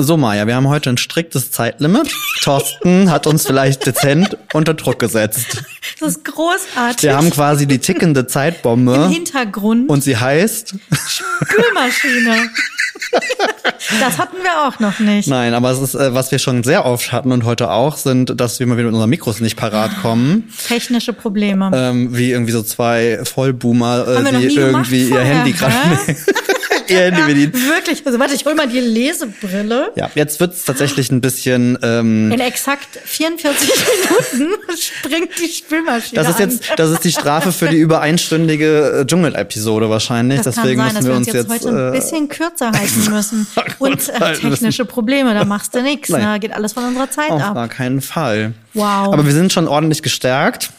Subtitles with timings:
[0.00, 2.08] So, Maja, wir haben heute ein striktes Zeitlimit.
[2.42, 5.64] Thorsten hat uns vielleicht dezent unter Druck gesetzt.
[5.98, 7.02] Das ist großartig.
[7.02, 8.94] Wir haben quasi die tickende Zeitbombe.
[8.94, 9.90] Im Hintergrund.
[9.90, 10.76] Und sie heißt?
[10.92, 12.48] Spülmaschine.
[14.00, 15.28] das hatten wir auch noch nicht.
[15.28, 18.40] Nein, aber es ist, äh, was wir schon sehr oft hatten und heute auch, sind,
[18.40, 20.52] dass wir mal wieder mit unseren Mikros nicht parat kommen.
[20.68, 21.72] Technische Probleme.
[21.74, 25.74] Ähm, wie irgendwie so zwei Vollboomer, äh, die irgendwie ihr Handy gerade
[26.90, 27.52] ihr Handy bedienen.
[27.52, 28.04] Wirklich.
[28.06, 29.92] Also warte, ich hol mal die Lesebrille.
[29.96, 31.78] Ja, jetzt wird's tatsächlich ein bisschen.
[31.82, 33.70] Ähm, In exakt 44
[34.34, 39.00] Minuten springt die Spülmaschine das ist jetzt, das ist die Strafe für die über einstündige
[39.00, 40.40] äh, Dschungel-Episode wahrscheinlich.
[40.42, 41.66] Das Deswegen kann sein, müssen dass wir wir uns jetzt.
[41.66, 43.46] heute ein äh, bisschen kürzer halten müssen.
[43.78, 46.08] Und äh, technische Probleme, da machst du nichts.
[46.08, 46.22] Nein.
[46.32, 46.40] Ne?
[46.40, 47.54] Geht alles von unserer Zeit auf ab.
[47.54, 48.52] gar keinen Fall.
[48.74, 49.12] Wow.
[49.12, 50.70] Aber wir sind schon ordentlich gestärkt.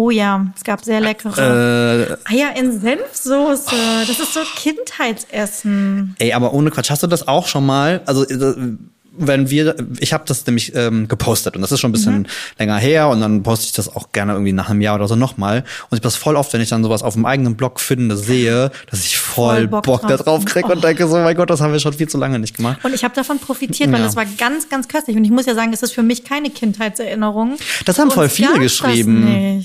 [0.00, 3.74] Oh ja, es gab sehr leckere Äh, Eier in Senfsoße.
[4.06, 6.14] Das ist so Kindheitsessen.
[6.20, 8.00] ey, aber ohne Quatsch, hast du das auch schon mal?
[8.06, 8.76] Also äh,
[9.18, 12.26] wenn wir, ich habe das nämlich ähm, gepostet und das ist schon ein bisschen Mhm.
[12.58, 15.16] länger her und dann poste ich das auch gerne irgendwie nach einem Jahr oder so
[15.16, 15.64] nochmal.
[15.90, 18.70] Und ich das voll oft, wenn ich dann sowas auf dem eigenen Blog finde, sehe,
[18.90, 20.24] dass ich voll, Voll Bock, Bock da drauf.
[20.24, 22.56] drauf krieg und denke so, mein Gott, das haben wir schon viel zu lange nicht
[22.56, 22.78] gemacht.
[22.84, 24.06] Und ich habe davon profitiert, weil Ja.
[24.06, 25.16] das war ganz, ganz köstlich.
[25.16, 27.56] Und ich muss ja sagen, es ist für mich keine Kindheitserinnerung.
[27.84, 29.64] Das haben voll viele geschrieben.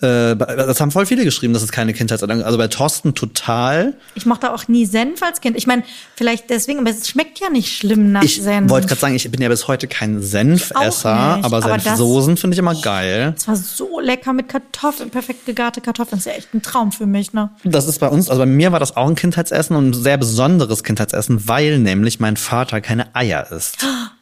[0.00, 3.94] Äh, das haben voll viele geschrieben, dass es keine Kindheitserinnerung Also bei Thorsten total.
[4.14, 5.56] Ich mochte auch nie Senf als Kind.
[5.56, 5.82] Ich meine,
[6.14, 8.70] vielleicht deswegen, aber es schmeckt ja nicht schlimm nach Ich Senf.
[8.70, 12.58] wollte gerade sagen, ich bin ja bis heute kein Ich Senfesser, aber Senfsoßen finde ich
[12.58, 13.34] immer geil.
[13.36, 16.18] Es war so lecker mit Kartoffeln, perfekt gegarte Kartoffeln.
[16.18, 17.50] Das ist ja echt ein Traum für mich, ne?
[17.64, 20.16] Das ist bei uns, also bei mir war das auch ein Kindheitsessen und ein sehr
[20.16, 23.78] besonderes Kindheitsessen, weil nämlich mein Vater keine Eier isst.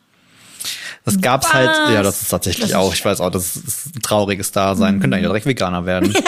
[1.06, 1.92] Das gab's halt, Was?
[1.92, 4.98] ja, das ist tatsächlich Das ist auch, ich weiß auch, das ist ein trauriges Dasein.
[4.98, 6.12] Könnte eigentlich direkt Veganer werden.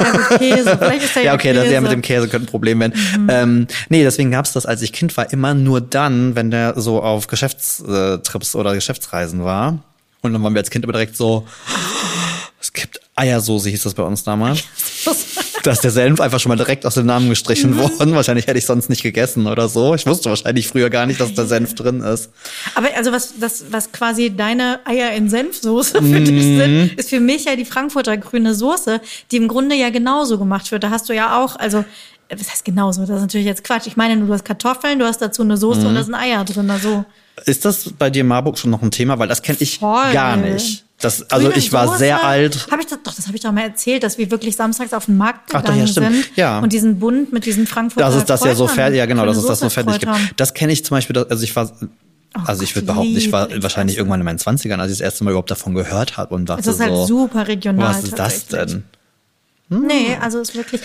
[0.00, 0.76] Ja, gut, Käse.
[0.78, 2.92] Vielleicht ist da Ja, okay, das ja mit dem Käse könnte ein Problem werden.
[3.16, 3.28] Mhm.
[3.30, 7.02] Ähm, nee, deswegen gab's das, als ich Kind war, immer nur dann, wenn der so
[7.02, 9.78] auf Geschäftstrips oder Geschäftsreisen war.
[10.20, 11.46] Und dann waren wir als Kind immer direkt so,
[12.60, 14.64] es gibt Eiersoße, hieß das bei uns damals.
[15.62, 17.78] Da ist der Senf einfach schon mal direkt aus dem Namen gestrichen Mhm.
[17.78, 18.14] worden.
[18.14, 19.94] Wahrscheinlich hätte ich sonst nicht gegessen oder so.
[19.94, 22.30] Ich wusste wahrscheinlich früher gar nicht, dass da Senf drin ist.
[22.74, 26.24] Aber also was, das, was quasi deine Eier in Senfsoße für Mhm.
[26.24, 29.00] dich sind, ist für mich ja die Frankfurter grüne Soße,
[29.30, 30.82] die im Grunde ja genauso gemacht wird.
[30.84, 31.84] Da hast du ja auch, also
[32.34, 33.02] was heißt genauso?
[33.02, 33.86] Das ist natürlich jetzt Quatsch.
[33.86, 35.86] Ich meine, nur, du hast Kartoffeln, du hast dazu eine Soße Mhm.
[35.86, 36.70] und da sind Eier drin.
[36.70, 37.04] Also
[37.46, 39.18] Ist das bei dir in Marburg schon noch ein Thema?
[39.18, 40.12] Weil das kenne ich Voll.
[40.12, 40.84] gar nicht.
[41.02, 42.68] Das, also grüne ich war Soße, sehr alt.
[42.70, 45.06] Hab ich das, doch, das habe ich doch mal erzählt, dass wir wirklich samstags auf
[45.06, 46.24] den Markt Ach gegangen doch, ja, stimmt.
[46.24, 46.60] sind Ja.
[46.60, 49.26] und diesen Bund mit diesen Frankfurter Das ist das ja so Kräutern, fertig, ja genau,
[49.26, 50.10] dass es das so fertig gibt.
[50.12, 50.30] Kräutern.
[50.36, 51.70] Das kenne ich zum Beispiel, das- also ich war,
[52.46, 54.00] also ich würde behaupten, ich war wahrscheinlich das.
[54.00, 56.60] irgendwann in meinen Zwanzigern, als ich das erste Mal überhaupt davon gehört habe und dachte
[56.60, 57.88] Es ist halt so, super regional.
[57.90, 58.84] was ist das denn?
[59.68, 60.80] Nee, also ist wirklich.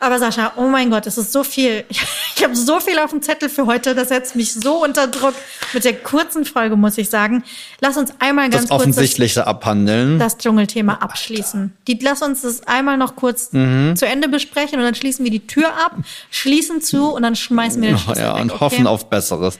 [0.00, 1.84] Aber Sascha, oh mein Gott, es ist so viel.
[2.38, 5.34] Ich habe so viel auf dem Zettel für heute, das setzt mich so unter Druck
[5.72, 7.42] mit der kurzen Folge, muss ich sagen.
[7.80, 10.20] Lass uns einmal ganz Das kurz das, Offensichtliche abhandeln.
[10.20, 11.72] das Dschungelthema abschließen.
[11.88, 13.96] Die, lass uns das einmal noch kurz Mhm.
[13.96, 15.96] zu Ende besprechen und dann schließen wir die Tür ab,
[16.30, 18.60] schließen zu und dann schmeißen wir den Oh, Schlüssel ja, weg, und okay?
[18.60, 19.58] hoffen auf Besseres.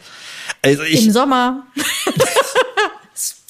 [0.64, 1.66] Also ich, Im Sommer.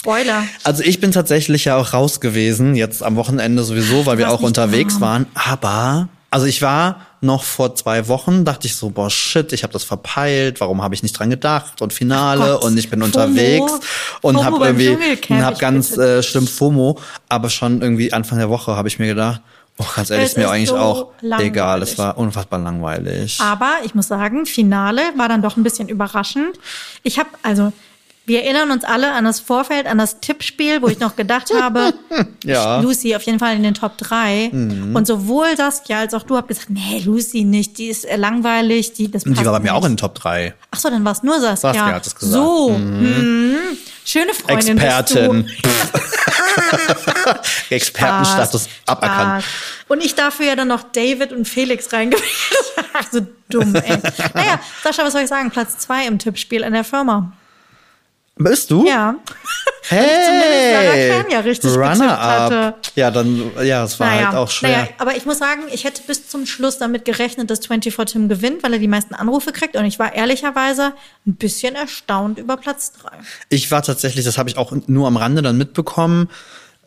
[0.00, 0.44] Spoiler.
[0.64, 4.40] also ich bin tatsächlich ja auch raus gewesen, jetzt am Wochenende sowieso, weil wir auch
[4.40, 5.26] unterwegs warm.
[5.34, 5.48] waren.
[5.52, 9.72] Aber, also ich war noch vor zwei Wochen, dachte ich so, boah, shit, ich habe
[9.72, 13.06] das verpeilt, warum habe ich nicht dran gedacht und Finale Gott, und ich bin FOMO.
[13.06, 13.72] unterwegs
[14.20, 14.98] und habe irgendwie
[15.30, 19.06] und hab ganz äh, schlimm FOMO, aber schon irgendwie Anfang der Woche habe ich mir
[19.08, 19.40] gedacht,
[19.78, 21.40] oh, ganz ehrlich, Es ist mir ist eigentlich so auch egal,
[21.80, 21.92] langweilig.
[21.92, 23.40] es war unfassbar langweilig.
[23.40, 26.58] Aber ich muss sagen, Finale war dann doch ein bisschen überraschend.
[27.02, 27.72] Ich habe, also,
[28.28, 31.94] wir erinnern uns alle an das Vorfeld, an das Tippspiel, wo ich noch gedacht habe,
[32.44, 32.78] Ja.
[32.78, 32.84] Mhm.
[32.84, 34.50] Lucy auf jeden Fall in den Top 3.
[34.94, 38.92] Und sowohl Saskia als auch du habt gesagt, nee, Lucy nicht, die ist äh, langweilig,
[38.92, 39.72] die, das Und die passt war bei mir nicht.
[39.72, 40.54] auch in den Top 3.
[40.70, 41.72] Ach so, dann war es nur Saskia.
[41.72, 42.32] Saskia hat es gesagt.
[42.32, 43.56] So, mhm.
[44.04, 45.50] schöne Freundin Expertin.
[47.70, 49.42] Expertenstatus Spaß, aberkannt.
[49.44, 49.54] Spaß.
[49.88, 52.24] Und ich dafür ja dann noch David und Felix reingewählt.
[53.10, 53.98] so dumm, ey.
[54.34, 55.50] Naja, Sascha, was soll ich sagen?
[55.50, 57.32] Platz zwei im Tippspiel in der Firma.
[58.38, 58.86] Bist du?
[58.86, 59.16] Ja.
[59.88, 62.20] zumindest Sarah Hey, Kern ja richtig Runner-up.
[62.20, 62.74] hatte.
[62.94, 64.70] Ja, dann, ja, es war halt auch schwer.
[64.70, 68.28] Naja, aber ich muss sagen, ich hätte bis zum Schluss damit gerechnet, dass 24 Tim
[68.28, 69.76] gewinnt, weil er die meisten Anrufe kriegt.
[69.76, 70.92] Und ich war ehrlicherweise
[71.26, 73.12] ein bisschen erstaunt über Platz drei.
[73.48, 76.28] Ich war tatsächlich, das habe ich auch nur am Rande dann mitbekommen.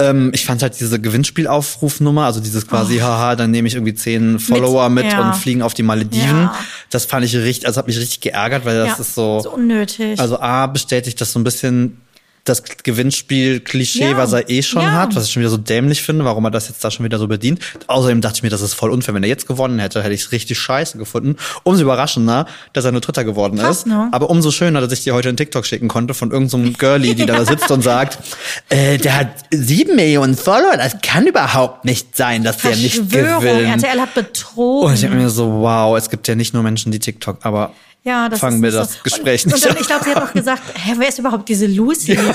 [0.10, 4.40] Ähm, ich fand halt diese Gewinnspielaufrufnummer, also dieses quasi, haha, dann nehme ich irgendwie zehn
[4.40, 5.08] Follower mit, Oh.
[5.10, 5.28] ja.
[5.28, 6.44] und fliegen auf die Malediven.
[6.44, 6.56] Ja.
[6.90, 9.52] Das fand ich richtig, also hat mich richtig geärgert, weil das ja, ist so, so
[9.52, 10.20] unnötig.
[10.20, 11.98] also A bestätigt das so ein bisschen
[12.44, 14.18] das Gewinnspiel-Klischee, Ja.
[14.18, 14.94] was er eh schon Ja.
[14.94, 17.20] hat, was ich schon wieder so dämlich finde, warum er das jetzt da schon wieder
[17.20, 17.60] so bedient.
[17.88, 19.14] Außerdem dachte ich mir, das ist voll unfair.
[19.14, 21.36] Wenn er jetzt gewonnen hätte, hätte ich es richtig scheiße gefunden.
[21.64, 23.88] Umso überraschender, dass er nur Dritter geworden Krass, ist.
[23.88, 24.10] ne?
[24.12, 27.14] Aber umso schöner, dass ich dir heute einen TikTok schicken konnte von irgendeinem so Girlie,
[27.16, 28.18] die da sitzt und sagt,
[28.70, 33.84] äh, der hat sieben Millionen Follower, das kann überhaupt nicht sein, dass der nicht gewinnt.
[33.84, 34.88] RTL hat betrogen.
[34.88, 37.74] Und ich denke mir so, wow, es gibt ja nicht nur Menschen, die TikTok, aber
[38.04, 39.00] Ja, das fangen ist wir nicht das so.
[39.04, 39.82] Gespräch und, nicht und dann, an.
[39.82, 42.18] Ich glaube, sie hat auch gesagt, hä, wer ist überhaupt diese Lucy?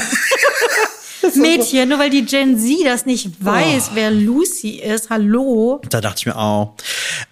[1.34, 3.46] Mädchen, nur weil die Gen Z das nicht Oh.
[3.46, 5.10] weiß, wer Lucy ist.
[5.10, 5.80] Hallo.
[5.90, 6.74] Da dachte ich mir auch.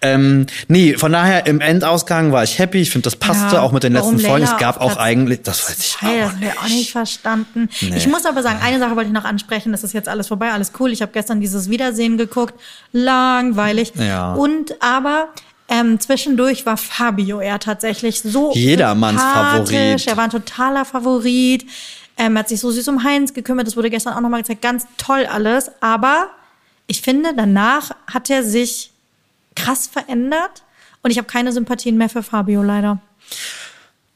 [0.01, 2.81] Ähm, nee, von daher im Endausgang war ich happy.
[2.81, 4.43] Ich finde, das passte Ja, auch mit den letzten Folgen.
[4.43, 7.69] Es gab auch eigentlich, das weiß ich Hey, auch das ich auch nicht verstanden.
[7.81, 7.95] Nee.
[7.97, 9.71] Ich muss aber sagen, eine Sache wollte ich noch ansprechen.
[9.71, 10.91] Das ist jetzt alles vorbei, alles cool.
[10.91, 12.53] Ich habe gestern dieses Wiedersehen geguckt.
[12.91, 13.93] Langweilig.
[13.97, 14.33] Ja.
[14.33, 15.29] Und aber
[15.67, 19.21] ähm, zwischendurch war Fabio eher tatsächlich so Jedermanns.
[19.21, 20.07] Favorit.
[20.07, 21.65] Er war ein totaler Favorit.
[22.17, 23.67] Ähm, hat sich so süß um Heinz gekümmert.
[23.67, 24.61] Das wurde gestern auch nochmal gezeigt.
[24.61, 25.71] Ganz toll alles.
[25.81, 26.29] Aber
[26.87, 28.91] ich finde, danach hat er sich
[29.55, 30.63] krass verändert.
[31.01, 32.99] Und ich habe keine Sympathien mehr für Fabio leider.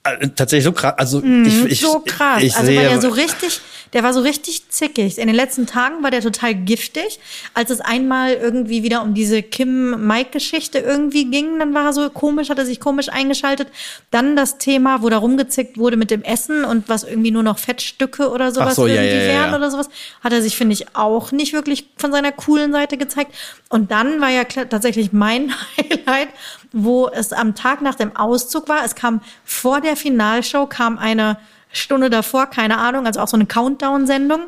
[0.04, 0.94] Äh, Tatsächlich so krass.
[0.98, 2.42] Also ich, ich, Mhm, so krass.
[2.42, 3.60] Ich also sehe, weil er so richtig,
[3.94, 5.18] der war so richtig zickig.
[5.18, 7.20] In den letzten Tagen war der total giftig.
[7.54, 12.50] Als es einmal irgendwie wieder um diese Kim-Mike-Geschichte irgendwie ging, dann war er so komisch,
[12.50, 13.68] hat er sich komisch eingeschaltet.
[14.12, 17.60] Dann das Thema, wo da rumgezickt wurde mit dem Essen und was irgendwie nur noch
[17.60, 19.58] Fettstücke oder sowas Ach so, irgendwie ja, ja, wären ja.
[19.58, 19.90] oder sowas,
[20.24, 23.34] hat er sich, finde ich, auch nicht wirklich von seiner coolen Seite gezeigt.
[23.70, 26.30] Und dann war ja tatsächlich mein Highlight,
[26.72, 28.84] wo es am Tag nach dem Auszug war.
[28.84, 31.38] Es kam vor der Finalshow, kam eine
[31.72, 34.42] Stunde davor, keine Ahnung, also auch so eine Countdown-Sendung.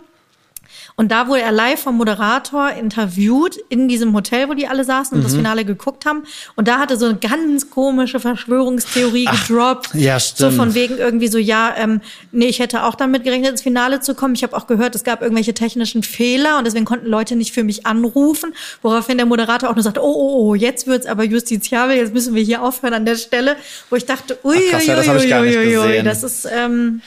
[0.96, 5.18] Und da wurde er live vom Moderator interviewt in diesem Hotel, wo die alle saßen
[5.18, 5.24] Mhm.
[5.24, 6.24] und das Finale geguckt haben.
[6.56, 9.90] Und da hatte so eine ganz komische Verschwörungstheorie gedroppt.
[9.94, 10.54] ja, So stimmt.
[10.56, 12.02] von wegen irgendwie so, ja, ähm,
[12.32, 14.36] nee, ich hätte auch damit gerechnet, ins Finale zu kommen.
[14.36, 17.64] Ich habe auch gehört, es gab irgendwelche technischen Fehler und deswegen konnten Leute nicht für
[17.64, 18.54] mich anrufen.
[18.82, 22.36] Woraufhin der Moderator auch nur sagt, oh, oh, oh, jetzt wird's aber justiziabel, jetzt müssen
[22.36, 23.56] wir hier aufhören an der Stelle.
[23.90, 27.02] Wo ich dachte, ui, Ach, krass, ui, ja, das ui, ui, ui, das ist, ähm,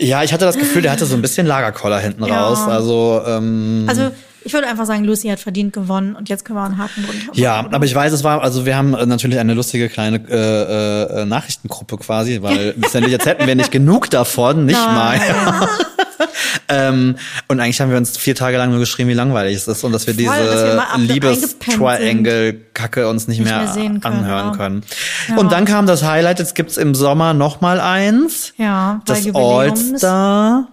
[0.00, 2.46] ja, ich hatte das Gefühl, der hatte so ein bisschen Lagerkoller hinten Ja.
[2.46, 2.60] raus.
[2.68, 4.10] Also ähm, also
[4.44, 7.26] ich würde einfach sagen, Lucy hat verdient gewonnen und jetzt können wir einen Haken drunter
[7.26, 7.38] machen.
[7.40, 11.20] Ja, aber ich weiß, es war, also wir haben äh, natürlich eine lustige kleine äh,
[11.22, 15.20] äh, Nachrichtengruppe quasi, weil letztendlich jetzt hätten wir nicht genug davon, nicht mal.
[16.68, 17.16] ähm,
[17.48, 19.92] und eigentlich haben wir uns vier Tage lang nur geschrieben, wie langweilig es ist und
[19.92, 24.56] dass wir Voll, diese Liebes-Triangle-Kacke uns nicht, Nicht mehr, mehr können, anhören ja.
[24.56, 24.82] können.
[25.28, 25.36] Ja.
[25.36, 28.52] Und dann kam das Highlight, jetzt gibt's im Sommer noch mal eins.
[28.56, 30.68] Ja, Das All-Star.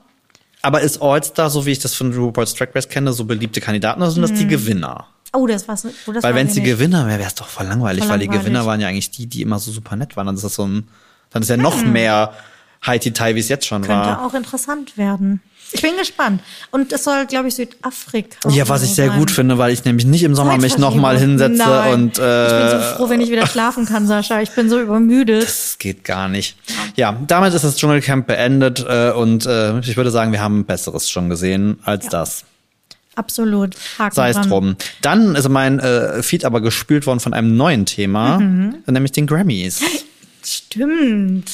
[0.61, 4.01] Aber ist All-Star, so wie ich das von RuPaul's Drag Race kenne, so beliebte Kandidaten
[4.01, 4.37] oder sind das Mhm.
[4.37, 5.05] die Gewinner?
[5.33, 5.85] Oh, das war's.
[6.07, 6.63] Oh, das Weil wenn es die.
[6.63, 8.45] Gewinner wäre, wäre es doch voll langweilig, Voll weil die langweilig.
[8.45, 10.25] Gewinner waren ja eigentlich die, die immer so super nett waren.
[10.27, 10.87] Dann ist das so ein,
[11.31, 12.31] dann ist ja noch mehr
[12.85, 14.25] Haiti-Tai, wie es jetzt schon Könnte war.
[14.25, 15.41] auch interessant werden.
[15.71, 16.41] Ich bin gespannt.
[16.71, 18.49] Und es soll, glaube ich, Südafrika.
[18.49, 19.17] Ja, was ich sehr sein.
[19.19, 21.93] gut finde, weil ich nämlich nicht im Sommer mich nochmal hinsetze Nein.
[21.93, 24.41] und ich bin so äh, froh, wenn ich wieder schlafen kann, Sascha.
[24.41, 25.43] Ich bin so übermüdet.
[25.43, 26.55] das geht gar nicht.
[26.95, 31.09] Ja, damit ist das Dschungelcamp beendet äh, und äh, ich würde sagen, wir haben Besseres
[31.09, 32.45] schon gesehen als das.
[33.15, 33.75] Absolut.
[33.97, 34.75] Haken Sei es drum.
[35.01, 38.75] Dann ist mein äh, Feed aber gespült worden von einem neuen Thema, Mhm.
[38.87, 39.81] nämlich den Grammys.
[40.43, 41.49] Stimmt.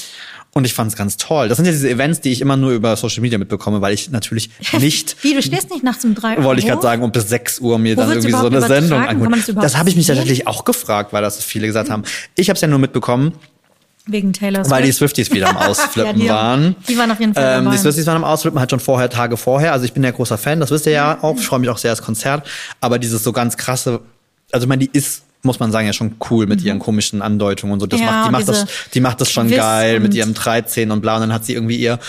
[0.54, 1.48] Und ich fand es ganz toll.
[1.48, 4.10] Das sind ja diese Events, die ich immer nur über Social Media mitbekomme, weil ich
[4.12, 4.50] natürlich
[4.80, 6.44] nicht Wie, du stehst nicht nachts um drei Uhr?
[6.44, 9.00] wollte ich gerade sagen, um bis 6 Uhr mir Wo dann irgendwie so eine Sendung
[9.00, 9.44] das angucken.
[9.48, 12.04] überhaupt Das habe ich mich tatsächlich auch gefragt, weil das viele gesagt haben.
[12.36, 13.32] Ich habe es ja nur mitbekommen,
[14.08, 15.16] Wegen Taylor weil die Swift.
[15.16, 16.76] Swifties wieder am Ausflippen Ja, die- waren.
[16.90, 17.76] die waren auf jeden Fall ähm, dabei.
[17.78, 19.72] Die Swifties waren am Ausflippen halt schon vorher, Tage vorher.
[19.74, 21.38] Also ich bin ja großer Fan, das wisst ihr ja auch.
[21.38, 22.46] Ich freue mich auch sehr als Konzert.
[22.82, 24.02] Aber dieses so ganz krasse,
[24.52, 27.74] also ich meine, die ist muss man sagen, ja schon cool mit ihren komischen Andeutungen
[27.74, 27.88] und so.
[27.88, 28.06] Das Mhm.
[28.06, 31.02] Ja, macht, die macht das, die macht das schon Quiz geil mit ihrem 13 und
[31.02, 31.16] bla.
[31.16, 32.00] Und dann hat sie irgendwie ihr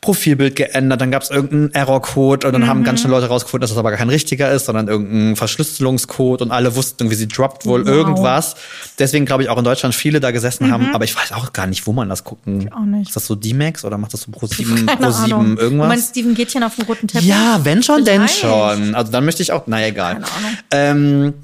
[0.00, 1.00] Profilbild geändert.
[1.00, 2.84] Dann gab es irgendeinen Errorcode und dann haben Mhm.
[2.84, 6.50] ganz schnell Leute rausgefunden, dass das aber gar kein richtiger ist, sondern irgendein Verschlüsselungscode und
[6.50, 7.88] alle wussten irgendwie, sie droppt wohl Wow.
[7.88, 8.56] irgendwas.
[8.98, 11.66] Deswegen glaube ich auch in Deutschland viele da gesessen haben, aber ich weiß auch gar
[11.66, 12.58] nicht, wo man das gucken.
[12.64, 12.72] Mhm.
[12.72, 13.08] auch nicht.
[13.08, 15.56] Ist das so D-Max oder macht das so Pro 7, Keine Pro 7 Ahnung.
[15.56, 15.88] irgendwas?
[15.88, 17.26] Meinst Steven Gätchen auf dem roten Teppich?
[17.28, 18.94] Ja, wenn schon, denn schon.
[18.94, 20.14] Also dann möchte ich auch, naja, egal.
[20.14, 20.58] Keine Ahnung.
[20.72, 21.34] Ähm,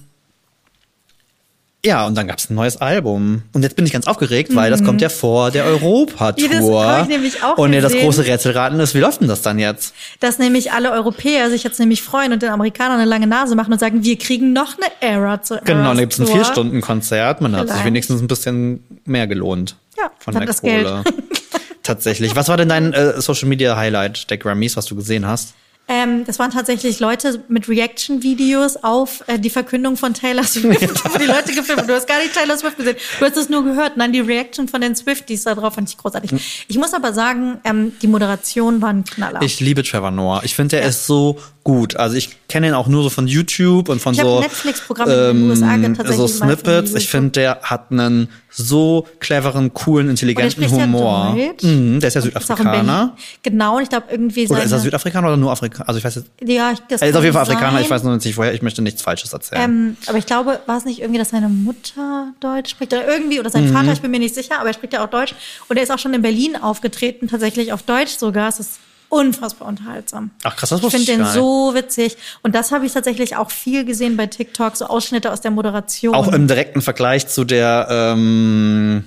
[1.85, 3.43] ja, und dann gab's ein neues Album.
[3.53, 6.83] Und jetzt bin ich ganz aufgeregt, weil das kommt ja vor der Europatour.
[6.83, 9.43] Ja, das ich nämlich auch Und ja, das große Rätselraten ist, wie läuft denn das
[9.43, 9.95] dann jetzt?
[10.19, 13.73] Dass nämlich alle Europäer sich jetzt nämlich freuen und den Amerikanern eine lange Nase machen
[13.73, 16.27] und sagen, wir kriegen noch eine Era zu Genau, Eras da gibt's ein.
[16.27, 17.41] Vier-Stunden-Konzert.
[17.41, 17.87] Man hat sich Vielleicht.
[17.87, 19.77] wenigstens ein bisschen mehr gelohnt.
[19.97, 21.05] Ja, von dann der das Kohle.
[21.85, 22.35] Tatsächlich.
[22.35, 25.55] Was war denn dein äh, Social Media Highlight der Grammys, was du gesehen hast?
[25.89, 30.69] Ähm, das waren tatsächlich Leute mit Reaction-Videos auf äh, die Verkündung von Taylor Swift.
[31.09, 31.19] Ja.
[31.19, 31.89] die Leute gefilmt.
[31.89, 32.97] Du hast gar nicht Taylor Swift gesehen.
[33.19, 33.97] Du hast es nur gehört.
[33.97, 36.31] Nein, die Reaction von den Swifties da drauf fand ich großartig.
[36.31, 36.41] Hm.
[36.69, 39.41] Ich muss aber sagen, ähm, die Moderation war ein Knaller.
[39.43, 40.43] Ich liebe Trevor Noah.
[40.45, 40.89] Ich finde, der ja.
[40.89, 41.97] ist so gut.
[41.97, 45.31] Also ich kenne ihn auch nur so von YouTube und von ich so Netflix-Programme ähm,
[45.31, 46.95] in den USA tatsächlich so Snippets.
[46.95, 51.37] Ich finde, der hat einen so cleveren, coolen, intelligenten Humor.
[51.37, 53.15] Ja mhm, der ist ja Südafrikaner.
[53.43, 55.87] Genau, und ich glaube irgendwie Oder ist er Südafrikaner oder nur Afrikaner?
[55.87, 56.31] Also ich weiß jetzt.
[56.43, 57.73] Ja, das er ist auf jeden Fall Afrikaner.
[57.73, 57.83] Sein.
[57.83, 58.55] Ich weiß nur nicht woher.
[58.55, 59.63] Ich möchte nichts Falsches erzählen.
[59.63, 63.41] Ähm, aber ich glaube, war es nicht irgendwie, dass seine Mutter Deutsch spricht oder irgendwie
[63.41, 63.75] oder sein mhm.
[63.75, 63.93] Vater?
[63.93, 65.35] Ich bin mir nicht sicher, aber er spricht ja auch Deutsch.
[65.69, 68.49] Und er ist auch schon in Berlin aufgetreten, tatsächlich auf Deutsch sogar.
[68.49, 68.79] Es ist
[69.09, 70.31] unfassbar unterhaltsam.
[70.43, 72.17] Ach krass, das wusste ich finde den so witzig.
[72.43, 76.15] Und das habe ich tatsächlich auch viel gesehen bei TikTok, so Ausschnitte aus der Moderation.
[76.15, 79.05] Auch im direkten Vergleich zu der ähm,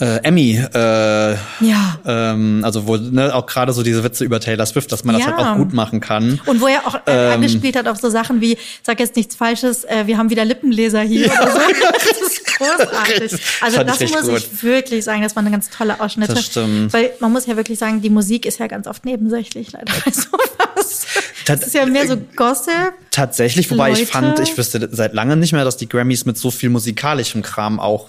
[0.00, 1.98] äh, Emmy, äh, ja.
[2.06, 5.24] ähm, also wo ne, auch gerade so diese Witze über Taylor Swift, dass man das
[5.26, 5.36] Ja.
[5.36, 6.40] halt auch gut machen kann.
[6.46, 7.32] Und wo er auch äh, Ähm.
[7.34, 11.00] angespielt hat auf so Sachen wie, sag jetzt nichts Falsches, äh, wir haben wieder Lippenleser
[11.00, 11.58] hier oder so.
[11.92, 13.40] Das ist großartig.
[13.60, 16.34] Also ich das richtig muss ich wirklich sagen, das waren eine ganz tolle Ausschnitte.
[16.34, 16.92] Das stimmt.
[16.92, 20.10] Weil man muss ja wirklich sagen, die Musik ist ja ganz oft nebensächlich leider bei
[20.12, 21.06] sowas.
[21.44, 22.92] Tat- Das ist ja mehr so Gossip.
[23.10, 24.10] Tatsächlich, wobei ich Leute.
[24.12, 27.80] fand, ich wüsste seit langem nicht mehr, dass die Grammys mit so viel musikalischem Kram
[27.80, 28.08] auch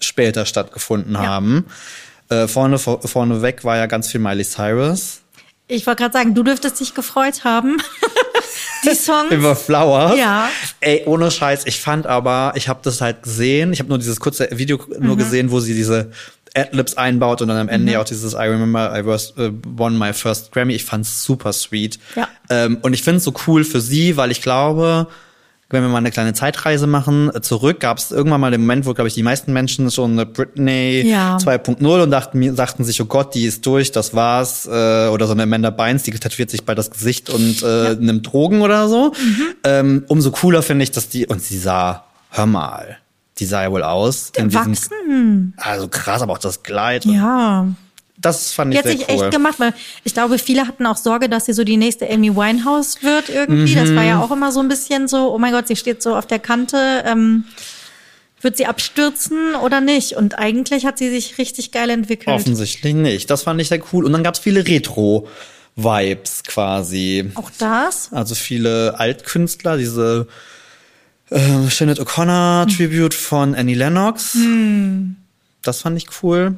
[0.00, 1.66] später stattgefunden haben.
[2.28, 5.20] Äh, vorne, vor, vorneweg war ja ganz viel Miley Cyrus.
[5.66, 7.76] Ich wollte gerade sagen, du dürftest dich gefreut haben.
[8.84, 9.30] die Songs.
[9.30, 10.14] Über Flower.
[10.14, 10.48] Ja.
[10.80, 11.62] Ey, ohne Scheiß.
[11.66, 13.72] Ich fand aber, ich habe das halt gesehen.
[13.72, 15.18] Ich habe nur dieses kurze Video nur Mhm.
[15.18, 16.10] gesehen, wo sie diese
[16.54, 19.98] Adlibs einbaut und dann am Ende ja auch dieses I remember I was, uh, won
[19.98, 20.74] my first Grammy.
[20.74, 21.98] Ich fand's super sweet.
[22.16, 22.28] Ja.
[22.48, 25.08] Ähm, und ich find's so cool für sie, weil ich glaube,
[25.70, 28.86] wenn wir mal eine kleine Zeitreise machen, äh, zurück, gab es irgendwann mal den Moment,
[28.86, 31.36] wo, glaube ich, die meisten Menschen schon eine Britney Ja.
[31.36, 34.66] 2.0 und dachten, sagten sich, oh Gott, die ist durch, das war's.
[34.66, 38.26] Äh, oder so eine Amanda Bynes, die tätowiert sich bei das Gesicht und äh, nimmt
[38.32, 39.12] Drogen oder so.
[39.12, 39.42] Mhm.
[39.64, 42.96] Ähm, umso cooler finde ich, dass die, und sie sah, hör mal,
[43.38, 44.32] die sah ja wohl aus.
[44.36, 45.52] in diesem-.
[45.58, 47.04] Also krass, aber auch das Kleid.
[47.04, 47.66] Ja.
[48.20, 49.22] Das fand Die ich hat sehr sich cool.
[49.24, 49.72] echt gemacht, weil
[50.02, 53.74] ich glaube, viele hatten auch Sorge, dass sie so die nächste Amy Winehouse wird irgendwie.
[53.76, 54.08] Das war Mhm.
[54.08, 56.40] ja auch immer so ein bisschen so, oh mein Gott, sie steht so auf der
[56.40, 57.04] Kante.
[57.06, 57.44] Ähm,
[58.40, 60.12] wird sie abstürzen oder nicht?
[60.14, 62.28] Und eigentlich hat sie sich richtig geil entwickelt.
[62.36, 63.30] Offensichtlich nicht.
[63.30, 64.04] Das fand ich sehr cool.
[64.04, 67.30] Und dann gab's viele Retro-Vibes quasi.
[67.34, 68.12] Auch das?
[68.12, 70.28] Also viele Altkünstler, diese
[71.30, 72.76] äh, Sinead O'Connor Hm.
[72.76, 74.36] Tribute von Annie Lennox.
[75.62, 76.56] Das fand ich cool.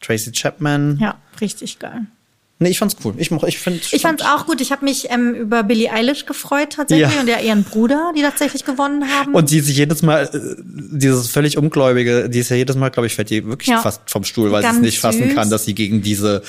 [0.00, 0.98] Tracy Chapman.
[1.00, 2.06] Ja, richtig geil.
[2.62, 3.14] Nee, ich fand's cool.
[3.16, 4.60] Ich, moch- ich finde Ich fand's auch gut.
[4.60, 7.20] Ich habe mich ähm, über Billie Eilish gefreut tatsächlich Ja.
[7.22, 9.34] und ja ihren Bruder, die tatsächlich gewonnen haben.
[9.34, 13.06] und die sich jedes Mal, äh, dieses völlig Ungläubige, die ist ja jedes Mal, glaube
[13.06, 13.80] ich, fällt die wirklich Ja.
[13.80, 15.34] fast vom Stuhl, weil sie es nicht fassen süß.
[15.34, 16.42] kann, dass sie gegen diese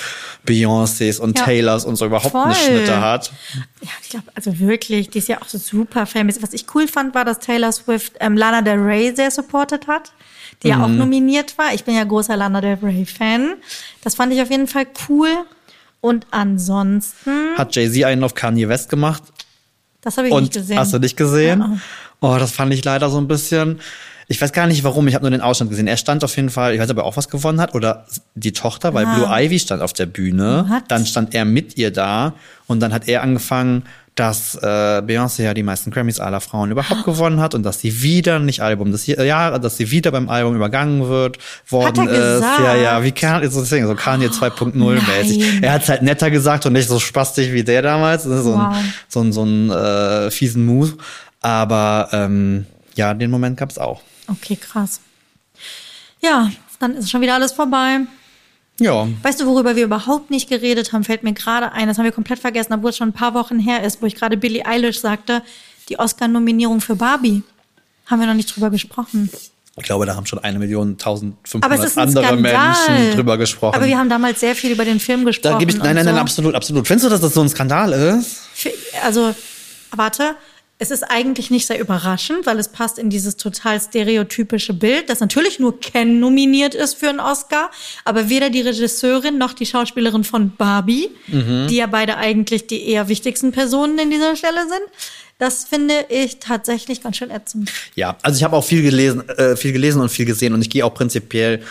[0.46, 1.46] Beyoncés und Ja.
[1.46, 2.66] Taylors und so überhaupt eine Voll.
[2.66, 3.32] Schnitte hat.
[3.82, 6.42] Ja, ich glaube, also wirklich, die ist ja auch so super famous.
[6.42, 10.12] Was ich cool fand, war, dass Taylor Swift ähm, Lana Del Rey sehr supported hat,
[10.64, 10.98] die ja auch Mhm.
[10.98, 11.74] nominiert war.
[11.74, 13.56] Ich bin ja großer Lana Del Rey Fan.
[14.04, 15.30] Das fand ich auf jeden Fall cool.
[16.02, 19.24] Und ansonsten, Hat Jay-Z einen auf Kanye West gemacht.
[20.02, 20.80] das habe ich Und nicht gesehen.
[20.80, 21.60] hast du nicht gesehen?
[21.60, 21.78] Ja.
[22.22, 23.80] Oh, das fand ich leider so ein bisschen.
[24.28, 25.88] Ich weiß gar nicht warum, ich habe nur den Ausschnitt gesehen.
[25.88, 28.06] Er stand auf jeden Fall, ich weiß nicht, ob er auch was gewonnen hat oder
[28.34, 29.14] die Tochter, weil Ah.
[29.16, 30.66] Blue Ivy stand auf der Bühne.
[30.70, 30.84] What?
[30.88, 32.34] Dann stand er mit ihr da
[32.68, 33.84] und dann hat er angefangen,
[34.16, 38.02] dass äh, Beyoncé ja die meisten Grammys aller Frauen überhaupt gewonnen hat und dass sie
[38.02, 41.38] wieder nicht Album des Jahres, dass sie wieder beim Album übergangen wird
[41.70, 42.14] worden ist.
[42.14, 42.60] gesagt?
[42.60, 45.64] Ja, ja, wie kann so deswegen so Kanye 2.0 mäßig.
[45.64, 48.54] Er hat es halt netter gesagt und nicht so spastig wie der damals, ne, so
[48.54, 48.76] Wow.
[48.76, 50.94] ein so ein, so ein äh, fiesen Move.
[51.42, 52.66] Aber ähm,
[52.96, 54.02] ja, den Moment gab's auch.
[54.28, 55.00] Okay, krass.
[56.22, 58.02] Ja, dann ist schon wieder alles vorbei.
[58.80, 59.08] Ja.
[59.22, 61.88] Weißt du, worüber wir überhaupt nicht geredet haben, fällt mir gerade ein.
[61.88, 64.16] Das haben wir komplett vergessen, obwohl es schon ein paar Wochen her ist, wo ich
[64.16, 65.44] gerade Billie Eilish sagte,
[65.90, 67.44] die Oscar-Nominierung für Barbie.
[68.08, 69.30] Haben wir noch nicht drüber gesprochen.
[69.78, 72.52] Ich glaube, da haben schon eine Million, Aber es 1500 ist ein andere Skandal.
[72.98, 73.76] Menschen drüber gesprochen.
[73.76, 75.54] Aber wir haben damals sehr viel über den Film gesprochen.
[75.54, 76.22] da gebe ich, nein, nein, nein, so.
[76.22, 76.88] absolut, absolut.
[76.88, 78.38] Findest du, dass das so ein Skandal ist?
[78.54, 78.72] Für-
[79.04, 79.34] Also,
[79.96, 80.36] warte.
[80.84, 85.20] Es ist eigentlich nicht sehr überraschend, weil es passt in dieses total stereotypische Bild, dass
[85.20, 87.70] natürlich nur Ken nominiert ist für einen Oscar,
[88.04, 91.68] aber weder die Regisseurin noch die Schauspielerin von Barbie, Mhm.
[91.70, 94.82] die ja beide eigentlich die eher wichtigsten Personen in dieser Stelle sind.
[95.38, 97.72] Das finde ich tatsächlich ganz schön ätzend.
[97.94, 100.70] Ja, also ich habe auch viel gelesen, äh, viel gelesen und viel gesehen und ich
[100.72, 101.62] gehe auch prinzipiell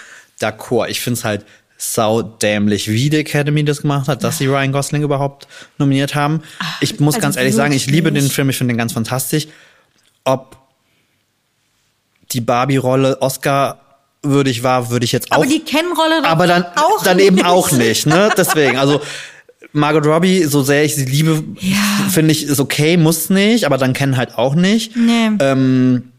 [0.40, 0.88] d'accord.
[0.88, 1.44] Ich finde es halt
[1.82, 6.42] saudämlich, wie die Academy das gemacht hat, dass sie Ryan Gosling überhaupt nominiert haben.
[6.82, 9.48] ich muss also ganz ehrlich sagen, ich liebe den Film, ich finde den ganz fantastisch.
[10.24, 10.58] Ob
[12.32, 13.80] die Barbie-Rolle Oscar
[14.22, 17.46] würdig war, würde ich jetzt auch Aber die Ken-Rolle aber dann, auch dann eben nicht.
[17.46, 18.30] auch nicht, ne?
[18.36, 19.00] Deswegen, also
[19.72, 21.78] Margot Robbie, so sehr ich sie liebe, Ja.
[22.10, 24.94] finde ich, ist okay, muss nicht, aber dann kennen halt auch nicht.
[24.96, 25.30] Nee.
[25.38, 26.12] Ähm,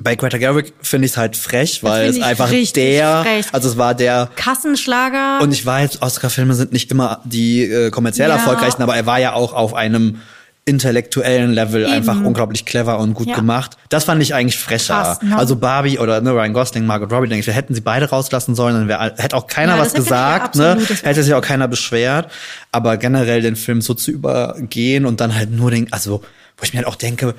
[0.00, 3.46] bei Greta Gerwig finde ich es halt frech, weil es einfach der, frech.
[3.52, 5.40] also es war der Kassenschlager.
[5.42, 8.34] und ich weiß, Oscar-Filme sind nicht immer die äh, kommerziell Ja.
[8.36, 10.20] erfolgreichsten, aber er war ja auch auf einem
[10.68, 11.92] intellektuellen Level Eben.
[11.92, 13.36] einfach unglaublich clever und gut Ja.
[13.36, 13.76] gemacht.
[13.88, 14.94] Das fand ich eigentlich frecher.
[14.94, 15.36] Krass, ne?
[15.38, 18.56] Also Barbie oder ne, Ryan Gosling, Margot Robbie, denke ich, wir hätten sie beide rauslassen
[18.56, 20.76] sollen, dann wär, hätte auch keiner Ja, was ja gesagt, ne?
[21.04, 22.32] Hätte sich auch keiner beschwert.
[22.72, 26.22] Aber generell den Film so zu übergehen und dann halt nur den, also
[26.58, 27.34] wo ich mir halt auch denke,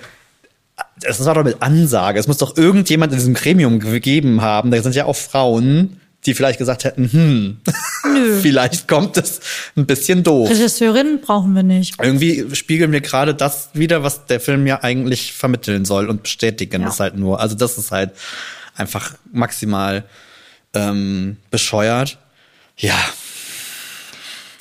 [0.99, 2.19] das war doch mit Ansage.
[2.19, 4.71] Es muss doch irgendjemand in diesem Gremium gegeben haben.
[4.71, 7.57] Da sind ja auch Frauen, die vielleicht gesagt hätten, hm,
[8.13, 8.39] Nö.
[8.41, 9.39] vielleicht kommt es
[9.75, 10.49] ein bisschen doof.
[10.49, 11.95] Regisseurin brauchen wir nicht.
[12.01, 16.81] Irgendwie spiegeln wir gerade das wieder, was der Film ja eigentlich vermitteln soll und bestätigen
[16.81, 16.89] Ja.
[16.89, 17.39] es halt nur.
[17.39, 18.11] Also das ist halt
[18.75, 20.03] einfach maximal
[20.73, 22.17] ähm, bescheuert.
[22.77, 22.97] Ja,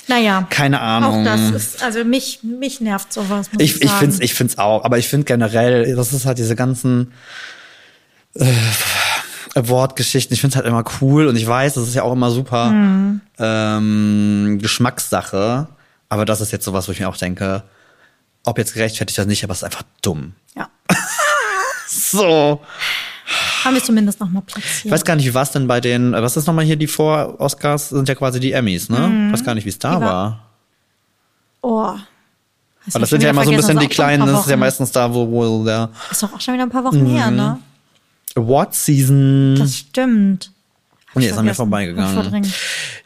[0.07, 0.47] Naja.
[0.49, 1.21] keine Ahnung.
[1.21, 3.51] Auch das ist, also mich, mich nervt sowas.
[3.51, 3.99] Muss ich, Ich, ich sagen.
[3.99, 7.13] find's, ich find's auch, aber ich finde generell, das ist halt diese ganzen
[8.35, 8.45] äh,
[9.55, 12.69] Award-Geschichten, ich find's halt immer cool und ich weiß, das ist ja auch immer super
[12.69, 13.21] Mhm.
[13.39, 15.67] ähm, Geschmackssache,
[16.09, 17.63] aber das ist jetzt sowas, wo ich mir auch denke,
[18.43, 20.33] ob jetzt gerechtfertigt oder nicht, aber es ist einfach dumm.
[20.55, 20.69] Ja.
[21.89, 22.61] So.
[23.63, 24.85] Haben wir zumindest nochmal platziert.
[24.85, 26.87] Ich weiß gar nicht, wie war's denn bei den, äh, was ist nochmal hier die
[26.87, 29.27] Vor-Oscars, sind ja quasi die Emmys, ne?
[29.27, 30.01] Ich weiß gar nicht, wie es da Mhm.
[30.01, 30.39] War- war.
[31.61, 31.93] oh.
[32.85, 34.91] Hast Aber das sind ja immer so ein bisschen die kleinen, das ist ja meistens
[34.93, 37.59] da, wo, wo der Ist doch auch schon wieder ein paar Wochen her, ne?
[38.35, 39.55] Award Season.
[39.57, 40.51] Das stimmt.
[41.15, 42.45] Nee, ist an mir vorbeigegangen.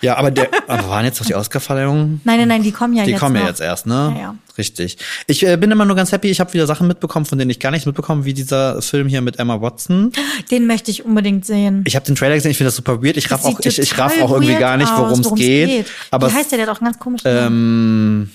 [0.01, 2.19] Ja, aber der, aber waren jetzt doch die Oscar-Verleihungen?
[2.23, 3.47] Nein, nein, nein, die kommen ja Die jetzt kommen ja noch.
[3.49, 4.13] jetzt erst, ne?
[4.15, 4.35] Ja, ja.
[4.57, 4.97] Richtig.
[5.27, 6.27] Ich äh, bin immer nur ganz happy.
[6.29, 9.21] Ich habe wieder Sachen mitbekommen, von denen ich gar nichts mitbekommen, wie dieser Film hier
[9.21, 10.11] mit Emma Watson.
[10.49, 11.83] Den möchte ich unbedingt sehen.
[11.87, 12.51] Ich habe den Trailer gesehen.
[12.51, 13.15] Ich finde das super weird.
[13.17, 15.85] Ich raff auch, ich, ich raff auch irgendwie gar nicht, worum es worum's geht.
[16.09, 16.57] Aber Wie heißt der?
[16.57, 18.21] Der hat auch einen ganz komischen Namen.
[18.23, 18.31] ähm,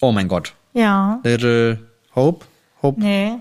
[0.00, 1.20] oh mein Gott, Ja.
[1.22, 1.78] Little
[2.16, 2.44] Hope,
[2.82, 3.00] Hope.
[3.00, 3.34] Nee.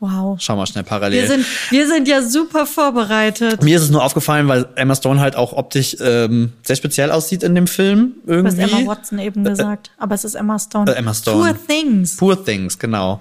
[0.00, 0.36] Wow.
[0.40, 1.22] Schau mal schnell parallel.
[1.22, 3.64] Wir sind, wir sind ja super vorbereitet.
[3.64, 7.42] Mir ist es nur aufgefallen, weil Emma Stone halt auch optisch ähm, sehr speziell aussieht
[7.42, 8.60] in dem Film irgendwie.
[8.62, 10.92] Emma Watson eben gesagt, aber es ist Emma Stone.
[10.92, 11.38] äh, Emma Stone.
[11.52, 12.16] Poor Things.
[12.16, 13.20] Poor Things, genau.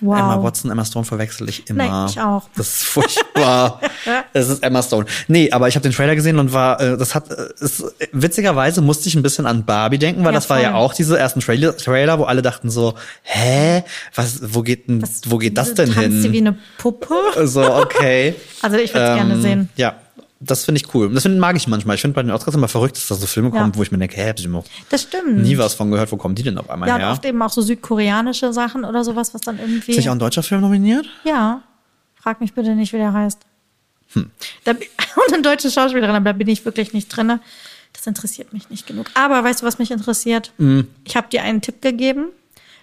[0.00, 0.18] Wow.
[0.18, 1.88] Emma Watson, Emma Stone verwechsel ich immer.
[1.88, 2.48] Nein, ich auch.
[2.56, 3.80] Das ist furchtbar.
[4.32, 5.06] Es ist Emma Stone.
[5.26, 8.80] Nee, aber ich habe den Trailer gesehen und war, äh, das hat, äh, ist, witzigerweise
[8.80, 10.80] musste ich ein bisschen an Barbie denken, weil Ja, das war ja voll.
[10.80, 13.82] auch diese ersten Trailer, Trailer, wo alle dachten so, hä,
[14.14, 16.46] was, wo geht denn, wo geht das denn Tanzt sie wie hin?
[16.48, 17.14] eine Puppe?
[17.46, 18.34] So, okay.
[18.62, 19.68] Also ich würde es gerne sehen.
[19.76, 19.94] Ja,
[20.40, 21.12] das finde ich cool.
[21.12, 21.96] Das find, mag ich manchmal.
[21.96, 23.60] Ich finde bei den Oscars immer verrückt, dass da so Filme Ja.
[23.60, 25.38] kommen, wo ich mir denke, hä, hab ich noch Das stimmt.
[25.42, 27.10] nie was von gehört, wo kommen die denn auf einmal ja, und her?
[27.10, 29.90] oft eben auch so südkoreanische Sachen oder sowas, was dann irgendwie.
[29.90, 31.06] Ist nicht auch ein deutscher Film nominiert?
[31.24, 31.62] Ja.
[32.14, 33.40] Frag mich bitte nicht, wie der heißt.
[34.14, 34.30] Hm.
[34.64, 34.80] Da, und
[35.32, 37.40] eine deutsche Schauspielerin, aber da bin ich wirklich nicht drinne.
[37.92, 39.10] Das interessiert mich nicht genug.
[39.14, 40.52] Aber weißt du, was mich interessiert?
[40.58, 40.86] Hm.
[41.04, 42.26] Ich habe dir einen Tipp gegeben.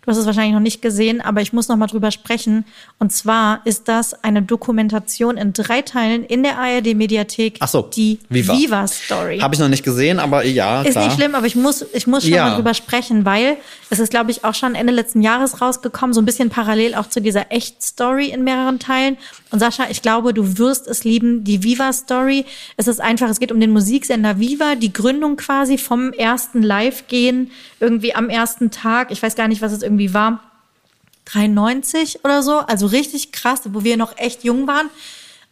[0.06, 2.64] Du hast es wahrscheinlich noch nicht gesehen, aber ich muss noch mal drüber sprechen.
[3.00, 7.58] Und zwar ist das eine Dokumentation in drei Teilen in der ARD-Mediathek.
[7.60, 8.54] Ach so, Die Viva.
[8.54, 9.40] Viva-Story.
[9.40, 11.06] Habe ich noch nicht gesehen, aber ja, Ist klar.
[11.06, 12.50] nicht schlimm, aber ich muss, ich muss schon Ja.
[12.50, 13.58] mal drüber sprechen, weil
[13.90, 17.10] es ist, glaube ich, auch schon Ende letzten Jahres rausgekommen, so ein bisschen parallel auch
[17.10, 19.18] zu dieser Echt-Story in mehreren Teilen.
[19.52, 22.46] Und Sascha, ich glaube, du wirst es lieben, die Viva-Story.
[22.78, 27.52] Es ist einfach, es geht um den Musiksender Viva, die Gründung quasi vom ersten Live-Gehen,
[27.86, 29.12] irgendwie am ersten Tag.
[29.12, 30.40] Ich weiß gar nicht, was es irgendwie war.
[31.26, 34.90] 93 oder so, also richtig krass, wo wir noch echt jung waren.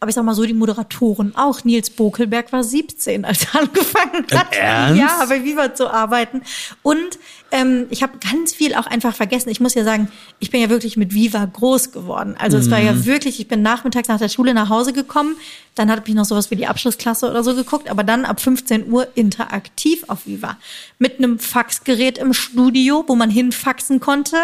[0.00, 1.64] Aber ich sag mal so, die Moderatoren auch.
[1.64, 4.54] Nils Bokelberg war 17, als er angefangen hat.
[4.54, 5.00] Ernst?
[5.00, 6.42] Ja, bei Viva zu arbeiten.
[6.82, 7.18] Und
[7.50, 9.48] ähm, ich habe ganz viel auch einfach vergessen.
[9.48, 10.08] Ich muss ja sagen,
[10.40, 12.34] ich bin ja wirklich mit Viva groß geworden.
[12.38, 12.86] Also es war Mhm.
[12.86, 15.36] ja wirklich, ich bin nachmittags nach der Schule nach Hause gekommen.
[15.74, 17.90] Dann habe ich noch sowas wie die Abschlussklasse oder so geguckt.
[17.90, 20.56] Aber dann ab 15 Uhr interaktiv auf Viva.
[20.98, 24.36] Mit einem Faxgerät im Studio, wo man hinfaxen konnte.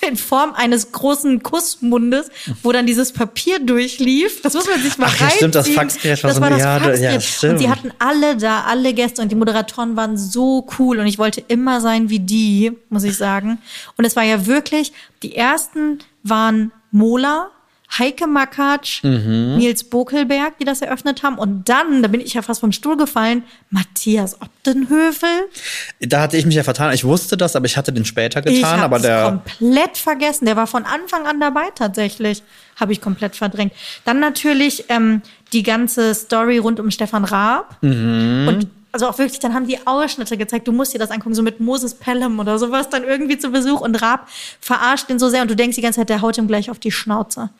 [0.08, 2.30] In Form eines großen Kussmundes,
[2.62, 4.42] wo dann dieses Papier durchlief.
[4.42, 5.68] Das muss man sich mal Ach ja, stimmt, das.
[5.68, 7.22] Faxgerät war das so war das ja, da- ja, Faxgerät.
[7.22, 7.52] stimmt.
[7.54, 11.18] Und die hatten alle da, alle Gäste und die Moderatoren waren so cool und ich
[11.18, 13.58] wollte immer sein wie die, muss ich sagen.
[13.96, 14.92] Und es war ja wirklich,
[15.22, 17.50] die ersten waren Mola,
[17.96, 19.56] Heike Makatsch, Mhm.
[19.56, 21.38] Nils Bokelberg, die das eröffnet haben.
[21.38, 25.48] Und dann, da bin ich ja fast vom Stuhl gefallen, Matthias Optenhövel.
[26.00, 26.92] Da hatte ich mich ja vertan.
[26.92, 28.72] Ich wusste das, aber ich hatte den später Ich getan.
[28.80, 29.22] habe aber der,
[29.58, 30.44] komplett vergessen.
[30.44, 32.42] Der war von Anfang an dabei tatsächlich.
[32.76, 33.72] Habe ich komplett verdrängt.
[34.04, 35.22] Dann natürlich ähm,
[35.52, 37.76] die ganze Story rund um Stefan Raab.
[37.82, 38.44] Mhm.
[38.48, 40.66] Und also auch wirklich, dann haben die Ausschnitte gezeigt.
[40.66, 43.80] Du musst dir das angucken, so mit Moses Pelham oder sowas dann irgendwie zu Besuch.
[43.80, 44.28] Und Raab
[44.60, 46.78] verarscht den so sehr und du denkst die ganze Zeit, der haut ihm gleich auf
[46.78, 47.50] die Schnauze.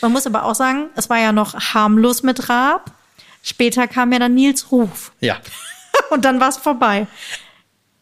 [0.00, 2.90] Man muss aber auch sagen, es war ja noch harmlos mit Raab.
[3.42, 5.12] Später kam ja dann Nils Ruf.
[5.20, 5.36] ja.
[6.10, 7.06] Und dann war es vorbei.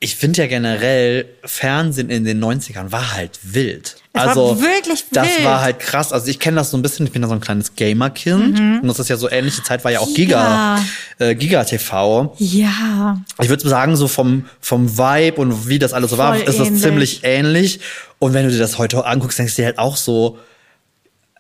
[0.07, 3.97] Ich finde ja generell, Fernsehen in den 90ern war halt wild.
[4.12, 5.45] Es war also, wirklich das wild.
[5.45, 6.12] war halt krass.
[6.12, 8.57] Also ich kenne das so ein bisschen, ich bin ja so ein kleines Gamer-Kind.
[8.83, 10.79] Und das ist ja so ähnliche Zeit, war ja auch Giga,
[11.19, 11.29] Giga.
[11.31, 12.37] äh, Giga TV.
[12.38, 13.21] Ja.
[13.42, 16.61] Ich würde sagen, so vom, vom Vibe und wie das alles so war, Voll ist
[16.61, 16.83] das ähnlich.
[16.83, 17.81] ziemlich ähnlich.
[18.21, 20.38] Und wenn du dir das heute anguckst, denkst du dir halt auch so,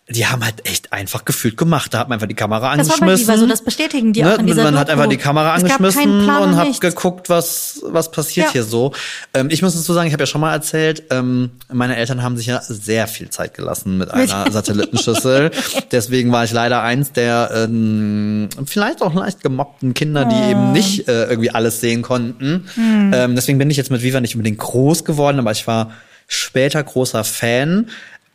[0.08, 1.92] die haben halt echt einfach gefühlt gemacht.
[1.92, 3.40] Da hat man einfach die Kamera Das war bei angeschmissen.
[3.40, 4.92] So, das bestätigen die auch in dieser Man hat Doku.
[5.00, 6.80] einfach die Kamera angeschmissen Plan und hat nichts.
[6.80, 8.52] geguckt, was, was passiert Ja.
[8.52, 8.92] hier so.
[9.34, 12.36] Ähm, ich muss dazu sagen, ich habe ja schon mal erzählt, ähm, meine Eltern haben
[12.36, 15.50] sich ja sehr viel Zeit gelassen mit einer Satellitenschüssel.
[15.90, 20.50] Deswegen war ich leider eins der ähm, vielleicht auch leicht gemobbten Kinder, die Oh.
[20.50, 22.68] eben nicht äh, irgendwie alles sehen konnten.
[22.74, 23.10] Hm.
[23.12, 25.90] Ähm, deswegen bin ich jetzt mit Viva nicht unbedingt groß geworden, aber ich war
[26.28, 27.88] später großer Fan.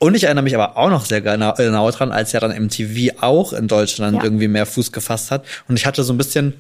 [0.04, 3.22] Und ich erinnere mich aber auch noch sehr genau, genau dran, als ja dann MTV
[3.22, 4.24] auch in Deutschland Ja.
[4.24, 5.46] irgendwie mehr Fuß gefasst hat.
[5.68, 6.56] Und ich hatte so ein bisschen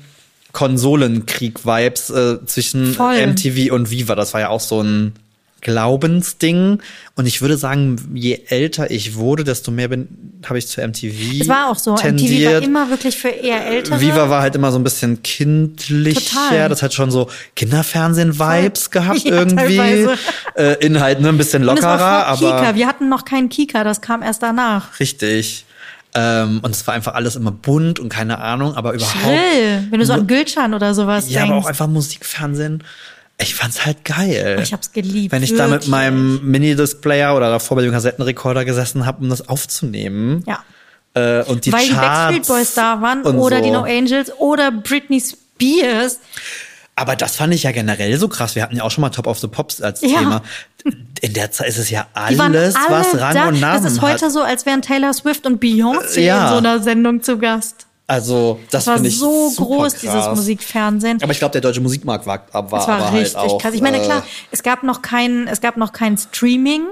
[0.51, 3.25] Konsolenkrieg-Vibes äh, zwischen Voll.
[3.25, 4.13] MTV und Viva.
[4.13, 5.13] Das war ja auch so ein
[5.62, 6.80] Glaubensding.
[7.15, 10.08] Und ich würde sagen, je älter ich wurde, desto mehr bin,
[10.47, 11.91] habe ich zu MTV Es war auch so.
[11.93, 12.63] MTV war tendiert.
[12.63, 14.02] immer wirklich für eher ältere.
[14.02, 16.19] Viva war halt immer so ein bisschen kindlicher.
[16.50, 16.69] Total.
[16.69, 20.08] Das hat schon so Kinderfernsehen-Vibes gehabt Ja, irgendwie.
[20.56, 22.76] Äh, Inhalt ne, ein bisschen Und es war lockerer, aber Kika.
[22.76, 25.00] Wir hatten noch keinen Kika, das kam erst danach.
[25.00, 25.65] richtig.
[26.13, 29.24] Ähm, und es war einfach alles immer bunt und keine Ahnung, aber überhaupt.
[29.24, 31.52] Grill, wenn du so an Gülcan oder sowas Ja, denkst.
[31.52, 32.84] aber auch einfach Musikfernsehen.
[33.41, 34.60] Ich fand's halt geil.
[34.62, 35.89] Ich hab's geliebt, Wenn ich da mit wirklich.
[35.89, 40.43] meinem Minidisc-Player oder davor bei dem Kassettenrekorder gesessen habe, um das aufzunehmen.
[40.47, 40.60] Ja.
[41.13, 43.63] Äh, und die Weil die Charts Backstreet Boys da waren oder so.
[43.63, 46.19] die No Angels oder Britney Spears.
[46.95, 48.56] Aber das fand ich ja generell so krass.
[48.56, 50.19] Wir hatten ja auch schon mal Top of the Pops als Ja.
[50.19, 50.41] Thema.
[51.21, 53.47] In der Zeit ist es ja Die alles, alle was Rang da.
[53.47, 54.32] und Namen Das ist heute hat.
[54.32, 56.43] so, als wären Taylor Swift und Beyoncé Äh, ja.
[56.43, 57.88] in so einer Sendung zu Gast.
[58.07, 60.01] Also, das, Das war ich so groß, krass.
[60.01, 61.19] dieses Musikfernsehen.
[61.23, 63.73] Aber ich glaube, der deutsche Musikmarkt war, war, Das war aber richtig halt auch, krass.
[63.73, 66.83] Ich meine, äh, klar, es gab noch kein, es gab noch kein Streaming.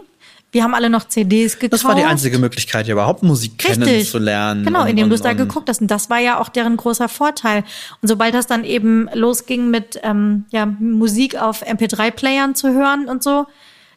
[0.52, 1.74] Wir haben alle noch CDs gekauft.
[1.74, 3.84] Das war die einzige Möglichkeit, ja überhaupt Musik Richtig.
[3.86, 4.66] kennenzulernen.
[4.66, 5.82] Genau, und- indem du es da geguckt hast.
[5.82, 7.64] Und das war ja auch deren großer Vorteil.
[8.02, 13.22] Und sobald das dann eben losging mit ähm, ja, Musik auf MP3-Playern zu hören und
[13.22, 13.46] so,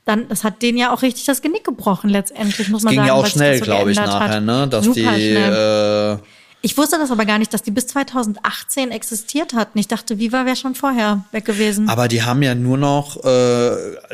[0.05, 3.09] dann, das hat denen ja auch richtig das Genick gebrochen letztendlich, muss man ging sagen.
[3.09, 4.66] ja auch weil sich schnell, das so glaube ich, nachher, ne?
[4.68, 6.18] Dass Super die schnell.
[6.20, 6.22] äh,
[6.64, 9.77] Ich wusste das aber gar nicht, dass die bis 2018 existiert hatten.
[9.79, 11.88] Ich dachte, Viva wäre schon vorher weg gewesen.
[11.88, 13.27] Aber die haben ja nur noch äh,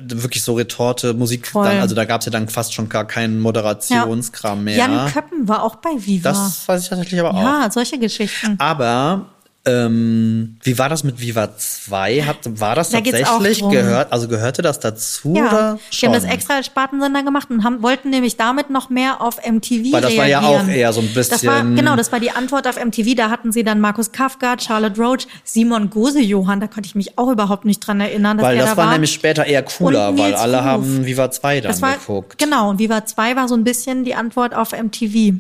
[0.00, 1.50] wirklich so Retorte Musik.
[1.52, 4.78] Dann, also da gab's ja dann fast schon gar keinen Moderationskram mehr.
[4.78, 6.30] Jan Köppen war auch bei Viva.
[6.30, 7.42] das weiß ich tatsächlich aber auch.
[7.42, 8.56] ja, solche Geschichten.
[8.58, 9.26] Aber
[9.66, 12.22] ähm, wie war das mit Viva 2?
[12.22, 14.12] Hat, war das Da tatsächlich gehört?
[14.12, 16.08] Also gehörte das dazu Ja, oder die schon?
[16.08, 19.92] haben das extra als Spartensender gemacht und haben, wollten nämlich damit noch mehr auf MTV
[19.92, 20.66] Weil das war ja reagieren.
[20.66, 23.14] auch eher so ein Das war, bisschen- genau, das war die Antwort auf MTV.
[23.14, 26.60] Da hatten sie dann Markus Kafka, Charlotte Roach, Simon Gose-Johann.
[26.60, 29.44] Da konnte ich mich auch überhaupt nicht dran erinnern, Weil das da war nämlich später
[29.44, 30.64] eher cooler, weil alle Ruf.
[30.64, 32.38] haben Viva 2 dann war, geguckt.
[32.38, 35.34] Genau, und Viva 2 war so ein bisschen die Antwort auf MTV.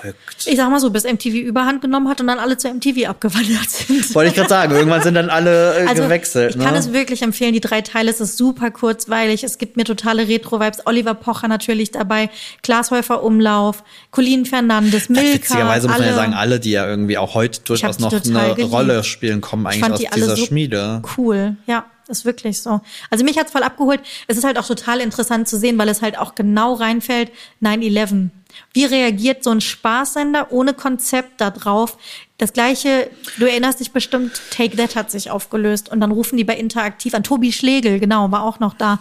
[0.00, 0.46] Verrückt.
[0.46, 3.68] Ich sag mal so, bis MTV Überhand genommen hat und dann alle zu MTV abgewandert
[3.70, 4.14] sind.
[4.14, 6.56] Wollte ich gerade sagen, irgendwann sind dann alle äh, Also, gewechselt.
[6.56, 6.78] ich kann ne?
[6.80, 7.52] es wirklich empfehlen.
[7.52, 9.44] Die drei Teile, es ist super kurzweilig.
[9.44, 10.86] Es gibt mir totale Retro-Vibes.
[10.86, 12.30] Oliver Pocher natürlich dabei.
[12.62, 13.84] Klaas Häufer Umlauf.
[14.10, 15.08] Colin Fernandes.
[15.08, 15.34] Milka.
[15.34, 16.16] Witzigerweise muss man ja alle.
[16.16, 18.72] sagen, alle, die ja irgendwie auch heute durchaus noch eine geliebt.
[18.72, 21.02] Rolle spielen, kommen Ich eigentlich aus die alle dieser so Schmiede.
[21.16, 22.80] Cool, ja, ist wirklich so.
[23.10, 24.00] Also mich hat's voll abgeholt.
[24.26, 27.30] Es ist halt auch total interessant zu sehen, weil es halt auch genau reinfällt.
[27.62, 28.30] 9-11.
[28.72, 31.96] Wie reagiert so ein Spaßsender ohne Konzept da drauf?
[32.38, 36.44] Das gleiche, du erinnerst dich bestimmt, Take That hat sich aufgelöst und dann rufen die
[36.44, 37.22] bei Interaktiv an.
[37.22, 38.98] Tobi Schlegel, genau, war auch noch da.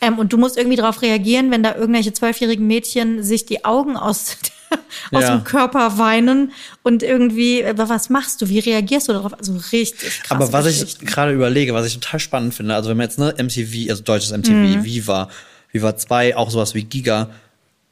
[0.00, 3.96] Ähm, und du musst irgendwie darauf reagieren, wenn da irgendwelche zwölfjährigen Mädchen sich die Augen
[3.98, 4.38] aus,
[5.12, 5.36] aus Ja.
[5.36, 8.48] dem Körper weinen und irgendwie, äh, was machst du?
[8.48, 9.34] Wie reagierst du darauf?
[9.38, 10.30] Also richtig krass.
[10.30, 13.34] Aber was ich gerade überlege, was ich total spannend finde, also wenn man jetzt ne
[13.36, 14.84] MTV, also deutsches MTV, Mhm.
[14.84, 15.28] Viva,
[15.70, 17.28] Viva 2, auch sowas wie Giga,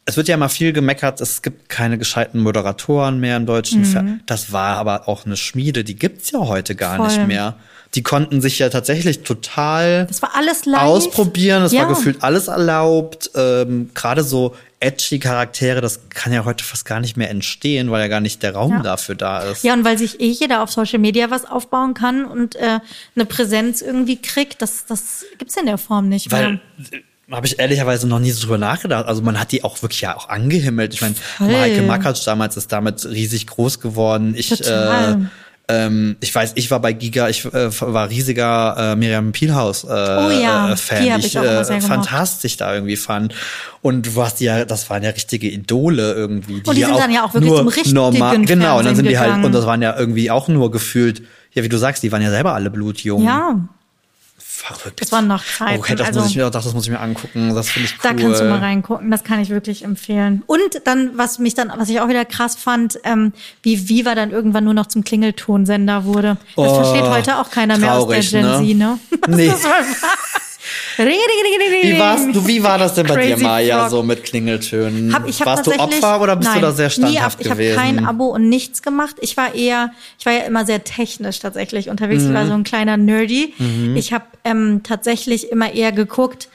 [0.09, 4.05] es wird ja immer viel gemeckert, es gibt keine gescheiten Moderatoren mehr im deutschen Fer
[4.27, 7.05] Das war aber auch eine Schmiede, die gibt's ja heute gar Mhm.
[7.05, 7.07] Voll.
[7.19, 7.57] nicht mehr.
[7.95, 10.81] Die konnten sich ja tatsächlich total Das war alles live.
[10.81, 11.63] ausprobieren.
[11.63, 11.83] Es Ja.
[11.83, 13.31] war gefühlt alles erlaubt.
[13.35, 18.01] Ähm, Gerade so edgy Charaktere, das kann ja heute fast gar nicht mehr entstehen, weil
[18.03, 18.83] ja gar nicht der Raum Ja.
[18.83, 19.63] dafür da ist.
[19.65, 22.79] Ja, und weil sich eh jeder auf Social Media was aufbauen kann und äh,
[23.17, 27.01] eine Präsenz irgendwie kriegt, das, das gibt's in der Form nicht Weil mehr.
[27.31, 29.07] Habe ich ehrlicherweise noch nie so drüber nachgedacht.
[29.07, 30.95] Also man hat die auch wirklich ja auch angehimmelt.
[30.95, 31.15] Ich meine.
[31.39, 34.35] Maike Makatsch damals ist damit riesig groß geworden.
[34.37, 35.15] Ich, Total.
[35.15, 35.17] äh,
[35.71, 39.89] ähm, ich weiß, ich war bei Giga, ich äh, war riesiger äh, Miriam Pielhaus äh,
[39.89, 43.35] Oh ja, äh, Fan, die die ich äh, fantastisch da irgendwie fand.
[43.83, 46.63] Und du hast die ja, das waren ja richtige Idole irgendwie.
[46.65, 49.09] Und die sind dann ja auch wirklich zum richtigen normal, Genau, und dann Fernsehen sind
[49.11, 49.45] die halt, gegangen.
[49.45, 52.31] und das waren ja irgendwie auch nur gefühlt, ja, wie du sagst, die waren ja
[52.31, 53.23] selber alle blutjung.
[53.23, 53.57] Ja,
[54.61, 55.01] Verrückt.
[55.01, 55.79] Das waren noch Zeiten.
[55.79, 57.55] Okay, das also, muss ich mir auch, das muss ich mir angucken.
[57.55, 58.01] Das finde ich cool.
[58.03, 60.43] Da kannst du mal reingucken, das kann ich wirklich empfehlen.
[60.49, 64.33] Und dann, was mich dann, was ich auch wieder krass fand, ähm, wie Viva dann
[64.33, 66.39] irgendwann nur noch zum Klingeltonsender wurde.
[66.57, 68.59] Das Oh, versteht heute auch keiner mehr aus der traurig, Gen ne?
[68.67, 68.99] Z, ne?
[69.37, 69.49] Nee.
[69.49, 73.91] War- Wie, warst du, wie war das denn bei dir, Maya, Frog.
[73.91, 75.15] so mit Klingeltönen?
[75.15, 77.49] Hab, ich hab Warst du Opfer oder bist nein, du da sehr nie, standhaft Ich
[77.51, 77.77] habe gewesen?
[77.79, 79.17] kein Abo und nichts gemacht.
[79.21, 82.25] Ich war eher, ich war ja immer sehr technisch tatsächlich unterwegs.
[82.25, 82.49] Ich war Mhm.
[82.49, 83.55] so ein kleiner Nerdy.
[83.95, 86.49] Ich habe ähm, tatsächlich immer eher geguckt,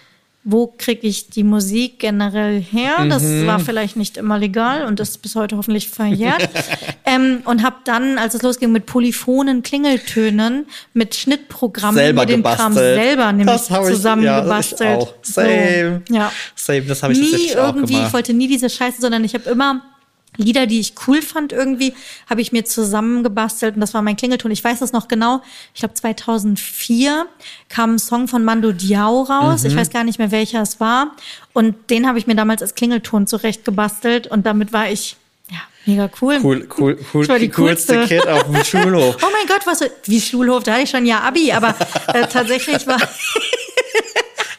[0.46, 3.06] wo kriege ich die Musik generell her?
[3.08, 3.48] Das Mhm.
[3.48, 6.50] war vielleicht nicht immer legal und das ist bis heute hoffentlich verjährt.
[7.06, 12.74] ähm, und habe dann, als es losging mit polyphonen Klingeltönen, mit Schnittprogrammen, selber den Kram
[12.74, 13.02] gebastelt.
[13.02, 14.82] selber nämlich zusammengebastelt.
[14.90, 15.14] Ja, ich auch.
[15.22, 16.02] Same.
[16.10, 18.08] So, ja Same, das habe ich nie tatsächlich auch irgendwie, gemacht.
[18.10, 19.82] ich wollte nie diese Scheiße, sondern ich habe immer
[20.38, 21.94] Lieder, die ich cool fand irgendwie,
[22.30, 24.52] habe ich mir zusammengebastelt und das war mein Klingelton.
[24.52, 25.42] Ich weiß das noch genau.
[25.74, 27.28] Ich glaube 2004
[27.70, 29.64] kam ein Song von Mando Diao raus.
[29.64, 29.70] Mhm.
[29.70, 31.12] Ich weiß gar nicht mehr welcher es war
[31.54, 35.18] und den habe ich mir damals als Klingelton zurecht gebastelt und damit war ich
[35.52, 36.40] ja mega cool.
[36.42, 38.16] Cool, cool, cool, Ich war die coolste coolste.
[38.16, 39.18] Kid auf dem Schulhof.
[39.22, 41.76] Oh mein Gott, was wie Schulhof, da hatte ich schon ja Abi, aber
[42.14, 42.98] äh, tatsächlich war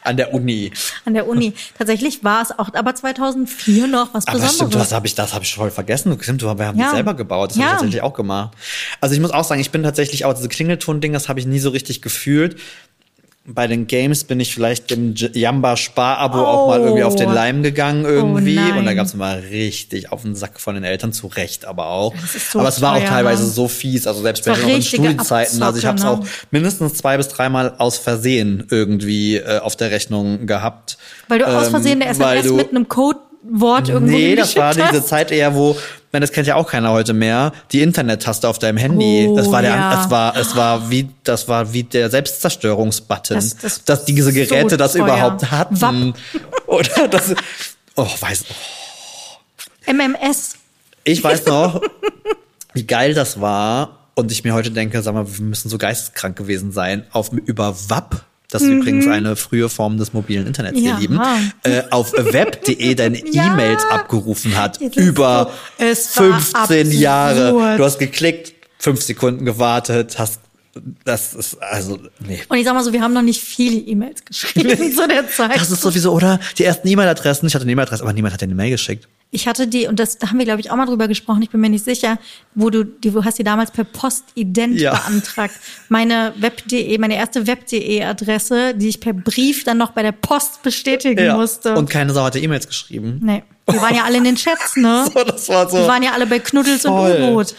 [0.04, 0.70] An der Uni.
[1.06, 1.54] an der Uni.
[1.78, 4.54] Tatsächlich war es auch, aber 2004 noch was Aber Besonderes.
[4.56, 6.16] stimmt, das habe ich, das habe ich voll vergessen.
[6.20, 6.90] Stimmt, wir haben Ja.
[6.90, 7.50] die selber gebaut.
[7.50, 7.66] Das habe Ja.
[7.68, 8.56] ich tatsächlich auch gemacht.
[9.00, 11.58] Also ich muss auch sagen, ich bin tatsächlich auch diese Klingelton-Ding, das habe ich nie
[11.58, 12.56] so richtig gefühlt.
[13.46, 17.32] Bei den Games bin ich vielleicht dem J- Jamba-Spar-Abo auch mal irgendwie auf den Oh.
[17.32, 18.54] Leim gegangen irgendwie.
[18.54, 18.78] nein.
[18.78, 21.88] und da gab es mal richtig auf den Sack von den Eltern, zu Recht aber
[21.88, 22.14] auch.
[22.50, 23.48] So aber es war auch teilweise ne?
[23.50, 24.06] so fies.
[24.06, 25.62] Also selbst bei noch in richtige Studienzeiten.
[25.62, 26.26] Also ich habe es auch ne?
[26.52, 30.96] mindestens zwei bis dreimal aus Versehen irgendwie äh, auf der Rechnung gehabt.
[31.28, 34.56] Weil du aus Ähm, Versehen eine weil SMS du- mit einem Codewort irgendwo Nee, das
[34.56, 35.04] war diese.
[35.04, 35.76] Zeit eher, wo,
[36.14, 39.26] man, das kennt ja auch keiner heute mehr, die Internet-Taste auf deinem Handy.
[39.28, 39.94] Oh, das war der, ja.
[39.96, 44.32] das war, es war wie, das war wie der Selbstzerstörungsbutton, Das- das- dass diese so
[44.32, 45.02] Geräte das teuer.
[45.04, 45.80] überhaupt hatten.
[45.80, 46.14] Wapp.
[46.66, 47.34] Oder das,
[47.96, 49.92] oh, weiß, oh.
[49.92, 50.54] MMS.
[51.04, 51.82] ich weiß noch,
[52.72, 53.98] wie geil das war.
[54.14, 57.74] Und ich mir heute denke, sag mal, wir müssen so geisteskrank gewesen sein, auf, über
[57.88, 58.24] WAP.
[58.54, 60.88] Das ist übrigens eine frühe Form des mobilen Internets, ihr Mhm.
[60.90, 60.98] Ja.
[60.98, 61.20] Lieben.
[61.64, 63.52] Äh, auf web.de deine Ja.
[63.52, 64.80] E-Mails abgerufen hat.
[64.94, 67.76] Über so- es war 15 Jahre.
[67.76, 70.38] Du hast geklickt, fünf Sekunden gewartet, hast,
[71.04, 72.40] das ist, also, nee.
[72.48, 75.56] Und ich sag mal so, wir haben noch nicht viele E-Mails geschrieben zu der Zeit.
[75.56, 76.38] Das ist sowieso, oder?
[76.58, 79.08] Die ersten E-Mail-Adressen, ich hatte eine E-Mail-Adresse, aber niemand hat dir eine Mail geschickt.
[79.34, 81.50] Ich hatte die, und das da haben wir, glaube ich, auch mal drüber gesprochen, ich
[81.50, 82.18] bin mir nicht sicher,
[82.54, 84.92] wo du, die, du hast die damals per Postident Ja.
[84.94, 85.54] beantragt.
[85.88, 91.32] Meine Web.de, meine erste Web.de-Adresse, die ich per Brief dann noch bei der Post bestätigen
[91.36, 91.74] musste.
[91.76, 93.20] Und keine Sau hatte E-Mails geschrieben.
[93.22, 93.42] nee.
[93.66, 95.06] Wir waren ja alle in den Chats, ne?
[95.14, 95.78] So, das war so.
[95.78, 97.12] Wir waren ja alle bei Knuddels Voll.
[97.12, 97.54] und U-Boot.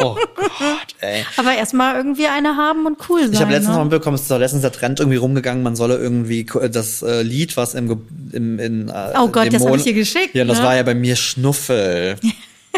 [0.00, 1.24] Oh Gott, ey.
[1.36, 3.32] Aber erstmal irgendwie eine haben und cool sein.
[3.32, 3.78] Ich habe letztens ne?
[3.78, 7.22] mal mitbekommen, es ist doch letztens der Trend irgendwie rumgegangen, man solle irgendwie das äh,
[7.22, 7.90] Lied, was im,
[8.32, 10.64] im in, äh, Oh Gott, das hab Mon- ich dir geschickt, Ja, das ne?
[10.64, 12.16] war ja bei mir Schnuffel.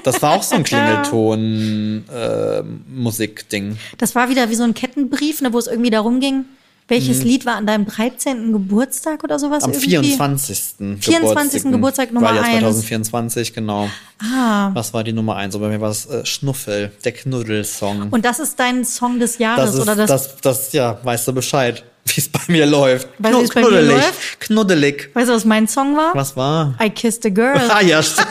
[0.04, 3.78] Das war auch so ein Klingelton äh, Musikding.
[3.98, 6.44] Das war wieder wie so ein Kettenbrief, ne, wo es irgendwie darum ging,
[6.88, 8.53] welches Lied war an deinem 13.
[8.53, 9.62] Geburtstag oder sowas?
[9.64, 10.16] Am irgendwie?
[10.16, 10.74] 24.
[11.01, 11.62] 24.
[11.64, 12.61] Geburtstag Nummer war ja eins.
[12.61, 13.90] 2024, genau.
[14.22, 14.70] Ah.
[14.72, 15.55] Was war die Nummer eins?
[15.55, 18.09] Und bei mir war es äh, Schnuffel, der Knuddelsong.
[18.11, 21.29] Und das ist dein Song des Jahres, das ist, oder das, das, das, ja, weißt
[21.29, 23.09] du Bescheid, wie es bei mir läuft.
[23.18, 24.40] Weißt du, wie es bei mir knuddelig, läuft?
[24.40, 25.11] knuddelig.
[25.14, 26.14] weißt du, was mein Song war?
[26.14, 26.74] Was war?
[26.83, 28.29] I Kissed a Girl Ah ja, stimmt.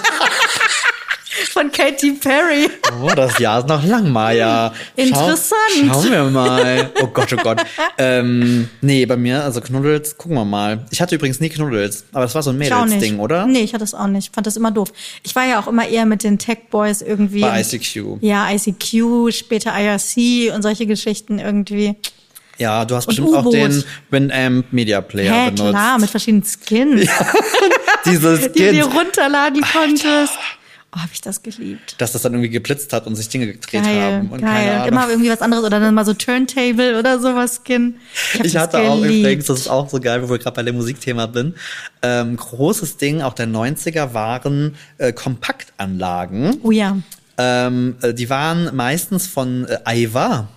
[1.57, 2.69] Von Katy Perry.
[3.01, 4.13] Oh, das Jahr ist noch lang.
[4.13, 5.57] Schau, Interessant.
[5.87, 6.91] Schauen wir mal.
[7.01, 7.61] Oh Gott, oh Gott.
[7.97, 10.85] ähm, nee, bei mir, also Knuddels, gucken wir mal.
[10.91, 12.69] Ich hatte übrigens nie Knuddels, aber das war so ein Ich.
[12.69, 13.47] Mädels-Ding, oder?
[13.47, 14.33] Nee, ich hatte es auch nicht.
[14.35, 14.89] Fand das immer doof.
[15.23, 17.41] Ich war ja auch immer eher mit den Tech Boys irgendwie.
[17.41, 18.17] Bei ICQ.
[18.21, 21.95] Ja, ICQ, später IRC und solche Geschichten irgendwie.
[22.59, 25.69] Ja, du hast Und bestimmt auch den Winamp Media Player Hä, benutzt.
[25.69, 27.09] klar, mit verschiedenen Skins,
[28.05, 30.33] Dieses die du dir runterladen konntest.
[30.97, 31.95] Oh, hab ich das geliebt.
[31.99, 34.29] dass das dann irgendwie geblitzt hat und sich Dinge gedreht Geil, haben.
[34.29, 34.75] Und keine geil.
[34.75, 34.87] Ahnung.
[34.87, 37.95] Immer irgendwie was anderes oder dann mal so Turntable oder sowas Skin.
[38.43, 39.19] Ich das hatte auch geliebt.
[39.19, 41.53] übrigens, das ist auch so geil, wo wir gerade bei dem Musikthema bin,
[42.01, 46.59] ähm, großes Ding, auch der 90er waren äh, Kompaktanlagen.
[46.63, 46.97] Oh ja.
[47.37, 50.47] Ähm, äh, die waren meistens von äh, Aiwa.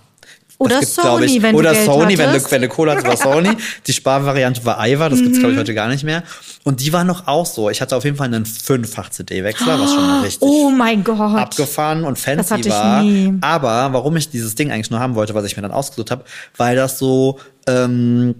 [0.61, 1.41] Oder gibt's, Sony, ich.
[1.41, 3.49] wenn du Oder Geld Sony, wenn du, wenn du Cola hattest, war Sony.
[3.87, 5.39] Die Sparvariante war Aiwa, das gibt's Mhm.
[5.41, 6.23] glaube ich heute gar nicht mehr.
[6.63, 7.69] Und die war noch auch so.
[7.69, 11.19] Ich hatte auf jeden Fall einen fünffach CD-Wechsler, was schon richtig Oh mein Gott.
[11.19, 13.01] abgefahren und fancy Das hatte ich war.
[13.03, 13.33] nie.
[13.41, 16.23] Aber warum ich dieses Ding eigentlich nur haben wollte, was ich mir dann ausgesucht habe,
[16.57, 18.35] weil das so ähm,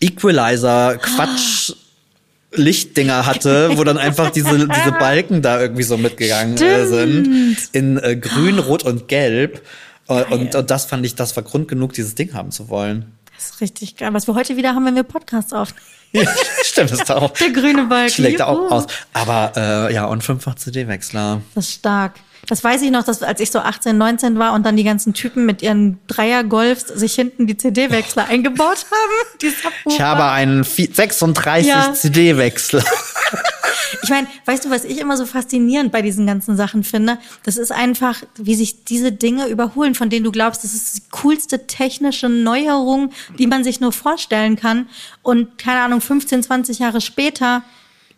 [0.00, 1.72] Equalizer Quatsch
[2.52, 7.98] Lichtdinger hatte, wo dann einfach diese diese Balken da irgendwie so mitgegangen äh, sind in
[7.98, 9.60] äh, grün, rot und gelb.
[10.08, 13.12] Äh, und, und das fand ich, das war Grund genug, dieses Ding haben zu wollen.
[13.36, 14.12] Das ist richtig geil.
[14.12, 15.84] Was wir heute wieder haben, wenn wir Podcasts aufnehmen.
[16.10, 16.22] Ja,
[16.64, 17.32] stimmt, das ist auch.
[17.34, 18.10] Der grüne Balken.
[18.14, 18.86] Schlägt da auch aus.
[19.12, 21.42] Aber äh, ja, und fünffach CD-Wechsler.
[21.54, 22.14] Das ist stark.
[22.46, 25.12] Das weiß ich noch, dass als ich so 18, 19 war und dann die ganzen
[25.12, 29.38] Typen mit ihren Dreier-Golfs sich hinten die CD-Wechsler eingebaut haben.
[29.42, 29.52] Die.
[29.90, 31.92] Ich habe einen vi- 36 Ja.
[31.92, 32.82] CD-Wechsler.
[34.02, 37.18] Ich meine, weißt du, was ich immer so faszinierend bei diesen ganzen Sachen finde?
[37.44, 41.02] Das ist einfach, wie sich diese Dinge überholen, von denen du glaubst, das ist die
[41.10, 44.88] coolste technische Neuerung, die man sich nur vorstellen kann.
[45.22, 47.62] Und keine Ahnung, 15, 20 Jahre später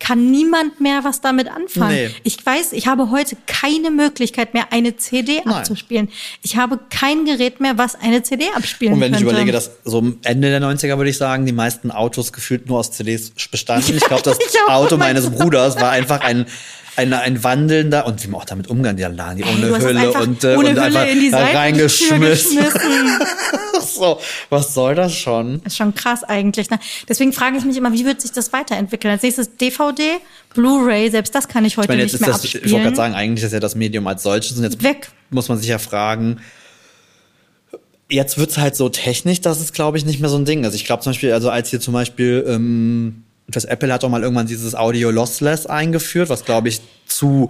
[0.01, 1.93] kann niemand mehr was damit anfangen.
[1.93, 2.09] Nee.
[2.23, 5.55] Ich weiß, ich habe heute keine Möglichkeit mehr, eine CD Nein.
[5.55, 6.09] abzuspielen.
[6.41, 9.25] Ich habe kein Gerät mehr, was eine CD abspielen Und wenn könnte.
[9.25, 12.79] ich überlege, dass so Ende der 90er würde ich sagen, die meisten Autos gefühlt nur
[12.79, 13.95] aus CDs bestanden.
[13.95, 15.29] Ich glaube, das ich Auto mein meines.
[15.29, 16.45] Bruders war einfach ein
[16.97, 20.55] ein, ein wandelnder und wie man auch damit umgeht, die Ey, ohne Hülle und, äh,
[20.57, 22.59] ohne und Hülle einfach in die da reingeschmissen.
[23.81, 25.61] so, was soll das schon?
[25.63, 26.69] Ist schon krass eigentlich.
[26.69, 26.79] Ne?
[27.07, 29.11] Deswegen frage ich mich immer, wie wird sich das weiterentwickeln?
[29.11, 30.17] Als nächstes DVD,
[30.53, 32.63] Blu-ray, selbst das kann ich heute Ich meine, jetzt nicht ist mehr das, ich wollte
[32.65, 32.83] abspielen.
[32.83, 35.09] gerade sagen, eigentlich ist ja das Medium als solches und jetzt Weg.
[35.29, 36.39] muss man sich ja fragen,
[38.09, 40.75] jetzt wird's halt so technisch, dass es, glaube ich, nicht mehr so ein Ding ist.
[40.75, 44.21] Ich glaube zum Beispiel, also als hier zum Beispiel, ähm, das Apple hat doch mal
[44.21, 47.49] irgendwann dieses Audio Lossless eingeführt, was, glaube ich, zu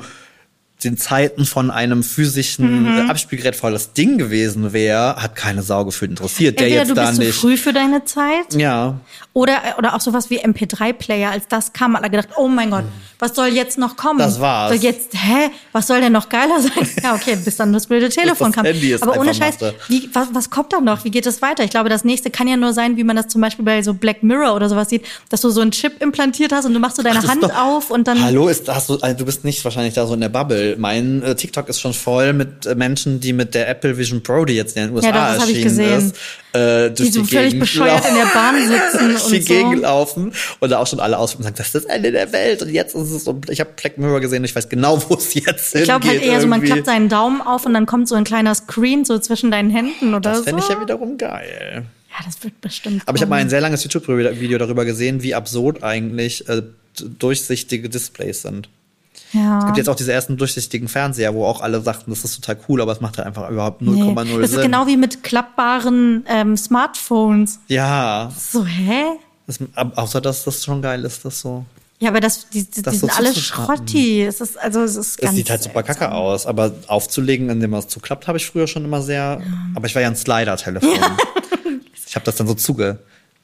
[0.84, 3.10] den Zeiten von einem physischen Mhm.
[3.10, 6.60] Abspielgerät voll das Ding gewesen wäre, hat keine Sau gefühlt interessiert.
[6.60, 7.36] Der Entweder jetzt du da bist zu nicht.
[7.36, 8.96] früh für deine Zeit Ja,
[9.34, 11.32] oder, oder auch sowas wie MP3-Player.
[11.32, 12.84] Als das kam, hat er gedacht, oh mein Gott,
[13.20, 14.20] was soll jetzt noch kommen?
[14.20, 14.72] Das war's.
[14.72, 16.90] Soll jetzt, hä, was soll denn noch geiler sein?
[17.04, 18.66] ja, okay, bis dann das blöde Telefon das kam.
[18.66, 19.56] Handy es Aber ohne Scheiß,
[19.88, 21.04] wie, was, was kommt da noch?
[21.06, 21.64] Wie geht es weiter?
[21.64, 23.94] Ich glaube, das nächste kann ja nur sein, wie man das zum Beispiel bei so
[23.94, 26.98] Black Mirror oder sowas sieht, dass du so einen Chip implantiert hast und du machst
[26.98, 29.26] so deine Das ist Hand doch- auf und dann Hallo, ist, hast du, also du
[29.26, 30.71] bist nicht wahrscheinlich da so in der Bubble.
[30.78, 34.46] Mein äh, TikTok ist schon voll mit äh, Menschen, die mit der Apple Vision Pro,
[34.46, 35.98] die jetzt in den USA Ja, doch, das erschienen gesehen.
[35.98, 36.16] ist,
[36.54, 39.48] äh, durch die so die völlig Gegend bescheuert in der Bahn sitzen durch die und
[39.48, 39.54] so.
[39.54, 42.32] Gegend laufen und da auch schon alle aus und sagen, das ist das Ende der
[42.34, 43.40] Welt und jetzt ist es so.
[43.50, 46.22] Ich habe Black Mirror gesehen, und ich weiß genau, wo es jetzt Ich glaube hingeht.
[46.24, 46.74] halt eher so, man irgendwie.
[46.74, 50.14] klappt seinen Daumen auf und dann kommt so ein kleiner Screen so zwischen deinen Händen
[50.14, 50.44] oder Das so.
[50.46, 51.84] fände ich ja wiederum geil.
[52.10, 53.04] Ja, das wird bestimmt.
[53.06, 56.62] Aber ich habe mal ein sehr langes YouTube-Video darüber gesehen, wie absurd eigentlich äh,
[57.20, 58.68] durchsichtige Displays sind.
[59.34, 59.60] Ja.
[59.60, 62.58] Es gibt jetzt auch diese ersten durchsichtigen Fernseher, wo auch alle sagten, das ist total
[62.68, 64.42] cool, aber es macht halt einfach überhaupt 0,0 Nee.
[64.42, 64.60] Das Sinn.
[64.60, 67.60] ist genau wie mit klappbaren ähm, Smartphones.
[67.68, 69.04] ja, So, hä?
[69.48, 69.60] das,
[69.96, 71.66] außer dass das schon geil ist, das so.
[72.00, 73.78] Ja, aber das, die, die, Das die so sind alle zuzuschrappen.
[73.78, 74.24] Schrotti.
[74.24, 75.96] Es ist, also, es ist Es ganz sieht halt super seltsam.
[76.00, 79.40] kacke aus, aber aufzulegen, indem man es zuklappt, habe ich früher schon immer sehr.
[79.76, 80.90] Aber ich war ja ein Slider-Telefon.
[82.08, 83.00] ich habe das dann so zuge,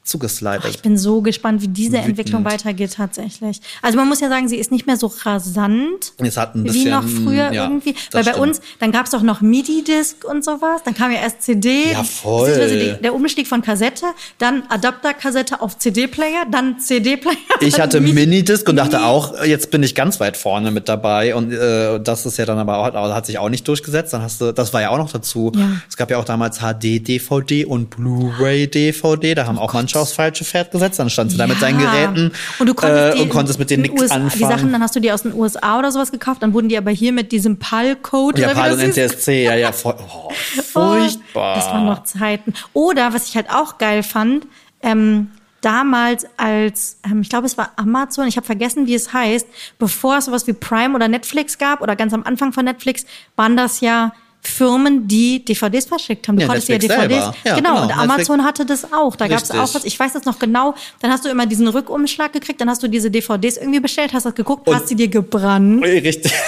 [0.08, 0.64] zugeslidert.
[0.68, 2.08] Ich bin so gespannt, wie diese Wütend.
[2.08, 3.60] Entwicklung weitergeht tatsächlich.
[3.82, 6.68] Also man muss ja sagen, sie ist nicht mehr so rasant Es hat ein wie
[6.68, 7.94] bisschen, noch früher ja, irgendwie.
[8.12, 8.48] Weil bei stimmt.
[8.48, 10.82] uns, dann gab's doch noch MIDI-Disc und sowas.
[10.84, 11.92] Dann kam ja erst CD.
[11.92, 12.98] Ja, voll.
[13.02, 14.06] Der Umstieg von Kassette,
[14.38, 17.36] dann Adapterkassette auf CD-Player, dann CD-Player.
[17.60, 18.00] Ich hatte.
[18.00, 22.26] Minidisc und dachte auch, jetzt bin ich ganz weit vorne mit dabei und äh, das
[22.26, 24.12] ist ja dann aber auch, hat sich auch nicht durchgesetzt.
[24.12, 25.52] Dann hast du, das war ja auch noch dazu.
[25.54, 25.68] Ja.
[25.88, 29.34] Es gab ja auch damals HD-DVD und Blu-ray-DVD.
[29.34, 30.98] Da haben auch manche aufs falsche Pferd gesetzt.
[30.98, 32.06] Dann stand sie da mit seinen Oh Ja.
[32.06, 34.32] Geräten und du konntest, äh, und konntest mit denen nichts USA, anfangen.
[34.38, 36.78] Die Sachen, dann hast du die aus den USA oder sowas gekauft, dann wurden die
[36.78, 40.30] aber hier mit diesem PAL-Code ja, PAL und NTSC, ja, ja, voll, oh,
[40.72, 41.56] furchtbar.
[41.56, 42.54] Das waren noch Zeiten.
[42.72, 44.46] Oder, was ich halt auch geil fand,
[44.82, 45.28] ähm,
[45.60, 49.46] damals als, ähm, ich glaube, es war Amazon, ich habe vergessen, wie es heißt,
[49.78, 53.04] bevor es sowas wie Prime oder Netflix gab oder ganz am Anfang von Netflix,
[53.36, 56.36] waren das ja Firmen, die DVDs verschickt haben.
[56.36, 57.36] Du Ja, konntest Netflix ja DVDs.
[57.44, 59.16] Ja, genau, genau, und Netflix- Amazon hatte das auch.
[59.16, 59.84] Da gab es auch was.
[59.84, 60.74] Ich weiß das noch genau.
[61.00, 64.26] Dann hast du immer diesen Rückumschlag gekriegt, dann hast du diese DVDs irgendwie bestellt, hast
[64.26, 65.84] das geguckt, hast sie dir gebrannt.
[65.84, 66.32] Richtig.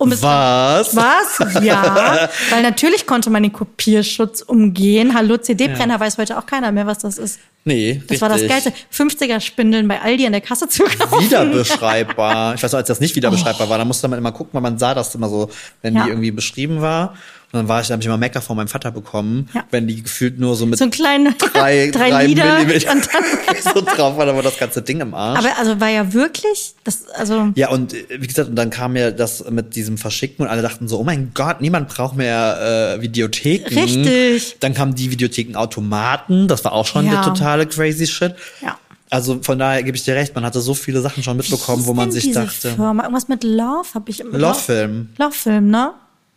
[0.00, 0.96] Um es- Was?
[0.96, 1.62] Was?
[1.62, 5.14] Ja, weil natürlich konnte man den Kopierschutz umgehen.
[5.14, 7.38] Hallo, CD-Brenner weiß heute auch keiner mehr, was das ist.
[7.64, 8.72] Nee, Das war das Geilste.
[8.90, 11.22] 50er-Spindeln bei Aldi an der Kasse zu kaufen.
[11.22, 12.54] wieder beschreibbar.
[12.54, 14.62] Ich weiß noch, als das nicht wieder beschreibbar war, da musste man immer gucken, weil
[14.62, 15.50] man sah das immer so,
[15.82, 16.04] wenn Ja.
[16.04, 17.14] die irgendwie beschrieben war.
[17.52, 19.64] Und dann war ich, da habe ich immer Mecker von meinem Vater bekommen, Ja.
[19.72, 22.58] wenn die gefühlt nur so mit So ein kleiner drei, drei, drei Lieder.
[22.58, 23.24] Millimeter Und dann,
[23.74, 25.38] so drauf war, da war das ganze Ding im Arsch.
[25.40, 28.94] aber also war ja wirklich, das, also, ja, und äh, wie gesagt, und dann kam
[28.94, 32.96] ja das mit diesem Verschicken und alle dachten so, oh mein Gott, niemand braucht mehr
[32.98, 33.74] äh, Videotheken.
[33.74, 34.56] Richtig.
[34.60, 37.12] Dann kamen die Videothekenautomaten, das war auch schon Ja.
[37.12, 38.34] der totale crazy shit.
[38.62, 38.78] Ja.
[39.12, 41.94] Also von daher gebe ich dir recht, man hatte so viele Sachen schon mitbekommen, wo
[41.94, 42.70] man sich diese dachte.
[42.70, 43.02] Firma?
[43.02, 44.38] Irgendwas mit Love habe ich immer.
[44.38, 45.08] Love-Film.
[45.18, 45.94] Love-Film, ne?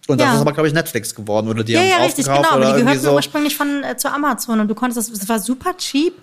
[0.07, 0.35] Und das ja.
[0.35, 2.43] ist aber, glaube ich, Netflix geworden, oder die Ja, haben ja, richtig, genau.
[2.43, 3.13] Aber die gehörten so.
[3.13, 6.13] ursprünglich von, äh, zu Amazon und du konntest das, das war super cheap.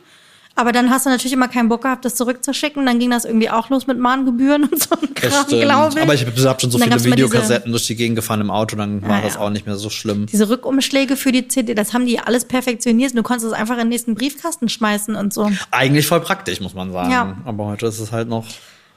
[0.57, 2.85] Aber dann hast du natürlich immer keinen Bock gehabt, das zurückzuschicken.
[2.85, 6.03] Dann ging das irgendwie auch los mit Mahngebühren und so ein Das Kram, glaube ich.
[6.03, 9.18] Aber ich habe schon so viele Videokassetten durch die Gegend gefahren im Auto, dann war
[9.18, 10.26] Ja, das auch nicht mehr so schlimm.
[10.26, 13.16] Diese Rückumschläge für die CD, das haben die alles perfektioniert.
[13.16, 15.51] Du konntest es einfach in den nächsten Briefkasten schmeißen und so.
[15.70, 17.11] Eigentlich voll praktisch, muss man sagen.
[17.11, 17.37] Ja.
[17.47, 18.45] Aber heute ist es halt noch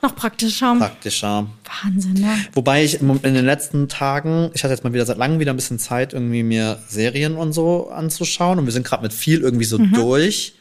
[0.03, 0.75] Noch praktischer.
[0.77, 1.47] praktischer.
[1.83, 2.35] Wahnsinn, ne?
[2.53, 5.55] Wobei ich in den letzten Tagen, ich hatte jetzt mal wieder seit langem wieder ein
[5.55, 8.59] bisschen Zeit, irgendwie mir Serien und so anzuschauen.
[8.59, 9.93] Und wir sind gerade mit viel irgendwie so Mhm.
[9.93, 10.55] durch.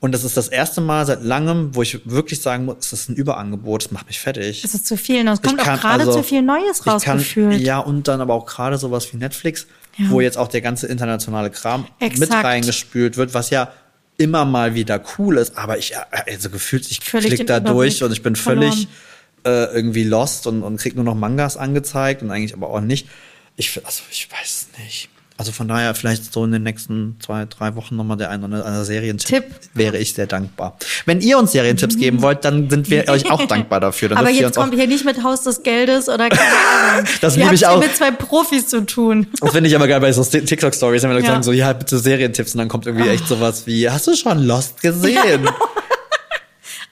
[0.00, 3.08] Und das ist das erste Mal seit langem, wo ich wirklich sagen muss, es ist
[3.08, 4.62] ein Überangebot, das macht mich fertig.
[4.62, 5.20] Es ist zu viel.
[5.20, 7.60] Und es kommt Ich auch kann- gerade also, zu viel Neues kann- rausgefühlt.
[7.62, 9.66] Ja, und dann aber auch gerade sowas wie Netflix,
[9.96, 10.10] Ja.
[10.10, 12.44] wo jetzt auch der ganze internationale Kram mit Exakt.
[12.44, 13.72] reingespült wird, was ja
[14.16, 18.12] immer mal wieder cool ist, aber ich, also gefühlt, ich Völlig klick da durch und
[18.12, 18.88] ich bin völlig
[19.44, 23.08] äh, irgendwie lost und, und krieg nur noch Mangas angezeigt und eigentlich aber auch nicht.
[23.56, 25.08] Ich, also ich weiß es nicht.
[25.36, 28.64] Also von daher vielleicht so in den nächsten zwei, drei Wochen nochmal der eine oder
[28.64, 29.28] andere Serientipp.
[29.28, 29.44] Tipp.
[29.74, 30.78] Wäre ich sehr dankbar.
[31.06, 34.16] Wenn ihr uns Serientipps geben wollt, dann sind wir euch auch dankbar dafür.
[34.16, 37.08] Aber jetzt kommt hier nicht mit Haus des Geldes oder keine Ahnung.
[37.20, 37.80] Das liebe ich auch.
[37.80, 39.26] mit zwei Profis zu tun.
[39.40, 41.26] Das finde ich aber geil bei so TikTok-Stories, wenn wir Ja.
[41.26, 44.38] sagen so, ja, bitte Serientipps und dann kommt irgendwie echt sowas wie, hast du schon
[44.44, 45.48] Lost gesehen?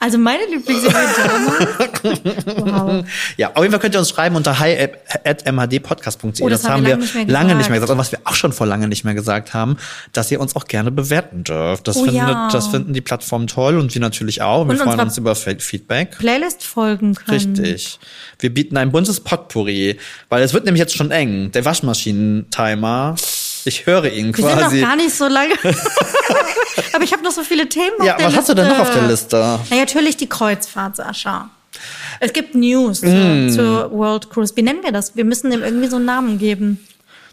[0.04, 0.94] Also meine Lieblingsserie
[2.02, 2.20] damals.
[2.56, 3.04] Wow.
[3.36, 6.42] ja, auf jeden Fall könnt ihr uns schreiben unter hi@mhdpodcast.de.
[6.44, 7.92] Oh, das, das haben wir wir lange nicht mehr lange nicht mehr gesagt.
[7.92, 9.76] Und was wir auch schon vor lange nicht mehr gesagt haben,
[10.12, 11.86] dass ihr uns auch gerne bewerten dürft.
[11.86, 12.48] Das, Oh findet, ja.
[12.50, 14.64] das finden die Plattformen toll und wir natürlich auch.
[14.64, 16.18] Wir Und freuen uns über Fe- Feedback.
[16.18, 17.54] Playlist folgen können.
[17.56, 18.00] Richtig.
[18.40, 19.98] Wir bieten ein buntes Potpourri,
[20.28, 21.52] weil es wird nämlich jetzt schon eng.
[21.52, 23.14] Der Waschmaschinentimer.
[23.64, 24.80] Ich höre ihn Wir sind noch quasi.
[24.80, 25.54] gar nicht so lange.
[26.94, 28.38] Aber ich habe noch so viele Themen Ja, auf der was Liste.
[28.38, 29.58] hast du denn noch auf der Liste?
[29.70, 31.50] Na, natürlich die Kreuzfahrt, Sascha.
[32.20, 33.48] Es gibt News Mm.
[33.48, 34.52] zu, zur World Cruise.
[34.56, 35.16] Wie nennen wir das?
[35.16, 36.78] Wir müssen dem irgendwie so einen Namen geben.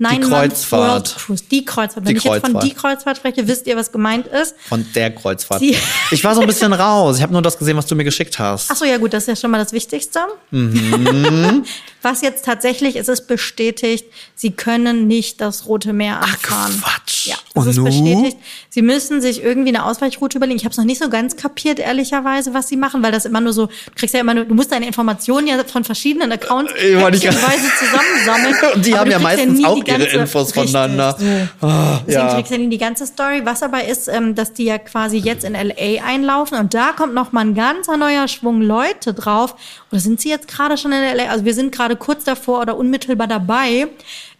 [0.01, 0.29] Nine Months
[0.69, 0.89] Kreuzfahrt.
[0.91, 1.43] World Cruise.
[1.51, 2.05] Die Kreuzfahrt.
[2.05, 2.63] Wenn Die ich jetzt von Kreuzfahrt.
[2.63, 4.55] die Kreuzfahrt spreche, wisst ihr, was gemeint ist.
[4.69, 5.59] Von der Kreuzfahrt.
[5.59, 5.75] Sie-
[6.11, 7.17] Ich war so ein bisschen raus.
[7.17, 8.71] Ich habe nur das gesehen, was du mir geschickt hast.
[8.71, 10.19] Ach so, ja gut, das ist ja schon mal das Wichtigste.
[10.51, 11.65] Mhm.
[12.01, 16.81] Was jetzt tatsächlich, es ist bestätigt, sie können nicht das Rote Meer anfahren.
[16.81, 17.27] Quatsch.
[17.27, 18.37] Ja, Und ist bestätigt.
[18.69, 20.57] Sie müssen sich irgendwie eine Ausweichroute überlegen.
[20.57, 23.41] Ich habe es noch nicht so ganz kapiert, ehrlicherweise, was sie machen, weil das immer
[23.41, 26.71] nur so, du kriegst ja immer nur, du musst deine Informationen ja von verschiedenen Accounts
[26.73, 26.95] Äh,
[27.77, 28.55] zusammensammeln.
[28.75, 31.15] Und die haben ja meistens nie auch die ihre Infos Richtig, voneinander.
[31.19, 31.67] So.
[31.67, 32.33] Ah, Deswegen ja.
[32.35, 33.41] kriegst du nie die ganze Story.
[33.43, 37.13] Was aber ist, ähm, dass die ja quasi jetzt in LA einlaufen und da kommt
[37.13, 39.55] noch mal ein ganzer neuer Schwung Leute drauf.
[39.91, 41.29] Oder sind sie jetzt gerade schon in LA?
[41.29, 43.87] Also wir sind gerade kurz davor oder unmittelbar dabei,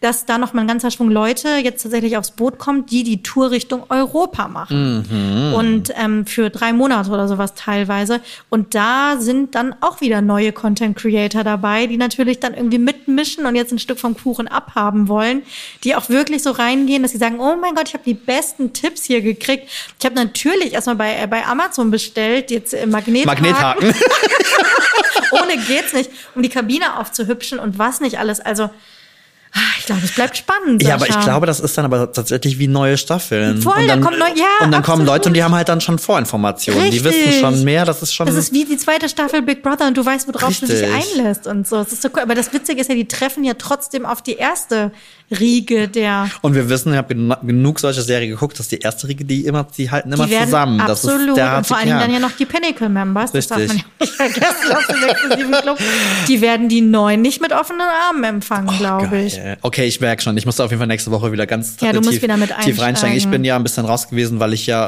[0.02, 3.22] dass da noch mal ein ganzer Schwung Leute jetzt tatsächlich aufs Boot kommt, die die
[3.22, 5.06] Tour Richtung Europa machen.
[5.10, 5.54] Mhm.
[5.54, 8.22] Und ähm, für drei Monate oder sowas teilweise.
[8.50, 13.45] Und da sind dann auch wieder neue Content Creator dabei, die natürlich dann irgendwie mitmischen
[13.45, 15.43] und jetzt ein Stück vom Kuchen abhaben wollen,
[15.84, 18.72] die auch wirklich so reingehen, dass sie sagen, oh mein Gott, ich habe die besten
[18.72, 19.70] Tipps hier gekriegt.
[20.00, 23.43] Ich habe natürlich erstmal bei, äh, bei Amazon bestellt, jetzt äh, Magnethaken.
[23.43, 23.93] Magnethaken.
[25.32, 28.39] Ohne geht's nicht, um die Kabine aufzuhübschen und was nicht alles.
[28.39, 28.70] Also,
[29.80, 30.84] ich glaube, es bleibt spannend.
[30.84, 31.20] Ja, aber Sascha.
[31.20, 33.62] ich glaube, das ist dann aber tatsächlich wie neue Staffeln.
[33.62, 35.08] Voll, und da dann, kommt neu- ja, und dann kommen absolut.
[35.08, 36.91] Leute und die haben halt dann schon Vorinformationen.
[36.91, 37.39] Die wissen Richtig.
[37.39, 37.86] schon mehr.
[37.86, 38.28] Das ist schon.
[38.28, 41.18] Das ist wie die zweite Staffel Big Brother und du weißt, worauf du dich Richtig.
[41.20, 41.78] einlässt und so.
[41.78, 42.22] Es ist so cool.
[42.22, 44.91] Aber das Witzige ist ja, die treffen ja trotzdem auf die erste
[45.32, 46.30] Riege der.
[46.41, 49.66] und wir wissen, ich habe genug solche Serien geguckt, dass die erste Riege, die immer,
[49.78, 50.78] die halten immer Die werden zusammen.
[50.80, 52.12] Das absolut ist der und vor allen Dingen Kern.
[52.12, 53.84] dann ja noch die Pinnacle Members, das darf man Richtig.
[53.84, 55.78] ja nicht vergessen aus dem exklusiven Club.
[56.28, 59.39] Die werden die neuen nicht mit offenen Armen empfangen, glaube ich.
[59.44, 59.58] Geil.
[59.62, 60.36] Okay, ich merke schon.
[60.38, 62.50] Ich muss auf jeden Fall nächste Woche wieder ganz Ja, du tief, musst wieder mit
[62.50, 62.88] tief reinsteigen.
[63.18, 63.32] Ich einsteigen.
[63.32, 64.86] bin ja ein bisschen raus gewesen, weil ich ja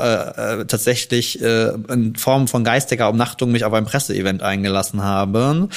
[0.57, 5.69] äh, äh, tatsächlich äh, in Form von geistiger Umnachtung mich auf ein Presseevent eingelassen habe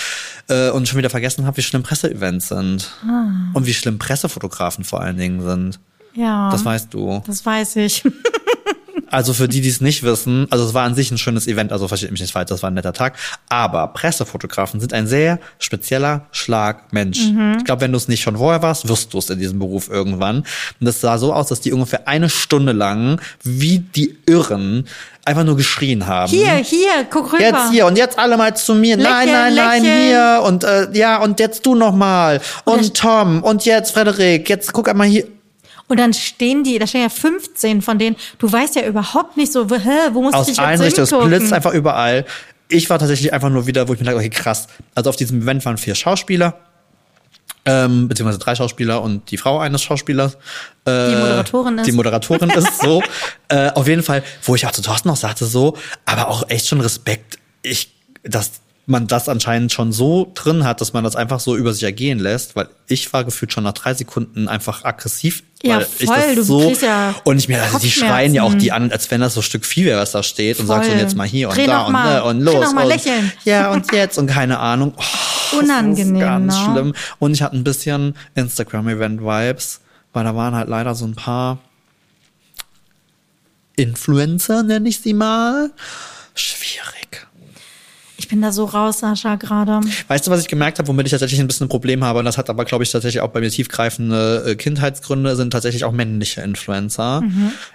[0.48, 3.26] äh, und schon wieder vergessen habe, wie schlimm Presseevents sind Ah.
[3.54, 5.78] und wie schlimm Pressefotografen vor allen Dingen sind.
[6.14, 7.22] Ja, Das weißt du.
[7.26, 8.02] das weiß ich.
[9.14, 11.70] Also für die, die es nicht wissen, also es war an sich ein schönes Event,
[11.70, 13.16] also versteht mich nicht falsch, das war ein netter Tag.
[13.48, 17.26] Aber Pressefotografen sind ein sehr spezieller Schlag Mensch.
[17.26, 17.58] Mhm.
[17.58, 19.88] Ich glaube, wenn du es nicht schon vorher warst, wirst du es in diesem Beruf
[19.88, 20.38] irgendwann.
[20.38, 20.46] Und
[20.80, 24.88] das sah so aus, dass die ungefähr eine Stunde lang, wie die Irren,
[25.24, 26.30] einfach nur geschrien haben.
[26.30, 27.40] Hier, hier, guck rüber.
[27.40, 28.96] Jetzt hier und jetzt alle mal zu mir.
[28.96, 30.02] nein, Lächeln, nein, nein, lächeln.
[30.08, 34.48] hier und äh, ja und jetzt du noch mal und Tom und jetzt Frederik.
[34.48, 35.24] Jetzt guck einmal hier.
[35.88, 38.16] Und dann stehen die, da stehen ja 15 von denen.
[38.38, 40.98] Du weißt ja überhaupt nicht so, wo- hä, wo musst du aus dich allen jetzt
[40.98, 41.22] Richtungen.
[41.32, 42.24] Es blitzt einfach überall.
[42.68, 44.66] Ich war tatsächlich einfach nur wieder, wo ich mir dachte, okay, krass.
[44.94, 46.58] Also auf diesem Event waren vier Schauspieler,
[47.66, 50.34] ähm, beziehungsweise drei Schauspieler und die Frau eines Schauspielers.
[50.86, 51.86] Äh, Die Moderatorin ist.
[51.86, 53.02] Die Moderatorin ist so.
[53.48, 55.76] Äh, auf jeden Fall, wo ich auch zu Thorsten noch sagte, so,
[56.06, 57.38] aber auch echt schon Respekt.
[57.62, 58.52] Ich, das
[58.86, 62.18] man das anscheinend schon so drin hat, dass man das einfach so über sich ergehen
[62.18, 65.42] lässt, weil ich war gefühlt schon nach drei Sekunden einfach aggressiv.
[65.62, 68.42] Ja, weil ich voll, das du so ja und ich mir, also die schreien ja
[68.42, 70.66] auch die an, als wenn das so ein Stück Vieh wäre, was da steht und
[70.66, 71.00] sagst so Voll.
[71.00, 72.14] jetzt mal hier und Dreh da und, mal.
[72.16, 73.32] ne, und los und lächeln.
[73.44, 74.92] ja und jetzt und keine Ahnung.
[74.96, 76.64] Oh, das ist Unangenehm, ganz ne?
[76.64, 76.94] schlimm.
[77.18, 79.80] Und ich hatte ein bisschen Instagram-Event-Vibes,
[80.12, 81.58] weil da waren halt leider so ein paar
[83.76, 85.70] Influencer, nenne ich sie mal.
[86.34, 87.23] Schwierig.
[88.24, 89.80] Ich bin da so raus, Sascha, gerade.
[90.08, 92.24] Weißt du, was ich gemerkt habe, womit ich tatsächlich ein bisschen ein Problem habe, und
[92.24, 95.92] das hat aber, glaube ich, tatsächlich auch bei mir tiefgreifende äh, Kindheitsgründe, sind tatsächlich auch
[95.92, 97.22] männliche Influencer.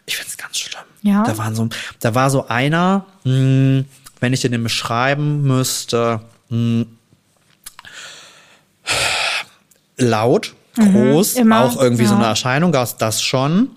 [0.08, 0.82] Ich finde es ganz schlimm.
[1.04, 1.10] Mhm.
[1.12, 1.24] Ja.
[1.24, 1.70] Da, waren so,
[2.00, 3.84] da war so einer, mh,
[4.22, 6.86] wenn ich den beschreiben müsste, mh,
[9.98, 11.54] laut, groß, Mhm.
[11.54, 13.70] auch irgendwie so eine Erscheinung, das, das schon.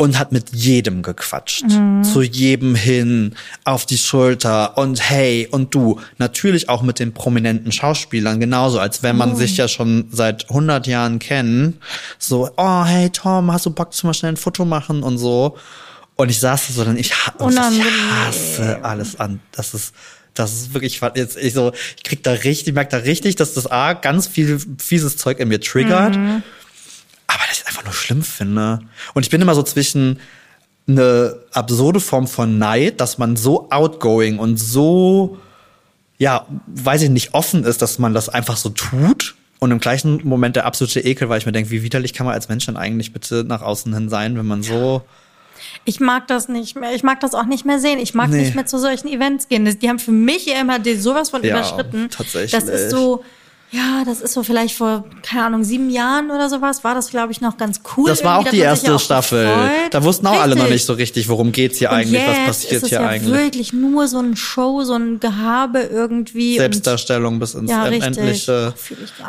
[0.00, 1.64] Und hat mit jedem gequatscht.
[1.64, 2.02] Mhm.
[2.04, 3.34] Zu jedem hin,
[3.64, 6.00] auf die Schulter und hey und du.
[6.16, 9.18] Natürlich auch mit den prominenten Schauspielern, genauso, als wenn Oh.
[9.18, 11.76] man sich ja schon seit 100 Jahren kennt.
[12.18, 15.58] So, oh hey Tom, hast du Bock zu mal schnell ein Foto machen und so.
[16.16, 19.40] Und ich saß so, dann ich, und ich hasse alles an.
[19.52, 19.94] Das ist,
[20.32, 23.52] das ist wirklich, jetzt, ich so, ich krieg da richtig, ich merk da richtig, dass
[23.52, 26.16] das A, ganz viel fieses Zeug in mir triggert.
[26.16, 26.42] Mhm.
[27.32, 28.80] Aber das ich einfach nur schlimm finde.
[29.14, 30.18] Und ich bin immer so zwischen
[30.88, 35.38] eine absurde Form von Neid, dass man so outgoing und so,
[36.18, 39.36] ja, weiß ich nicht, offen ist, dass man das einfach so tut.
[39.60, 42.34] Und im gleichen Moment der absolute Ekel, weil ich mir denke, wie widerlich kann man
[42.34, 45.02] als Mensch denn eigentlich bitte nach außen hin sein, wenn man so.
[45.84, 46.94] Ich mag das nicht mehr.
[46.94, 47.98] Ich mag das auch nicht mehr sehen.
[47.98, 48.40] Ich mag Nee.
[48.40, 49.66] nicht mehr zu solchen Events gehen.
[49.78, 52.08] Die haben für mich ja immer sowas von Ja, überschritten.
[52.10, 52.50] tatsächlich.
[52.52, 53.22] Das ist so,
[53.72, 57.30] ja, das ist so vielleicht vor, keine Ahnung, sieben Jahren oder sowas, war das, glaube
[57.30, 58.08] ich, noch ganz cool.
[58.08, 59.46] Das war auch die erste auch Staffel.
[59.46, 59.70] gefreut.
[59.94, 60.72] Da wussten auch alle noch Richtig.
[60.74, 63.32] nicht so richtig, worum geht's hier Und eigentlich, was passiert ist es hier ja eigentlich.
[63.32, 66.56] wirklich nur so ein Show, so ein Gehabe irgendwie.
[66.56, 68.06] Selbstdarstellung bis ins Ja, richtig.
[68.18, 68.74] Endliche.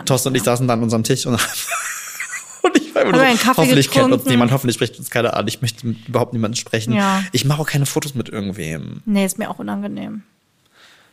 [0.06, 1.34] Thorsten und ich saßen dann an unserem Tisch und,
[2.64, 4.30] und ich war immer nur so, hoffentlich kennt uns getrunken?
[4.30, 5.48] niemand, hoffentlich spricht uns keiner an.
[5.48, 6.94] Ich möchte mit überhaupt niemanden sprechen.
[6.94, 7.24] Ja.
[7.32, 9.02] Ich mache auch keine Fotos mit irgendwem.
[9.06, 10.24] Nee, ist mir auch unangenehm.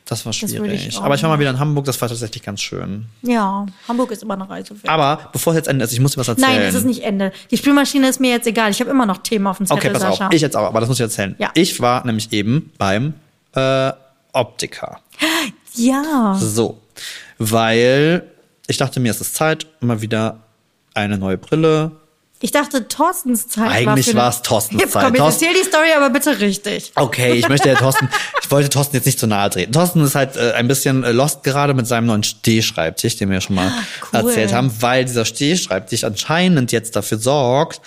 [0.09, 0.89] Das war schwierig.
[0.89, 3.07] ich auch Aber ich war mal wieder in Hamburg, das war tatsächlich ganz schön.
[3.23, 4.89] Ja, Hamburg ist immer eine Reise wert.
[4.89, 6.49] Aber bevor es jetzt endet, ist, ich muss dir was erzählen.
[6.51, 7.31] Nein, es ist nicht Ende.
[7.51, 8.71] Die Spülmaschine ist mir jetzt egal.
[8.71, 10.29] Ich habe immer noch Themen auf dem Zettel, Okay, pass Sascha.
[10.29, 10.33] auf.
[10.33, 11.35] Ich jetzt auch, aber das muss ich erzählen.
[11.39, 11.51] Ja.
[11.55, 13.15] Ich war nämlich eben beim
[13.55, 13.93] äh,
[14.33, 15.01] Optiker.
[15.75, 16.35] ja.
[16.41, 16.81] So,
[17.39, 18.23] weil
[18.67, 20.39] ich dachte mir, es ist Zeit, mal wieder
[20.95, 21.93] eine neue Brille.
[22.41, 25.05] Ich dachte, Thorstens Zeit war Eigentlich war es Thorstens Jetzt Zeit.
[25.05, 26.93] komm, jetzt Thorsten- erzähl die Story aber bitte richtig.
[26.95, 28.09] Okay, ich möchte ja Thorsten,
[28.43, 29.73] ich wollte Thorsten jetzt nicht zu nahe treten.
[29.73, 33.37] Thorsten ist halt äh, ein bisschen äh, lost gerade mit seinem neuen Stehschreibtisch, den wir
[33.37, 33.73] ja schon mal
[34.13, 34.21] cool.
[34.21, 37.81] erzählt haben, weil dieser Stehschreibtisch anscheinend jetzt dafür sorgt,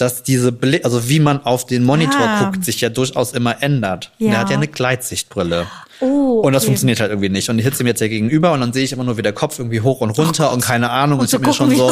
[0.00, 2.44] dass diese Blick, also wie man auf den Monitor Ah.
[2.44, 4.10] guckt, sich ja durchaus immer ändert.
[4.18, 4.30] Ja.
[4.30, 5.66] Der hat ja eine Gleitsichtbrille.
[6.00, 7.50] Oh, Und das funktioniert halt irgendwie nicht.
[7.50, 9.32] Und ich sitze ihm jetzt hier gegenüber und dann sehe ich immer nur, wie der
[9.32, 11.18] Kopf irgendwie hoch und runter und keine Ahnung.
[11.18, 11.90] Und ich zu hab mir schon so,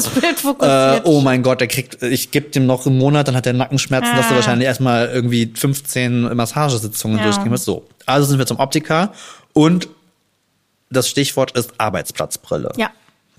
[0.64, 3.52] äh, oh mein Gott, der kriegt, ich gebe dem noch einen Monat, dann hat der
[3.52, 4.36] Nackenschmerzen, dass du Ah.
[4.36, 7.24] wahrscheinlich erstmal irgendwie 15 Massagesitzungen Ja.
[7.24, 7.64] durchgehen musst.
[7.64, 7.84] So.
[8.06, 9.12] Also sind wir zum Optiker
[9.52, 9.88] und
[10.88, 12.70] das Stichwort ist Arbeitsplatzbrille.
[12.76, 12.90] Ja.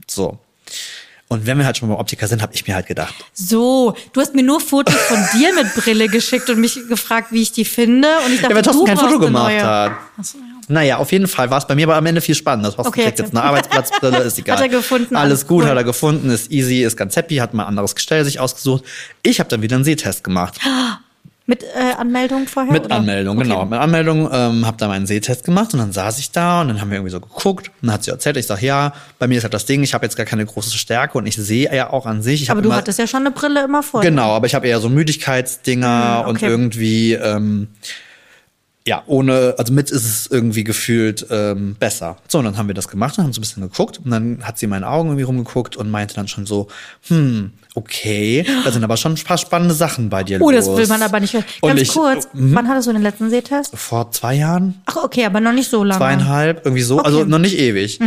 [0.09, 0.37] So.
[1.29, 4.21] Und wenn wir halt schon beim Optiker sind, habe ich mir halt gedacht, So, du
[4.21, 7.65] hast mir nur Fotos von dir mit Brille geschickt und mich gefragt, wie ich die
[7.65, 8.07] finde.
[8.25, 9.63] Und ich dachte, ja, weil Thorsten du kein Foto gemacht neue.
[9.63, 9.91] hat.
[10.21, 10.43] So, ja.
[10.69, 12.71] Naja, auf jeden Fall war es bei mir aber am Ende viel spannender.
[12.73, 14.55] Thorsten Okay, kriegt jetzt eine Arbeitsplatzbrille, ist egal.
[14.57, 15.69] Hat er gefunden, Alles alles gut, cool.
[15.69, 18.83] hat er gefunden, ist easy, ist ganz happy, hat mal ein anderes Gestell sich ausgesucht.
[19.21, 20.59] Ich habe dann wieder einen Sehtest gemacht.
[21.49, 22.73] Mit äh, Anmeldung vorher?
[22.73, 22.95] Mit oder?
[22.97, 23.47] Anmeldung, Okay.
[23.47, 23.65] genau.
[23.65, 26.81] Mit Anmeldung ähm, habe da meinen Sehtest gemacht und dann saß ich da und dann
[26.81, 29.37] haben wir irgendwie so geguckt und dann hat sie erzählt, ich sag ja, bei mir
[29.37, 31.89] ist halt das Ding, ich habe jetzt gar keine große Stärke und ich sehe ja
[31.89, 32.41] auch an sich.
[32.43, 34.01] Ich Aber du immer, hattest ja schon eine Brille immer vor.
[34.01, 36.47] Genau, aber ich habe eher so Müdigkeitsdinger und okay.
[36.47, 37.69] irgendwie, ähm,
[38.87, 42.17] ja, ohne, also mit ist es irgendwie gefühlt ähm, besser.
[42.29, 44.39] So, und dann haben wir das gemacht und haben so ein bisschen geguckt und dann
[44.43, 46.67] hat sie in meinen Augen irgendwie rumgeguckt und meinte dann schon so,
[47.09, 50.65] hm, okay, da sind aber schon ein paar spannende Sachen bei dir Oh, los.
[50.65, 51.43] das will man aber nicht hören.
[51.61, 52.55] Und Ganz ich- kurz, Mhm.
[52.55, 53.77] wann hattest du den letzten Sehtest?
[53.77, 54.75] Vor zwei Jahren?
[54.85, 55.99] Ach, okay, aber noch nicht so lange.
[55.99, 57.99] zweieinhalb, irgendwie so, also noch nicht ewig.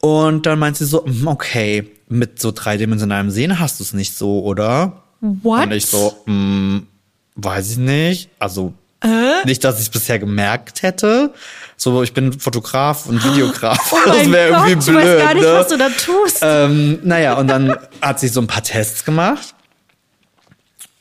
[0.00, 4.14] Und dann meint sie so, hm, okay, mit so dreidimensionalem Sehen hast du es nicht
[4.16, 5.02] so, oder?
[5.20, 5.64] What?
[5.66, 6.86] Und ich so, hm,
[7.36, 8.28] weiß ich nicht.
[8.38, 8.72] Also
[9.44, 11.32] nicht, dass ich es bisher gemerkt hätte.
[11.76, 13.92] So, ich bin Fotograf und Videograf.
[13.92, 14.96] Oh das wäre irgendwie ich blöd.
[14.96, 15.52] weiß gar nicht, ne?
[15.52, 16.38] was du da tust.
[16.42, 19.54] Ähm, naja, und dann hat sie so ein paar Tests gemacht.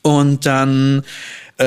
[0.02, 1.04] Und dann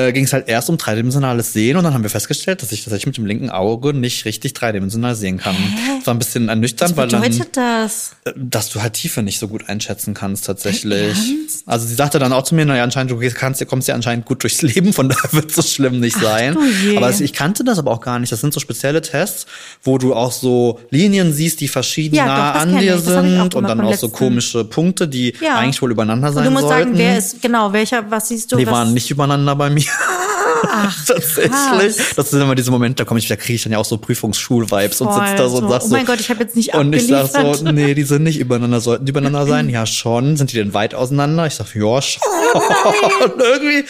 [0.07, 2.83] äh, ging es halt erst um dreidimensionales Sehen und dann haben wir festgestellt, dass ich
[2.83, 5.55] tatsächlich mit dem linken Auge nicht richtig dreidimensional sehen kann.
[5.97, 8.15] Das war ein bisschen ernüchternd, weil Was dann, bedeutet das?
[8.25, 11.17] äh, dass du halt Tiefe nicht so gut einschätzen kannst tatsächlich.
[11.65, 14.43] Also sie sagte dann auch zu mir, naja, anscheinend du kannst, kommst ja anscheinend gut
[14.43, 16.53] durchs Leben, von daher wird es so schlimm nicht sein.
[16.53, 16.97] du je.
[16.97, 18.31] Aber ich kannte das aber auch gar nicht.
[18.31, 19.45] Das sind so spezielle Tests,
[19.83, 23.63] wo du auch so Linien siehst, die verschieden Ja, nah doch, an dir sind und
[23.67, 25.57] dann auch so komische Punkte, die Ja.
[25.57, 26.89] eigentlich wohl übereinander sein Und du musst sollten.
[26.89, 28.57] sagen, wer ist, genau, welcher, was siehst du?
[28.57, 29.83] Die was, waren nicht übereinander bei mir.
[29.87, 30.33] Yeah.
[30.63, 31.51] Ach, Tatsächlich.
[31.51, 31.95] krass.
[32.15, 33.97] Das sind immer diese Momente, da komme ich, da kriege ich dann ja auch so
[33.97, 35.87] Prüfungsschul-Vibes und sitze da so und sag so.
[35.87, 38.39] Oh mein Gott, ich habe jetzt nicht Und ich sag so, nee, die sind nicht
[38.39, 38.79] übereinander.
[38.81, 39.69] Sollten die übereinander sein?
[39.77, 40.37] Ja, schon.
[40.37, 41.45] Sind die denn weit auseinander?
[41.45, 42.21] Ich sag, ja, schon.
[43.23, 43.83] und irgendwie.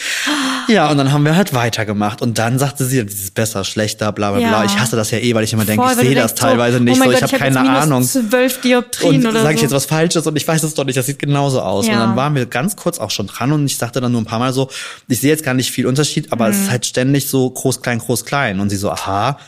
[0.72, 2.20] Ja, und dann haben wir halt weitergemacht.
[2.20, 4.48] Und dann sagte sie, das ist besser, schlechter, bla, bla, Ja.
[4.48, 4.64] bla.
[4.64, 6.80] Ich hasse das ja eh, weil ich immer denke, Voll, ich sehe das so, teilweise
[6.80, 7.10] nicht oh so.
[7.12, 8.02] Ich habe hab keine Ahnung.
[8.02, 9.64] Zwölf Dioptrien Und oder sage ich so.
[9.66, 11.86] jetzt was Falsches und ich weiß es doch nicht, das sieht genauso aus.
[11.86, 11.94] Ja.
[11.94, 14.26] Und dann waren wir ganz kurz auch schon dran und ich sagte dann nur ein
[14.26, 14.68] paar Mal so,
[15.08, 16.57] ich sehe jetzt gar nicht viel Unterschied, aber Mhm.
[16.58, 18.60] Es ist halt ständig so groß, klein, groß, klein.
[18.60, 19.38] Und sie so, aha.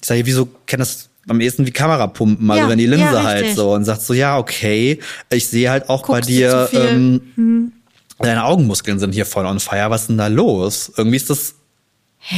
[0.00, 3.22] Ich sage, wieso kennt das am ehesten wie Kamerapumpen, also Ja, wenn die Linse ja,
[3.22, 4.98] halt so und sagt so, ja, okay,
[5.30, 6.68] ich sehe halt auch bei Guckst du dir?
[6.72, 7.22] Mhm.
[7.36, 7.72] ähm,
[8.18, 10.92] deine Augenmuskeln sind hier voll on fire, was ist denn da los?
[10.96, 11.54] Irgendwie ist das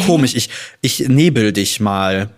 [0.06, 0.34] komisch.
[0.34, 0.50] Ich,
[0.80, 2.30] ich nebel dich mal.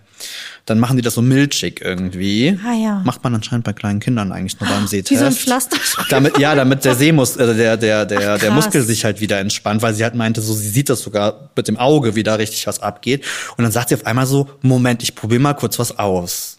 [0.67, 2.59] Dann machen die das so milchig irgendwie.
[2.61, 3.01] Ah, ja.
[3.05, 5.11] Macht man anscheinend bei kleinen Kindern eigentlich nur beim Sehtest.
[5.11, 5.77] Wie so ein Pflaster.
[6.09, 8.51] Damit, ja, damit der Seemus, äh, der, der, der, Ach, der.
[8.51, 11.69] Muskel sich halt wieder entspannt, weil sie halt meinte, so, sie sieht das sogar mit
[11.69, 13.23] dem Auge, wie da richtig was abgeht.
[13.55, 16.57] Und dann sagt sie auf einmal so, Moment, ich probiere mal kurz was aus.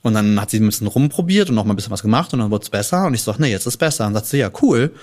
[0.00, 2.38] Und dann hat sie ein bisschen rumprobiert und noch mal ein bisschen was gemacht und
[2.38, 3.04] dann wurde es besser.
[3.04, 4.06] Und ich sag, nee, jetzt ist besser.
[4.06, 4.94] Und dann sagt sie, ja, cool.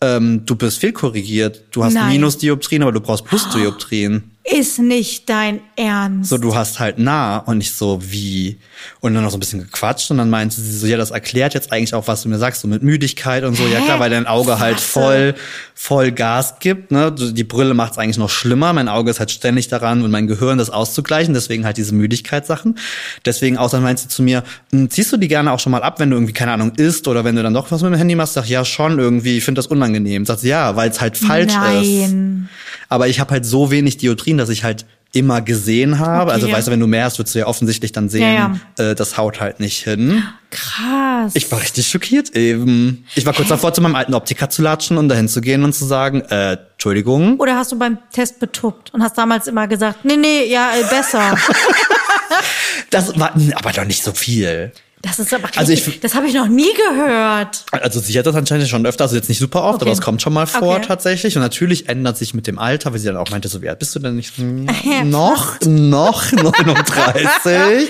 [0.00, 1.64] Ähm, du bist fehlkorrigiert.
[1.72, 2.12] Du hast Nein.
[2.12, 4.30] Minusdioptrien, aber du brauchst Plusdioptrien.
[4.50, 6.30] Ist nicht dein Ernst.
[6.30, 8.56] So, du hast halt nah und nicht so wie.
[9.00, 11.52] Und dann noch so ein bisschen gequatscht und dann meinte sie so, ja, das erklärt
[11.52, 13.64] jetzt eigentlich auch, was du mir sagst, so mit Müdigkeit und so.
[13.66, 13.84] Ja Hä?
[13.84, 14.84] klar, weil dein Auge halt Was?
[14.84, 15.34] voll,
[15.74, 16.90] voll Gas gibt.
[16.92, 17.12] Ne?
[17.12, 18.72] Die Brille macht es eigentlich noch schlimmer.
[18.72, 21.34] Mein Auge ist halt ständig daran und mein Gehirn das auszugleichen.
[21.34, 22.78] Deswegen halt diese Müdigkeitssachen.
[23.26, 25.82] Deswegen auch dann meinte sie zu mir, "Hm, ziehst du die gerne auch schon mal
[25.82, 27.98] ab, wenn du irgendwie, keine Ahnung, isst oder wenn du dann doch was mit dem
[27.98, 28.34] Handy machst?
[28.34, 30.24] Sag, ja, schon irgendwie, ich finde das unangenehm.
[30.24, 31.58] Sagt sie, ja, weil es halt falsch ist.
[31.58, 32.48] Nein.
[32.90, 33.98] Aber ich habe halt so wenig
[34.38, 36.24] Dioptrien, dass ich halt immer gesehen habe.
[36.24, 36.54] Okay, also ja.
[36.54, 39.16] weißt du, wenn du mehr hast, würdest du ja offensichtlich dann sehen, Ja, Äh, das
[39.16, 40.22] haut halt nicht hin.
[40.50, 41.32] Krass.
[41.34, 43.06] Ich war richtig schockiert eben.
[43.14, 45.72] Ich war kurz davor, zu meinem alten Optiker zu latschen und dahin zu gehen und
[45.74, 47.40] zu sagen, äh, Entschuldigung.
[47.40, 50.84] Oder hast du beim Test betuppt und hast damals immer gesagt, nee, nee, ja, äh,
[50.84, 51.36] besser.
[52.90, 54.72] Das war aber doch nicht so viel.
[55.02, 57.64] Das ist aber richtig, Also ich- das habe ich noch nie gehört.
[57.70, 59.84] Also sie hat das anscheinend schon öfter, also jetzt nicht super oft, Okay.
[59.84, 60.86] aber es kommt schon mal vor Okay.
[60.88, 61.36] tatsächlich.
[61.36, 63.78] Und natürlich ändert sich mit dem Alter, weil sie dann auch meinte, so wie alt
[63.78, 64.34] bist du denn nicht?
[65.04, 67.88] Noch, noch 39.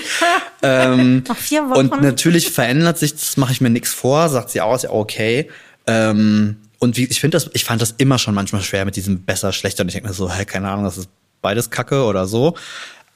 [0.61, 1.79] ähm, Noch vier Wochen.
[1.91, 4.91] Und natürlich verändert sich, das mache ich mir nichts vor, sagt sie auch, ist ja
[4.91, 5.49] okay.
[5.87, 9.21] Ähm, und wie, ich finde das, ich fand das immer schon manchmal schwer mit diesem
[9.23, 9.81] besser, schlechter.
[9.81, 11.09] Und ich denke mir so, hey, keine Ahnung, das ist
[11.41, 12.55] beides Kacke oder so.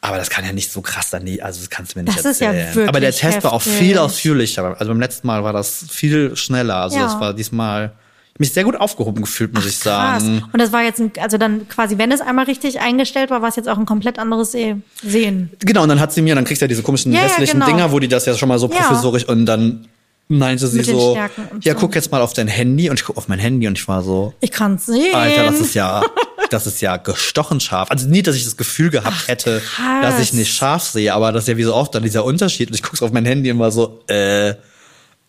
[0.06, 2.18] Aber das kann ja nicht so krass dann nie, also das kannst du mir nicht
[2.18, 2.76] Das ist ja erzählen.
[2.76, 3.80] wirklich Aber der Test war auch heftig.
[3.80, 4.76] viel ausführlicher.
[4.78, 6.76] Also beim letzten Mal war das viel schneller.
[6.76, 7.04] Also Ja.
[7.06, 7.94] das war diesmal,
[8.34, 10.22] ich mich sehr gut aufgehoben gefühlt, muss ich Krass.
[10.24, 10.44] sagen.
[10.52, 13.48] Und das war jetzt, ein, also dann quasi, wenn es einmal richtig eingestellt war, war
[13.48, 15.52] es jetzt auch ein komplett anderes Se Sehen.
[15.60, 17.62] Genau, und dann hat sie mir, dann kriegst du ja diese komischen Ja, ja, hässlichen
[17.62, 17.68] genau.
[17.68, 18.76] Dinger, wo die das ja schon mal so Ja.
[18.82, 19.88] professorisch und dann
[20.28, 21.18] meinte sie so,
[21.62, 23.88] ja, guck jetzt mal auf dein Handy und ich guck auf mein Handy und ich
[23.88, 25.14] war so, Ich kann es sehen.
[25.16, 26.02] Alter, das ist ja,
[26.54, 27.90] das ist ja gestochen scharf.
[27.92, 30.02] Also nie, dass ich das Gefühl gehabt hätte, krass.
[30.02, 32.70] dass ich nicht scharf sehe, aber das ist ja wie so oft dann dieser Unterschied
[32.70, 34.56] und ich guck's auf mein Handy war so, äh,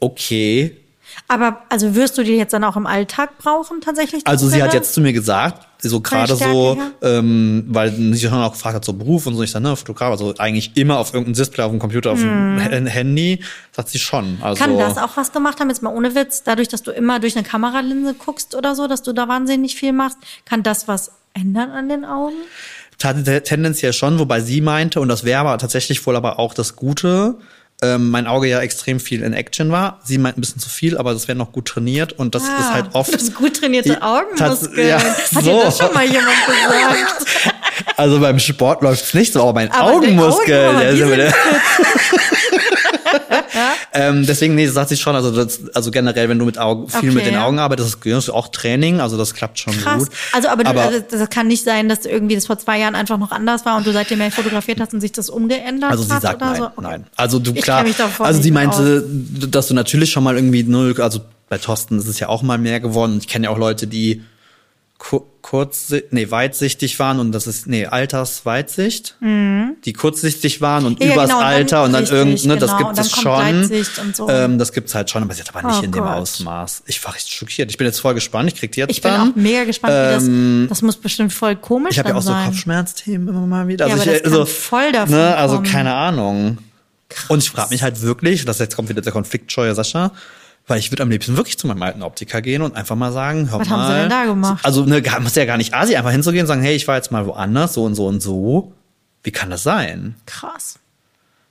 [0.00, 0.76] okay.
[1.28, 4.26] Aber also wirst du die jetzt dann auch im Alltag brauchen tatsächlich?
[4.26, 8.32] Also sie hat jetzt zu mir gesagt, so gerade so, ähm, weil sie sich schon
[8.34, 11.12] auch gefragt hat, so Beruf und so, ich sag, ne, Fotograf, also eigentlich immer auf
[11.12, 13.40] irgendeinem Display, auf dem Computer, auf dem H- Handy,
[13.72, 14.38] sagt sie schon.
[14.40, 17.20] Also, Kann das auch was gemacht haben, jetzt mal ohne Witz, dadurch, dass du immer
[17.20, 21.12] durch eine Kameralinse guckst oder so, dass du da wahnsinnig viel machst, kann das was
[21.34, 22.34] ändern an den Augen?
[22.96, 27.36] tendenziell schon, wobei sie meinte, und das wäre aber tatsächlich wohl aber auch das Gute,
[27.82, 30.00] ähm, mein Auge ja extrem viel in Action war.
[30.04, 32.72] Sie meint ein bisschen zu viel, aber das wäre noch gut trainiert und das ist
[32.72, 33.10] halt oft.
[33.12, 34.88] Ah, Das gut trainierte Augenmuskeln.
[34.88, 35.40] ja, Hat so.
[35.40, 37.26] dir das schon mal jemand gesagt?
[37.96, 41.06] Also beim Sport läuft's nicht so, aber mein Aber Augenmuskel, Augen, der ist die ja
[41.08, 41.34] sind wieder.
[43.92, 45.14] Ähm, deswegen, nee, das sagt sie schon.
[45.14, 47.44] Also, das, also generell, wenn du mit Augen, viel Okay, mit den ja.
[47.44, 49.98] Augen arbeitest, das ist auch Training, also das klappt schon Krass.
[50.04, 50.08] gut.
[50.32, 52.94] Also, aber, du, aber also, das kann nicht sein, dass irgendwie das vor zwei Jahren
[52.94, 56.04] einfach noch anders war und du seitdem mehr fotografiert hast und sich das umgeändert Also
[56.04, 56.64] sie hat sagt oder nein, so?
[56.64, 56.74] Okay.
[56.82, 57.06] nein.
[57.16, 57.84] Also du klar,
[58.18, 59.04] also sie meinte,
[59.48, 62.58] dass du natürlich schon mal irgendwie null, also bei Thorsten ist es ja auch mal
[62.58, 63.18] mehr geworden.
[63.20, 64.22] Ich kenne ja auch Leute, die
[64.98, 71.06] kurz, nee, weitsichtig waren und das ist, nee, Altersweitsicht, die kurzsichtig waren und Mhm.
[71.06, 73.04] Ja, übers genau, und dann- Alter und dann irgend, ne, das genau, gibt und dann
[73.06, 74.04] es schon.
[74.06, 74.28] Und so.
[74.30, 76.12] Ähm, das gibt's halt schon, aber sie hat aber nicht Oh in dem Gott.
[76.16, 76.84] Ausmaß.
[76.86, 77.70] Ich war richtig schockiert.
[77.70, 78.50] Ich bin jetzt voll gespannt.
[78.52, 79.32] Ich krieg die jetzt Ich bin dann.
[79.32, 82.28] auch mega gespannt, wie das, das muss bestimmt voll komisch Ich habe ja auch so
[82.30, 82.46] sein.
[82.46, 83.86] Kopfschmerzthemen immer mal wieder.
[83.86, 85.66] Ja, Also aber ich, das also, voll davon ne, also kommen.
[85.68, 86.58] keine Ahnung.
[87.28, 90.12] Und ich frage mich halt wirklich, das jetzt kommt wieder der konfliktscheue Sascha,
[90.66, 93.50] weil ich würde am liebsten wirklich zu meinem alten Optiker gehen und einfach mal sagen,
[93.50, 93.78] hör Was mal.
[93.78, 94.64] haben sie denn da gemacht?
[94.64, 97.10] Also ne, muss ja gar nicht Asi, einfach hinzugehen und sagen, hey, ich war jetzt
[97.10, 98.72] mal woanders, so und so und so.
[99.22, 100.16] Wie kann das sein?
[100.26, 100.78] Krass.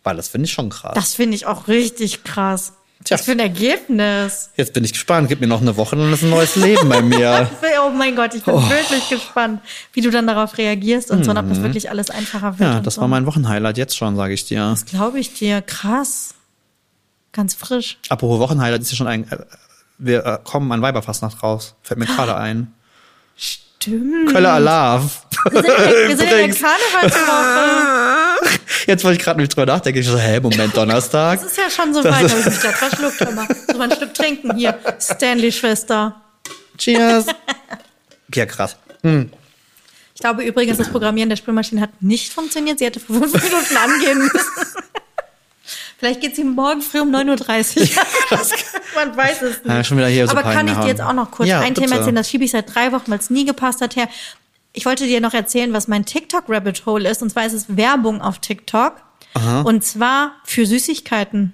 [0.03, 0.93] Weil das finde ich schon krass.
[0.95, 2.74] Das finde ich auch richtig krass.
[3.03, 3.18] Tja.
[3.18, 4.49] Was für ein Ergebnis.
[4.55, 5.28] Jetzt bin ich gespannt.
[5.28, 7.49] Gib mir noch eine Woche, dann ist ein neues Leben bei mir.
[7.86, 9.59] Oh mein Gott, ich bin wirklich gespannt,
[9.91, 12.70] wie du dann darauf reagierst und so, und ob das wirklich alles einfacher wird.
[12.70, 12.76] Mhm.
[12.76, 13.01] Ja, das so.
[13.01, 14.70] war mein Wochenhighlight jetzt schon, sage ich dir.
[14.70, 15.61] Das glaube ich dir.
[15.61, 16.34] Krass.
[17.34, 17.97] Ganz frisch.
[18.09, 19.29] Apropos Wochenhighlight ist ja schon ein.
[19.29, 19.38] Äh,
[19.97, 21.75] wir äh, kommen an Weiberfastnacht raus.
[21.81, 22.73] Fällt mir gerade ein.
[23.36, 24.31] Stimmt.
[24.31, 25.25] Köller Alarv.
[25.51, 26.55] Wir sind in der, wir sind in der.
[26.55, 28.59] Karnevalswoche.
[28.88, 31.41] Jetzt, weil ich gerade nämlich drüber nachdenke, ich so, hä, Moment, Donnerstag.
[31.41, 33.36] Das ist ja schon so weit, habe ich mich gerade verschluckt.
[33.36, 33.47] Mal.
[33.71, 34.77] So ein Stück trinken hier.
[34.99, 36.21] Stanley-Schwester.
[36.77, 37.25] Cheers.
[38.34, 38.75] Ja, krass.
[39.03, 42.79] Ich glaube übrigens, das Programmieren der Spülmaschine hat nicht funktioniert.
[42.79, 44.39] Sie hätte vor fünf Minuten angehen müssen.
[46.03, 48.03] Vielleicht geht sie morgen früh um 9.30 Uhr.
[48.93, 49.65] Man weiß es nicht.
[49.67, 51.73] Ja, schon wieder hier so Aber kann ich dir jetzt auch noch kurz Ja, ein
[51.73, 51.83] bitte.
[51.87, 52.15] Thema erzählen?
[52.15, 54.09] Das schiebe ich seit drei Wochen, weil es nie gepasst hat her.
[54.73, 57.21] Ich wollte dir noch erzählen, was mein TikTok-Rabbit Hole ist.
[57.21, 58.95] Und zwar ist es Werbung auf TikTok.
[59.63, 61.53] Und zwar für Süßigkeiten.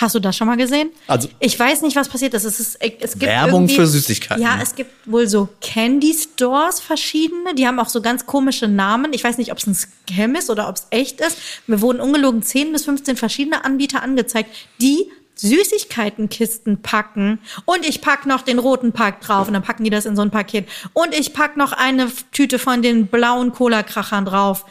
[0.00, 0.90] Hast du das schon mal gesehen?
[1.06, 2.44] Also- ich weiß nicht, was passiert ist.
[2.44, 4.42] Es, ist, es gibt Werbung für Süßigkeiten.
[4.42, 7.54] Ja, es gibt wohl so Candy Stores verschiedene.
[7.54, 9.12] Die haben auch so ganz komische Namen.
[9.12, 11.36] Ich weiß nicht, ob es ein Scam ist oder ob es echt ist.
[11.66, 14.48] Mir wurden ungelogen 10 bis 15 verschiedene Anbieter angezeigt,
[14.80, 19.90] die Süßigkeitenkisten packen und ich pack noch den roten Pack drauf und dann packen die
[19.90, 24.26] das in so ein Paket und ich pack noch eine Tüte von den blauen Cola-Krachern
[24.26, 24.66] drauf,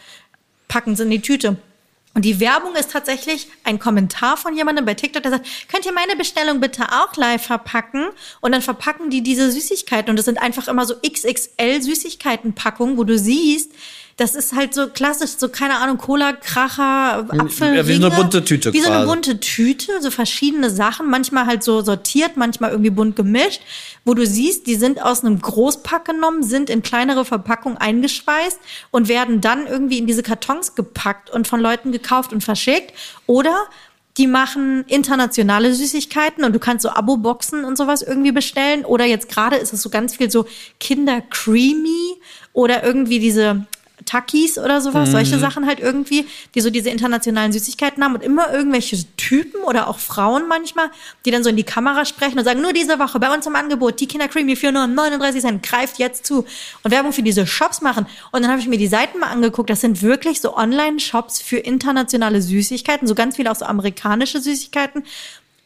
[0.67, 1.57] packen sie in die Tüte.
[2.15, 5.93] Und die Werbung ist tatsächlich ein Kommentar von jemandem bei TikTok, der sagt, könnt ihr
[5.93, 8.07] meine Bestellung bitte auch live verpacken?
[8.41, 10.09] Und dann verpacken die diese Süßigkeiten.
[10.09, 13.71] Und das sind einfach immer so XXL Süßigkeitenpackungen, wo du siehst,
[14.19, 17.75] das ist halt so klassisch, so keine Ahnung, Cola, Kracher, Apfel.
[17.75, 19.07] ja, wie so eine bunte Tüte Wie so eine quasi.
[19.07, 23.61] bunte Tüte, so verschiedene Sachen, manchmal halt so sortiert, manchmal irgendwie bunt gemischt,
[24.03, 28.59] wo du siehst, die sind aus einem Großpack genommen, sind in kleinere Verpackungen eingeschweißt
[28.91, 32.93] und werden dann irgendwie in diese Kartons gepackt und von Leuten gekauft und verschickt.
[33.25, 33.55] Oder
[34.17, 38.83] die machen internationale Süßigkeiten und du kannst so Abo-Boxen und sowas irgendwie bestellen.
[38.83, 40.45] Oder jetzt gerade ist es so ganz viel so
[40.81, 42.17] Kinder Creamy
[42.51, 43.65] oder irgendwie diese
[44.05, 45.41] Takis oder sowas, solche Mhm.
[45.41, 46.25] Sachen halt irgendwie,
[46.55, 50.89] die so diese internationalen Süßigkeiten haben und immer irgendwelche Typen oder auch Frauen manchmal,
[51.25, 53.55] die dann so in die Kamera sprechen und sagen, nur diese Woche bei uns im
[53.55, 56.45] Angebot, die Kinder Creamy für nur 39 Cent, greift jetzt zu
[56.83, 58.05] und Werbung für diese Shops machen.
[58.31, 61.57] Und dann habe ich mir die Seiten mal angeguckt, das sind wirklich so Online-Shops für
[61.57, 65.03] internationale Süßigkeiten, so ganz viele auch so amerikanische Süßigkeiten.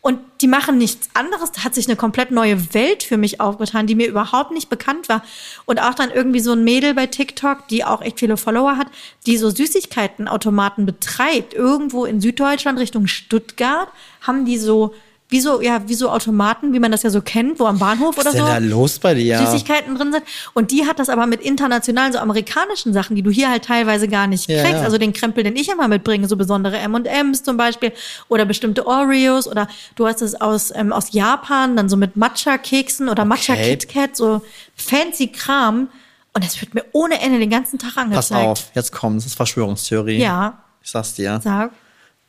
[0.05, 1.53] Und die machen nichts anderes.
[1.53, 5.07] Da hat sich eine komplett neue Welt für mich aufgetan, die mir überhaupt nicht bekannt
[5.07, 5.23] war.
[5.63, 8.87] Und auch dann irgendwie so ein Mädel bei TikTok, die auch echt viele Follower hat,
[9.25, 11.53] die so Süßigkeitenautomaten betreibt.
[11.53, 13.87] Irgendwo in Süddeutschland Richtung Stuttgart
[14.19, 14.93] haben die so,
[15.33, 18.15] wie so, ja, wie so Automaten, wie man das ja so kennt, wo am Bahnhof
[18.17, 18.45] oder Was ist so.
[18.45, 19.39] denn da los bei dir?
[19.39, 20.23] Süßigkeiten drin sind.
[20.53, 24.07] Und die hat das aber mit internationalen, so amerikanischen Sachen, die du hier halt teilweise
[24.07, 24.77] gar nicht Ja, kriegst.
[24.77, 24.83] ja.
[24.83, 27.91] Also den Krempel, den ich immer mitbringe, so besondere M&M's zum Beispiel
[28.29, 33.09] oder bestimmte Oreos oder du hast es aus, ähm, aus Japan, dann so mit Matcha-Keksen
[33.09, 34.41] oder Matcha-KitKat, so
[34.75, 35.89] fancy Kram.
[36.33, 38.45] Und das wird mir ohne Ende den ganzen Tag Pass angezeigt.
[38.47, 40.17] auf, jetzt kommt das ist Verschwörungstheorie.
[40.19, 40.59] Ja.
[40.83, 41.41] Ich sag's dir.
[41.43, 41.71] Sag.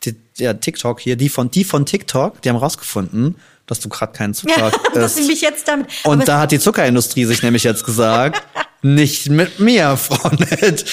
[0.04, 3.36] Die, ja, TikTok hier, die von, die von TikTok, die haben rausgefunden,
[3.66, 5.28] dass du gerade keinen Zucker dass ich isst.
[5.30, 5.86] mich jetzt damit.
[6.04, 8.42] Und da hat die Zuckerindustrie sich nämlich jetzt gesagt,
[8.82, 10.84] nicht mit mir, Frau Nett.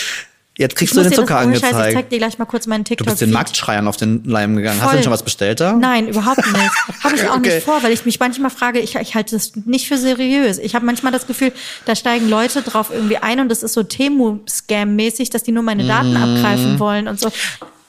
[0.58, 1.94] Jetzt kriegst du den das Zucker ohne Scheiß, ich angezeigt.
[1.96, 3.08] zeig dir gleich mal kurz meinen Du TikTok.
[3.08, 4.76] bist den Marktschreiern auf den Leim gegangen.
[4.80, 4.96] Hast du Voll.
[4.98, 5.74] denn schon was bestellt da?
[5.74, 7.04] Nein, überhaupt nicht.
[7.04, 7.56] Habe ich auch Okay.
[7.56, 10.58] nicht vor, weil ich mich manchmal frage, ich, ich halte das nicht für seriös.
[10.60, 11.52] Ich habe manchmal das Gefühl,
[11.86, 15.88] da steigen Leute drauf irgendwie ein und das ist so Temu-Scam-mäßig, dass die nur meine
[15.88, 16.18] Daten Mhm.
[16.18, 17.32] abgreifen wollen und so.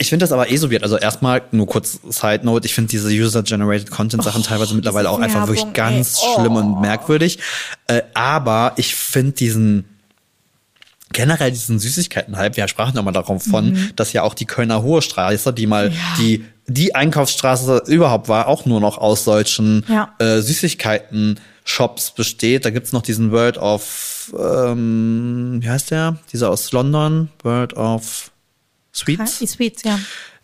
[0.03, 0.83] Ich finde das aber eh so weird.
[0.83, 2.67] Also erstmal nur kurz Side Note.
[2.67, 6.29] Ich finde diese User-Generated Content-Sachen teilweise mittlerweile auch einfach wirklich ganz ey.
[6.29, 6.41] Oh.
[6.41, 7.39] schlimm und merkwürdig.
[7.87, 9.85] Äh, aber ich finde diesen
[11.13, 13.91] generell diesen Süßigkeiten-Hype, wir sprachen ja mal darauf von, Mhm.
[13.97, 15.95] dass ja auch die Kölner Hohe Straße, die mal Ja.
[16.19, 20.15] die die Einkaufsstraße überhaupt war, auch nur noch aus solchen Ja.
[20.19, 22.65] äh, Süßigkeiten-Shops besteht.
[22.65, 26.17] Da gibt's noch diesen World of, ähm, wie heißt der?
[26.33, 28.32] Dieser aus London, World of
[28.95, 29.99] Sweets Sweets, ja.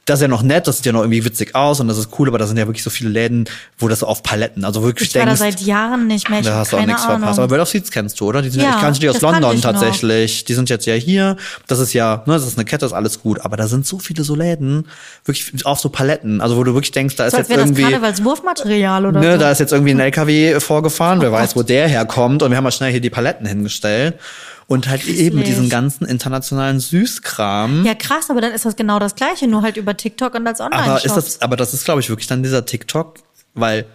[0.06, 2.08] das ist ja noch nett, das sieht ja noch irgendwie witzig aus und das ist
[2.18, 3.44] cool, aber da sind ja wirklich so viele Läden,
[3.78, 6.40] wo das so auf Paletten, also wirklich Ich war da denkst, seit Jahren nicht mehr.
[6.40, 7.18] Ich da hast du auch nichts Ahnung.
[7.18, 7.38] verpasst.
[7.38, 8.40] Aber World of Seeds kennst du, oder?
[8.40, 9.70] Die sind ja, Ja, ich kannte die aus London ich noch.
[9.72, 10.46] tatsächlich.
[10.46, 11.36] Die sind jetzt ja hier.
[11.66, 13.40] Das ist ja, ne, das ist eine Kette, ist alles gut.
[13.42, 14.88] Aber da sind so viele so Läden,
[15.26, 16.40] wirklich auf so Paletten.
[16.40, 17.82] Also wo du wirklich denkst, da ist so jetzt wäre das irgendwie.
[17.82, 19.38] Karnevalswurfmaterial oder Ne, so.
[19.40, 21.64] da ist jetzt irgendwie ein LKW vorgefahren, wer Oh weiß, Gott.
[21.64, 22.42] wo der herkommt.
[22.42, 24.14] Und wir haben mal schnell hier die Paletten hingestellt.
[24.68, 27.84] Und halt eben diesen ganzen internationalen Süßkram.
[27.86, 30.60] ja, krass, aber dann ist das genau das Gleiche, nur halt über TikTok und als
[30.60, 33.14] online aber ist das, aber das ist, glaube ich, wirklich dann dieser TikTok,
[33.54, 33.86] weil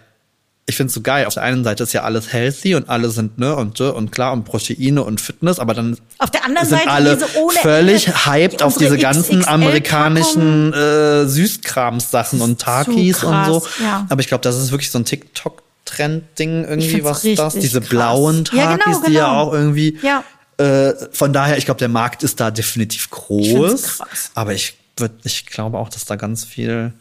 [0.66, 1.26] ich finde es so geil.
[1.26, 4.32] Auf der einen Seite ist ja alles healthy und alle sind, ne, und, und klar,
[4.32, 7.18] und Proteine und Fitness, aber dann Auf der anderen sind Seite alle
[7.62, 13.62] völlig Ende- hyped auf diese ganzen amerikanischen äh, Süßkrams-Sachen und Takis so und so.
[13.80, 14.06] ja.
[14.08, 17.54] Aber ich glaube, das ist wirklich so ein TikTok-Trend-Ding irgendwie, was das?
[17.54, 17.90] Diese krass.
[17.90, 19.40] blauen Ja, Takis, genau, die ja genau.
[19.40, 19.98] auch irgendwie.
[20.02, 20.24] Ja.
[20.56, 23.82] Äh, von daher, ich glaube, der Markt ist da definitiv groß.
[23.82, 24.30] krass.
[24.34, 26.92] Aber ich würd, ich glaube auch, dass da ganz viel.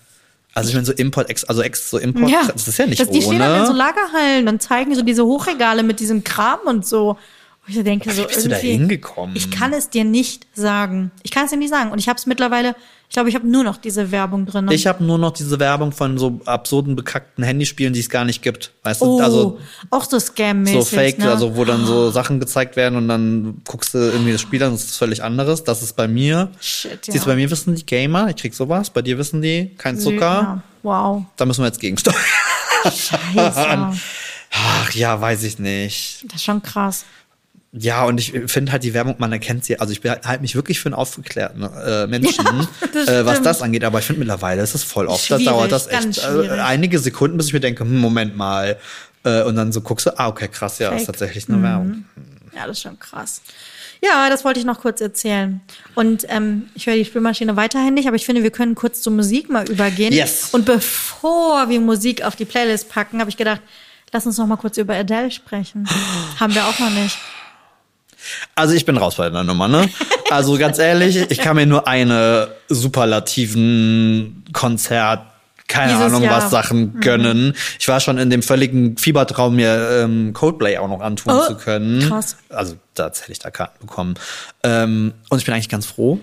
[0.55, 2.99] Also ich meine, so Import, ex, also ex, so Import, Ja, das ist ja nicht
[3.01, 3.79] das, die stehen dann in so ohne.
[3.79, 7.17] Lagerhallen und zeigen so diese Hochregale mit diesem Kram und so.
[7.65, 9.37] Wo ich denke, so bist du da hingekommen?
[9.37, 11.11] Ich kann es dir nicht sagen.
[11.23, 11.91] Ich kann es dir nicht sagen.
[11.91, 12.75] Und ich habe es mittlerweile,
[13.07, 14.69] ich glaube, ich habe nur noch diese Werbung drin.
[14.69, 18.41] Ich habe nur noch diese Werbung von so absurden, bekackten Handyspielen, die es gar nicht
[18.41, 18.73] gibt.
[18.83, 19.59] Weißt du, oh, also
[19.91, 20.73] auch so Scam-mäßig.
[20.73, 21.31] so fake, ne?
[21.31, 24.73] also wo dann so Sachen gezeigt werden und dann guckst du irgendwie das Spiel an,
[24.73, 25.63] das ist völlig anderes.
[25.63, 26.51] Das ist bei mir.
[26.59, 27.25] Shit, Siehst du, ja.
[27.27, 30.19] bei mir wissen die Gamer, ich krieg sowas, bei dir wissen die, kein Zucker.
[30.19, 30.63] Ja.
[30.81, 31.23] Wow.
[31.37, 32.17] Da müssen wir jetzt gegensteuern.
[32.83, 33.91] Scheiße.
[34.55, 36.25] Ach ja, weiß ich nicht.
[36.25, 37.05] Das ist schon krass.
[37.75, 39.79] Ja, und ich finde halt die Werbung, man erkennt sie.
[39.79, 42.45] Also ich halte mich wirklich für einen aufgeklärten äh, Menschen,
[42.93, 43.83] das äh, was das angeht.
[43.83, 45.29] Aber ich finde mittlerweile ist es voll oft.
[45.31, 48.77] Da dauert das echt äh, einige Sekunden, bis ich mir denke, hm, Moment mal.
[49.23, 51.01] Äh, und dann so guckst du, ah, okay, krass, ja, ist Fake.
[51.01, 51.05] Mhm.
[51.07, 52.05] tatsächlich eine Werbung.
[52.55, 53.41] Ja, das ist schon krass.
[54.03, 55.61] Ja, das wollte ich noch kurz erzählen.
[55.95, 59.13] Und ähm, ich höre die Spülmaschine weiterhin nicht, aber ich finde, wir können kurz zur
[59.13, 60.13] Musik mal übergehen.
[60.13, 60.49] Yes.
[60.51, 63.61] Und bevor wir Musik auf die Playlist packen, habe ich gedacht,
[64.11, 65.87] lass uns noch mal kurz über Adele sprechen.
[66.39, 67.17] Haben wir auch noch nicht.
[68.55, 69.89] Also ich bin raus bei der Nummer, ne?
[70.29, 75.21] Also ganz ehrlich, ich kann mir nur eine superlativen Konzert,
[75.67, 76.37] keine Dieses Ahnung Jahr.
[76.43, 77.53] was Sachen gönnen.
[77.79, 81.55] Ich war schon in dem völligen Fiebertraum, mir ähm, Coldplay auch noch antun Oh, zu
[81.55, 82.07] können.
[82.07, 82.37] krass.
[82.49, 84.13] Also da hätte ich da Karten bekommen.
[84.63, 86.19] Ähm, und ich bin eigentlich ganz froh,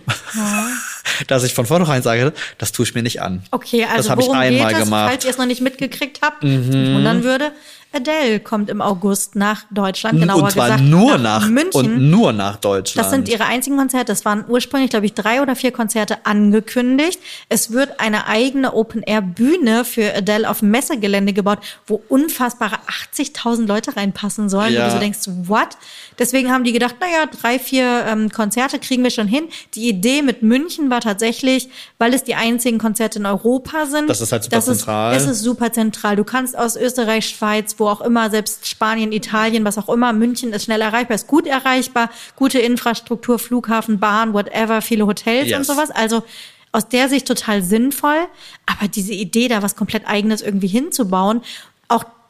[1.26, 3.42] dass ich von vornherein sage, das tue ich mir nicht an.
[3.50, 5.06] Okay, also das habe ich einmal geht es, gemacht.
[5.06, 5.10] Mhm.
[5.10, 7.52] falls ihr es noch nicht mitgekriegt habt, mich wundern würde.
[7.92, 11.72] Adele kommt im August nach Deutschland, genauer und zwar gesagt nur nach, München.
[11.74, 13.04] und nur nach Deutschland.
[13.04, 14.12] Das sind ihre einzigen Konzerte.
[14.12, 17.18] Es waren ursprünglich, glaube ich, drei oder vier Konzerte angekündigt.
[17.48, 22.76] Es wird eine eigene Open-Air-Bühne für Adele auf dem Messegelände gebaut, wo unfassbare
[23.12, 24.72] 80.000 Leute reinpassen sollen.
[24.72, 24.82] Ja.
[24.82, 25.18] Wo du so denkst,
[25.48, 25.70] what?
[26.16, 29.48] Deswegen haben die gedacht, naja, drei, vier ähm, Konzerte kriegen wir schon hin.
[29.74, 31.68] Die Idee mit München war tatsächlich,
[31.98, 34.08] weil es die einzigen Konzerte in Europa sind.
[34.08, 35.14] Das ist halt super das ist, zentral.
[35.14, 36.14] Das ist super zentral.
[36.14, 40.52] Du kannst aus Österreich, Schweiz, wo auch immer, selbst Spanien, Italien, was auch immer, München
[40.52, 45.58] ist schnell erreichbar, ist gut erreichbar, gute Infrastruktur, Flughafen, Bahn, whatever, viele Hotels Yes.
[45.58, 45.90] und sowas.
[45.90, 46.22] Also
[46.72, 48.26] aus der Sicht total sinnvoll.
[48.66, 51.40] Aber diese Idee, da was komplett eigenes irgendwie hinzubauen,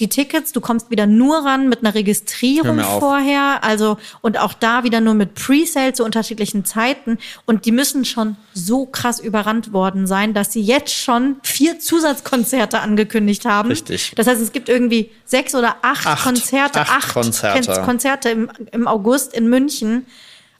[0.00, 4.82] die Tickets, du kommst wieder nur ran mit einer Registrierung vorher, also und auch da
[4.82, 10.06] wieder nur mit Presale zu unterschiedlichen Zeiten und die müssen schon so krass überrannt worden
[10.06, 13.68] sein, dass sie jetzt schon vier Zusatzkonzerte angekündigt haben.
[13.68, 14.12] Richtig.
[14.16, 16.24] Das heißt, es gibt irgendwie sechs oder acht, Acht.
[16.24, 17.72] Konzerte, Acht Konzerte.
[17.72, 20.06] Kon- Konzerte im, im August in München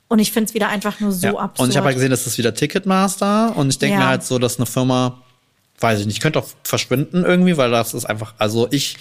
[0.09, 1.35] und ich finde es wieder einfach nur so ja.
[1.35, 1.61] absurd.
[1.61, 4.01] Und ich habe halt gesehen, das ist wieder Ticketmaster und ich denke Ja.
[4.01, 5.23] mir halt so, dass eine Firma,
[5.81, 8.97] weiß ich nicht, könnte auch verschwinden irgendwie, weil das ist einfach, also ich,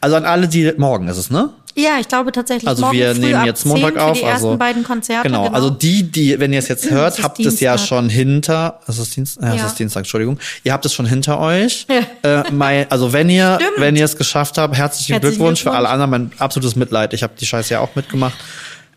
[0.00, 1.50] also an alle, die, morgen ist es, ne?
[1.74, 2.68] ja, ich glaube tatsächlich.
[2.68, 4.18] Also wir nehmen jetzt 10 Montag auf.
[4.18, 5.26] Die ersten also, beiden Konzerte.
[5.26, 7.88] Genau, also die, die, wenn ihr es jetzt hört, ist habt es ja Dienstag.
[7.88, 9.66] schon hinter, es ist Dienstag, ja, es Ja.
[9.68, 10.38] ist Dienstag, Entschuldigung.
[10.64, 11.86] Ihr habt es schon hinter euch.
[12.22, 12.42] Ja.
[12.42, 13.80] Äh, mein, also wenn ihr, Stimmt.
[13.80, 15.62] wenn ihr es geschafft habt, herzlichen, Herzlichen Glückwunsch.
[15.62, 16.04] Für alle Glückwunsch.
[16.04, 17.14] anderen, mein absolutes Mitleid.
[17.14, 18.34] Ich habe die Scheiße ja auch mitgemacht.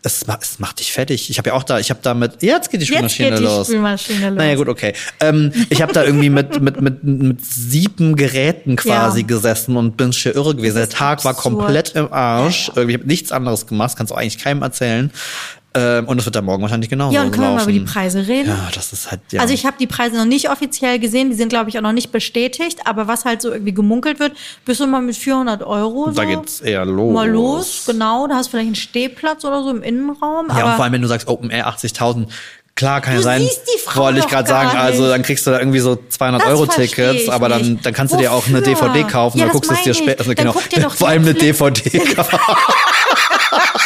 [0.06, 1.30] Es, es macht dich fertig.
[1.30, 3.38] Ich habe ja auch da, ich habe da mit, jetzt geht die Jetzt Spülmaschine geht
[3.40, 3.66] die los.
[3.66, 4.38] Spülmaschine los.
[4.38, 4.92] Naja, gut, okay.
[5.18, 9.26] Ähm, ich habe da irgendwie mit, mit, mit, mit sieben Geräten quasi Ja.
[9.26, 10.76] gesessen und bin schier irre gewesen.
[10.76, 11.56] Der Tag war absurd.
[11.58, 12.68] komplett im Arsch.
[12.76, 15.10] Irgendwie Ich habe nichts anderes gemacht, kannst du eigentlich keinem erzählen.
[15.78, 17.80] Ähm, und das wird dann morgen wahrscheinlich genauso Ja, und können wir mal über die
[17.80, 17.92] laufen.
[17.92, 18.48] Preise reden?
[18.48, 19.40] Ja, das ist halt, ja.
[19.42, 21.92] Also ich habe die Preise noch nicht offiziell gesehen, die sind glaube ich auch noch
[21.92, 24.32] nicht bestätigt, aber was halt so irgendwie gemunkelt wird,
[24.64, 27.12] bist du mal mit 400 Euro da so geht's eher los.
[27.12, 30.74] mal los, genau, da hast du vielleicht einen Stehplatz oder so im Innenraum, Ja, und
[30.76, 32.26] vor allem, wenn du sagst Open Air 80.000,
[32.74, 33.42] klar kann ja Du sein.
[33.42, 35.12] siehst die Frau Wollte ich gerade sagen, also nicht.
[35.12, 38.18] dann kriegst du da irgendwie so 200 Das Euro Tickets, aber dann, dann kannst du
[38.18, 38.74] dir auch eine Wofür?
[38.74, 40.52] DVD kaufen, Ja, dann das guckst du es dir später, also genau,
[40.90, 42.38] vor allem eine DVD kaufen.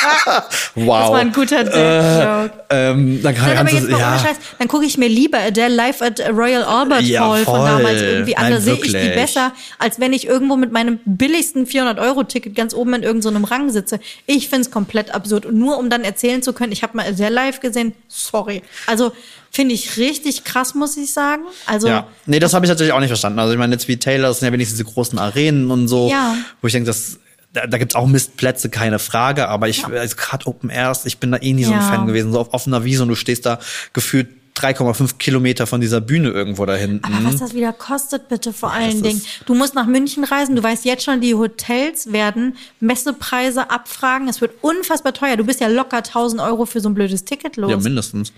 [0.74, 1.00] wow.
[1.02, 2.64] Das war ein guter Dad-Joke.
[2.70, 4.18] Ähm, dann kann ohne ja.
[4.18, 7.68] Scheiß, dann gucke ich mir lieber Adele live at Royal Albert Ja, Hall von voll.
[7.68, 8.44] damals irgendwie an.
[8.44, 12.74] Da Nein, sehe ich die besser, als wenn ich irgendwo mit meinem billigsten 400-Euro-Ticket ganz
[12.74, 14.00] oben in irgendeinem so Rang sitze.
[14.26, 15.46] Ich finde es komplett absurd.
[15.46, 18.62] Und nur um dann erzählen zu können, ich habe mal Adele live gesehen, sorry.
[18.86, 19.12] Also
[19.50, 21.42] finde ich richtig krass, muss ich sagen.
[21.66, 23.38] Also Ja, nee, das habe ich natürlich auch nicht verstanden.
[23.40, 26.08] Also ich meine, jetzt wie Taylor, das sind ja wenigstens diese großen Arenen und so,
[26.08, 26.36] Ja.
[26.62, 27.18] wo ich denke, das
[27.52, 31.32] da, da gibt's auch Mistplätze, keine Frage, aber ich, also gerade Open Airs, ich bin
[31.32, 31.86] da eh nie so ein Ja.
[31.86, 33.58] Fan gewesen, so auf offener Wiese und du stehst da
[33.92, 37.04] gefühlt 3,5 Kilometer von dieser Bühne irgendwo da hinten.
[37.04, 39.22] Aber was das wieder kostet, bitte vor allen das Dingen.
[39.46, 44.28] Du musst nach München reisen, du weißt jetzt schon, die Hotels werden Messepreise abfragen.
[44.28, 45.36] Es wird unfassbar teuer.
[45.36, 47.70] Du bist ja locker 1000 Euro für so ein blödes Ticket los.
[47.70, 48.32] Ja, mindestens.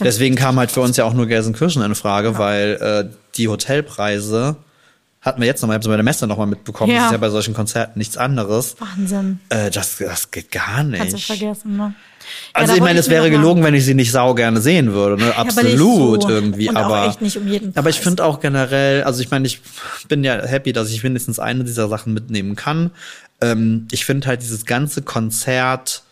[0.00, 4.56] Deswegen kam halt für uns ja auch nur Gelsenkirchen in Frage, weil äh, die Hotelpreise
[5.28, 6.98] hatten wir jetzt nochmal, ich habe bei der Messe nochmal mitbekommen, Ja.
[6.98, 8.76] das ist ja bei solchen Konzerten nichts anderes.
[8.80, 9.38] Wahnsinn.
[9.50, 10.98] Äh, das, das geht gar nicht.
[10.98, 11.94] Kannst du vergessen, ne?
[12.52, 15.22] Also Ja, ich meine, es wäre gelogen, wenn ich sie nicht sau gerne sehen würde,
[15.22, 15.34] ne?
[15.36, 16.28] Absolut so.
[16.28, 16.68] irgendwie.
[16.68, 19.46] Und auch aber echt nicht um jeden Aber ich finde auch generell, also ich meine,
[19.46, 19.60] ich
[20.08, 22.90] bin ja happy, dass ich mindestens eine dieser Sachen mitnehmen kann.
[23.40, 26.02] Ähm, ich finde halt dieses ganze Konzerterlebnis,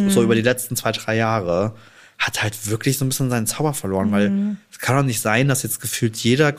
[0.00, 0.10] Mhm.
[0.10, 1.72] so über die letzten zwei, drei Jahre,
[2.18, 4.56] hat halt wirklich so ein bisschen seinen Zauber verloren, weil Mhm.
[4.72, 6.52] es kann doch nicht sein, dass jetzt gefühlt jeder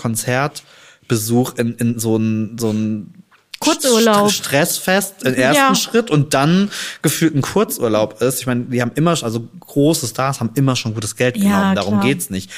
[1.07, 3.13] Konzertbesuch in, in so ein, so ein
[3.59, 4.27] Kurzurlaub.
[4.29, 5.75] St- Stressfest im ersten Ja.
[5.75, 6.69] Schritt und dann
[7.01, 8.39] gefühlt ein Kurzurlaub ist.
[8.41, 11.43] Ich meine, die haben immer, schon- also große Stars haben immer schon gutes Geld Ja,
[11.43, 12.05] genommen, darum klar.
[12.05, 12.51] geht's nicht.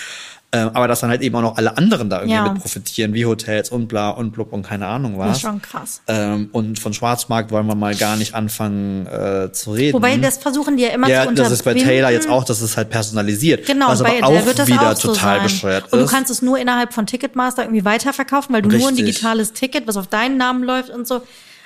[0.54, 2.44] Ähm, aber dass dann halt eben auch noch alle anderen da irgendwie Ja.
[2.54, 5.28] mit profitieren, wie Hotels und bla und blub und keine Ahnung was.
[5.28, 6.02] Das ist schon krass.
[6.08, 9.94] Ähm, und von Schwarzmarkt wollen wir mal gar nicht anfangen äh, zu reden.
[9.96, 11.90] Wobei, das versuchen die ja immer ja, zu das ist bei unterbinden.
[11.98, 13.66] Taylor jetzt auch, das ist halt personalisiert.
[13.66, 15.44] Genau, was bei aber auch wird das wieder auch so total sein.
[15.44, 16.12] bescheuert Und du ist.
[16.12, 19.06] kannst es nur innerhalb von Ticketmaster irgendwie weiterverkaufen, weil du nur ein Richtig.
[19.06, 21.24] digitales Ticket, was auf deinen Namen läuft und so.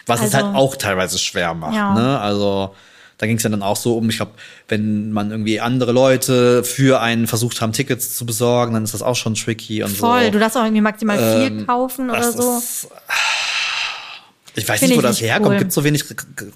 [0.07, 1.75] Was es Also, halt auch teilweise schwer macht.
[1.75, 1.93] Ja.
[1.93, 2.19] Ne?
[2.19, 2.73] Also
[3.21, 4.31] da ging es ja dann auch so um, ich glaube,
[4.67, 9.03] wenn man irgendwie andere Leute für einen versucht haben, Tickets zu besorgen, dann ist das
[9.03, 10.31] auch schon tricky und Voll, so.
[10.31, 11.17] du darfst auch irgendwie maximal
[11.47, 12.57] viel kaufen oder so.
[12.57, 12.87] ist-
[14.55, 15.51] ich weiß Find nicht, wo das nicht herkommt.
[15.51, 15.57] cool.
[15.59, 16.03] Gibt es so wenig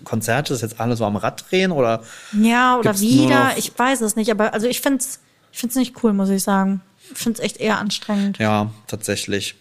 [0.03, 2.01] Konzerte, ist jetzt alle so am Rad drehen oder?
[2.33, 5.19] Ja, oder wieder, ich weiß es nicht, aber also ich find's,
[5.53, 6.81] ich find's nicht cool, muss ich sagen.
[7.13, 8.37] Ich find's echt eher anstrengend.
[8.39, 9.55] Ja, tatsächlich.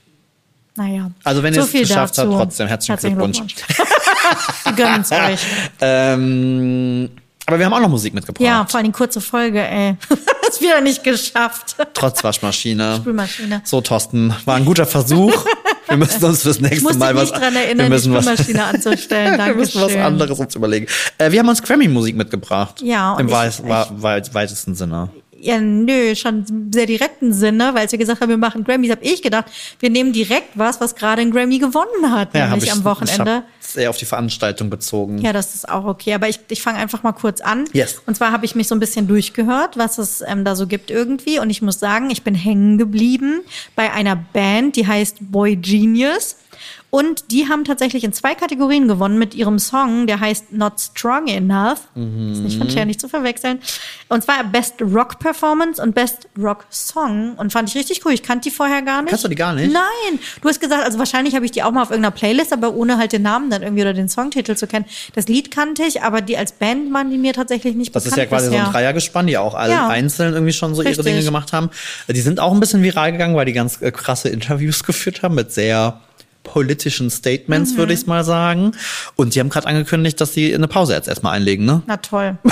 [0.77, 1.13] Naja.
[1.23, 2.31] Also wenn so ihr es geschafft dazu.
[2.33, 3.39] habt, trotzdem herzlichen Glückwunsch.
[3.39, 3.87] Wir
[4.77, 5.41] gönnen's euch.
[5.81, 7.11] Ähm,
[7.47, 8.43] aber wir haben auch noch Musik mitgebracht.
[8.45, 9.97] Ja, vor allem kurze Folge, ey.
[10.49, 11.77] Ist wieder nicht geschafft.
[11.93, 12.97] Trotz Waschmaschine.
[12.97, 13.61] Spülmaschine.
[13.65, 15.45] So, Thorsten, war ein guter Versuch.
[15.89, 17.31] Wir müssen uns fürs Ich nächste muss Mal was.
[17.33, 19.39] dran wir erinnern, die müssen was, Spülmaschine anzustellen.
[19.45, 20.03] wir müssen was Dankeschön.
[20.03, 20.87] anderes uns überlegen.
[21.19, 22.81] Äh, wir haben uns Grammy-Musik mitgebracht.
[22.83, 25.11] Ja, und Im ich- weiß, ich- weitesten Sinne.
[25.45, 29.21] Ja, nö, schon sehr direkten Sinne, weil sie gesagt haben, wir machen Grammys, habe ich
[29.21, 29.45] gedacht,
[29.79, 32.85] wir nehmen direkt was, was gerade einen Grammy gewonnen hat, Ja, nämlich ich, am Ich
[32.87, 33.35] Wochenende.
[33.35, 35.19] hab sehr auf die Veranstaltung bezogen.
[35.19, 36.15] Ja, das ist auch okay.
[36.15, 37.65] Aber ich, ich fange einfach mal kurz an.
[37.75, 38.01] Yes.
[38.07, 40.91] Und zwar habe ich mich so ein bisschen durchgehört, was es ähm, da so gibt
[40.91, 41.39] irgendwie.
[41.39, 43.41] Und ich muss sagen, ich bin hängen geblieben
[43.77, 46.37] bei einer Band, die heißt Boy Genius.
[46.95, 51.27] Und die haben tatsächlich in zwei Kategorien gewonnen mit ihrem Song, der heißt Not Strong
[51.27, 51.81] Enough.
[51.97, 53.59] Ist nicht von Cher nicht zu verwechseln.
[54.09, 57.35] Und zwar Best Rock Performance und Best Rock Song.
[57.35, 58.13] Und fand ich richtig cool.
[58.13, 59.11] Ich kannte die vorher gar nicht.
[59.11, 59.73] Kannst du die gar nicht?
[59.73, 60.21] Nein.
[60.41, 62.97] Du hast gesagt, also wahrscheinlich habe ich die auch mal auf irgendeiner Playlist, aber ohne
[62.97, 64.85] halt den Namen dann irgendwie oder den Songtitel zu kennen.
[65.17, 68.11] Das Lied kannte ich, aber die als Band waren die mir tatsächlich nicht Das ist
[68.15, 68.67] bekannt ja quasi so bisher.
[68.67, 69.89] ein Dreiergespann, die auch alle Ja.
[69.89, 71.07] einzeln irgendwie schon so ihre Richtig.
[71.07, 71.71] Dinge gemacht haben.
[72.07, 75.35] Die sind auch ein bisschen viral gegangen, weil die ganz äh, krasse Interviews geführt haben
[75.35, 76.01] mit sehr
[76.45, 77.77] politischen Statements, Mhm.
[77.79, 78.73] würde ich mal sagen.
[79.17, 81.83] Und die haben gerade angekündigt, dass sie eine Pause jetzt erstmal einlegen, ne?
[81.87, 82.39] Na toll.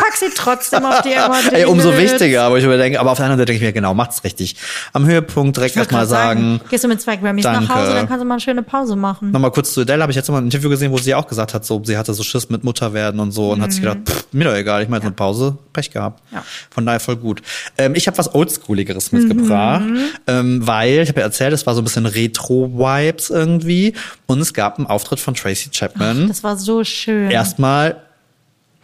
[0.00, 1.54] pack sie trotzdem auf die Evergreen.
[1.54, 3.94] Ey, umso wichtiger, aber ich überdenke, aber auf der anderen Seite denke ich mir, genau,
[3.94, 4.56] macht's richtig.
[4.92, 7.64] Am Höhepunkt direkt erstmal grad sagen, Gehst du mit zwei Grammys Danke.
[7.68, 9.30] nach Hause, dann kannst du mal eine schöne Pause machen.
[9.30, 11.54] Nochmal kurz zu Adele, habe ich jetzt mal ein Interview gesehen, wo sie auch gesagt
[11.54, 13.98] hat, so, sie hatte so Schiss mit Mutter werden und so und hat sich gedacht,
[14.08, 16.22] pff, mir doch egal, ich mache jetzt eine Pause, Pech gehabt.
[16.30, 16.36] Mhm.
[16.38, 16.44] Ja.
[16.70, 17.42] Von daher voll gut.
[17.78, 19.98] Ähm, ich habe was Oldschooligeres mitgebracht, Mhm.
[20.26, 23.94] ähm, weil, ich habe ja erzählt, es war so ein bisschen Retro-Vibes irgendwie
[24.26, 26.28] und es gab einen Auftritt von Tracy Chapman.
[26.28, 27.30] Das war so schön.
[27.30, 27.96] Erstmal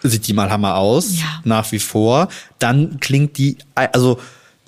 [0.03, 1.25] sieht die mal Hammer aus, Ja.
[1.45, 2.29] nach wie vor.
[2.59, 4.19] Dann klingt die, also,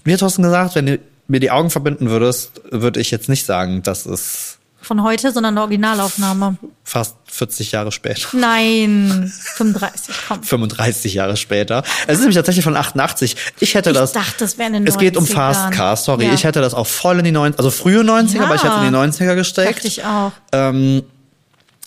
[0.05, 0.99] wie hat Thorsten gesagt, wenn du
[1.29, 5.55] mir die Augen verbinden würdest, würde ich jetzt nicht sagen, das ist Von heute, sondern
[5.55, 6.57] eine Originalaufnahme.
[6.85, 8.29] fast 40 Jahre später.
[8.33, 10.43] Nein, 35, komm.
[10.43, 11.83] 35 Jahre später.
[12.07, 13.37] Es ist nämlich tatsächlich von 88.
[13.61, 14.13] Ich hätte das.
[14.13, 15.35] dachte, es wäre in den Es geht um 90ern.
[15.35, 16.27] Fast Car, sorry.
[16.27, 16.33] Ja.
[16.33, 18.45] Ich hätte das auch voll in die 90er, also frühe 90er, Ja.
[18.45, 19.77] aber ich hätte in die 90er gesteckt.
[19.77, 20.33] Dachte ich auch.
[20.53, 21.03] Ähm,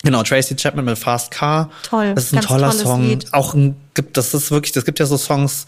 [0.04, 1.70] genau, Tracy Chapman mit Fast Car.
[1.84, 3.08] Toll, Das ist ein toller Song.
[3.08, 3.34] Lied.
[3.34, 5.66] Auch ein, gibt, das ist wirklich, das gibt ja so Songs,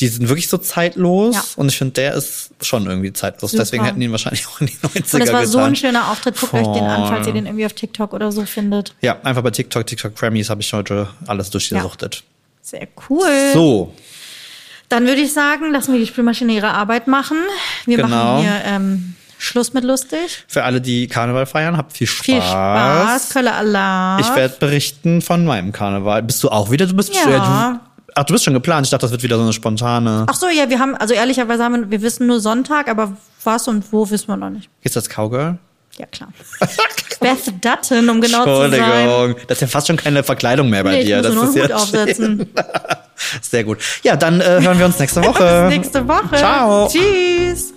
[0.00, 1.34] die sind wirklich so zeitlos.
[1.34, 1.42] Ja.
[1.56, 3.50] Und ich finde, der ist schon irgendwie zeitlos.
[3.50, 3.62] Super.
[3.64, 5.46] Deswegen hätten die ihn wahrscheinlich auch in die 90er Und es war getan.
[5.46, 6.38] so ein schöner Auftritt.
[6.40, 7.32] Guckt euch den an, falls ihr Voll.
[7.34, 8.94] den irgendwie auf TikTok oder so findet.
[9.00, 12.22] Ja, einfach bei TikTok, TikTok Grammys habe ich heute alles durchgesuchtet.
[12.62, 13.50] Sehr cool.
[13.54, 13.92] So,
[14.88, 17.38] Dann würde ich sagen, lassen wir die Spülmaschine ihre Arbeit machen.
[17.86, 18.08] Wir Genau.
[18.08, 20.44] machen hier ähm, Schluss mit lustig.
[20.48, 22.24] für alle, die Karneval feiern, habt viel Spaß.
[22.26, 24.18] Viel Spaß, Kölle Allah.
[24.20, 26.22] Ich werde berichten von meinem Karneval.
[26.24, 26.86] Bist du auch wieder?
[26.86, 27.80] Du bist Ja.
[27.80, 27.80] du,
[28.14, 28.84] Ach, du bist schon geplant.
[28.86, 30.26] Ich dachte, das wird wieder so eine spontane.
[30.28, 33.12] Ach so, ja, wir haben, also ehrlicherweise haben wir, wir wissen nur Sonntag, aber
[33.44, 34.68] was und wo wissen wir noch nicht.
[34.82, 35.58] Ist das Cowgirl?
[35.98, 36.28] Ja, klar.
[37.20, 38.72] Beth Dutton, um genau zu sein.
[38.72, 39.36] Entschuldigung.
[39.46, 41.16] Das ist ja fast schon keine Verkleidung mehr bei Nee, ich dir.
[41.18, 42.48] muss das nur ist einen Hut aufsetzen.
[43.42, 43.78] Sehr gut.
[44.02, 45.66] Ja, dann äh, hören wir uns nächste Woche.
[45.68, 46.36] Bis nächste Woche.
[46.36, 46.88] Ciao.
[46.88, 47.72] Tschüss.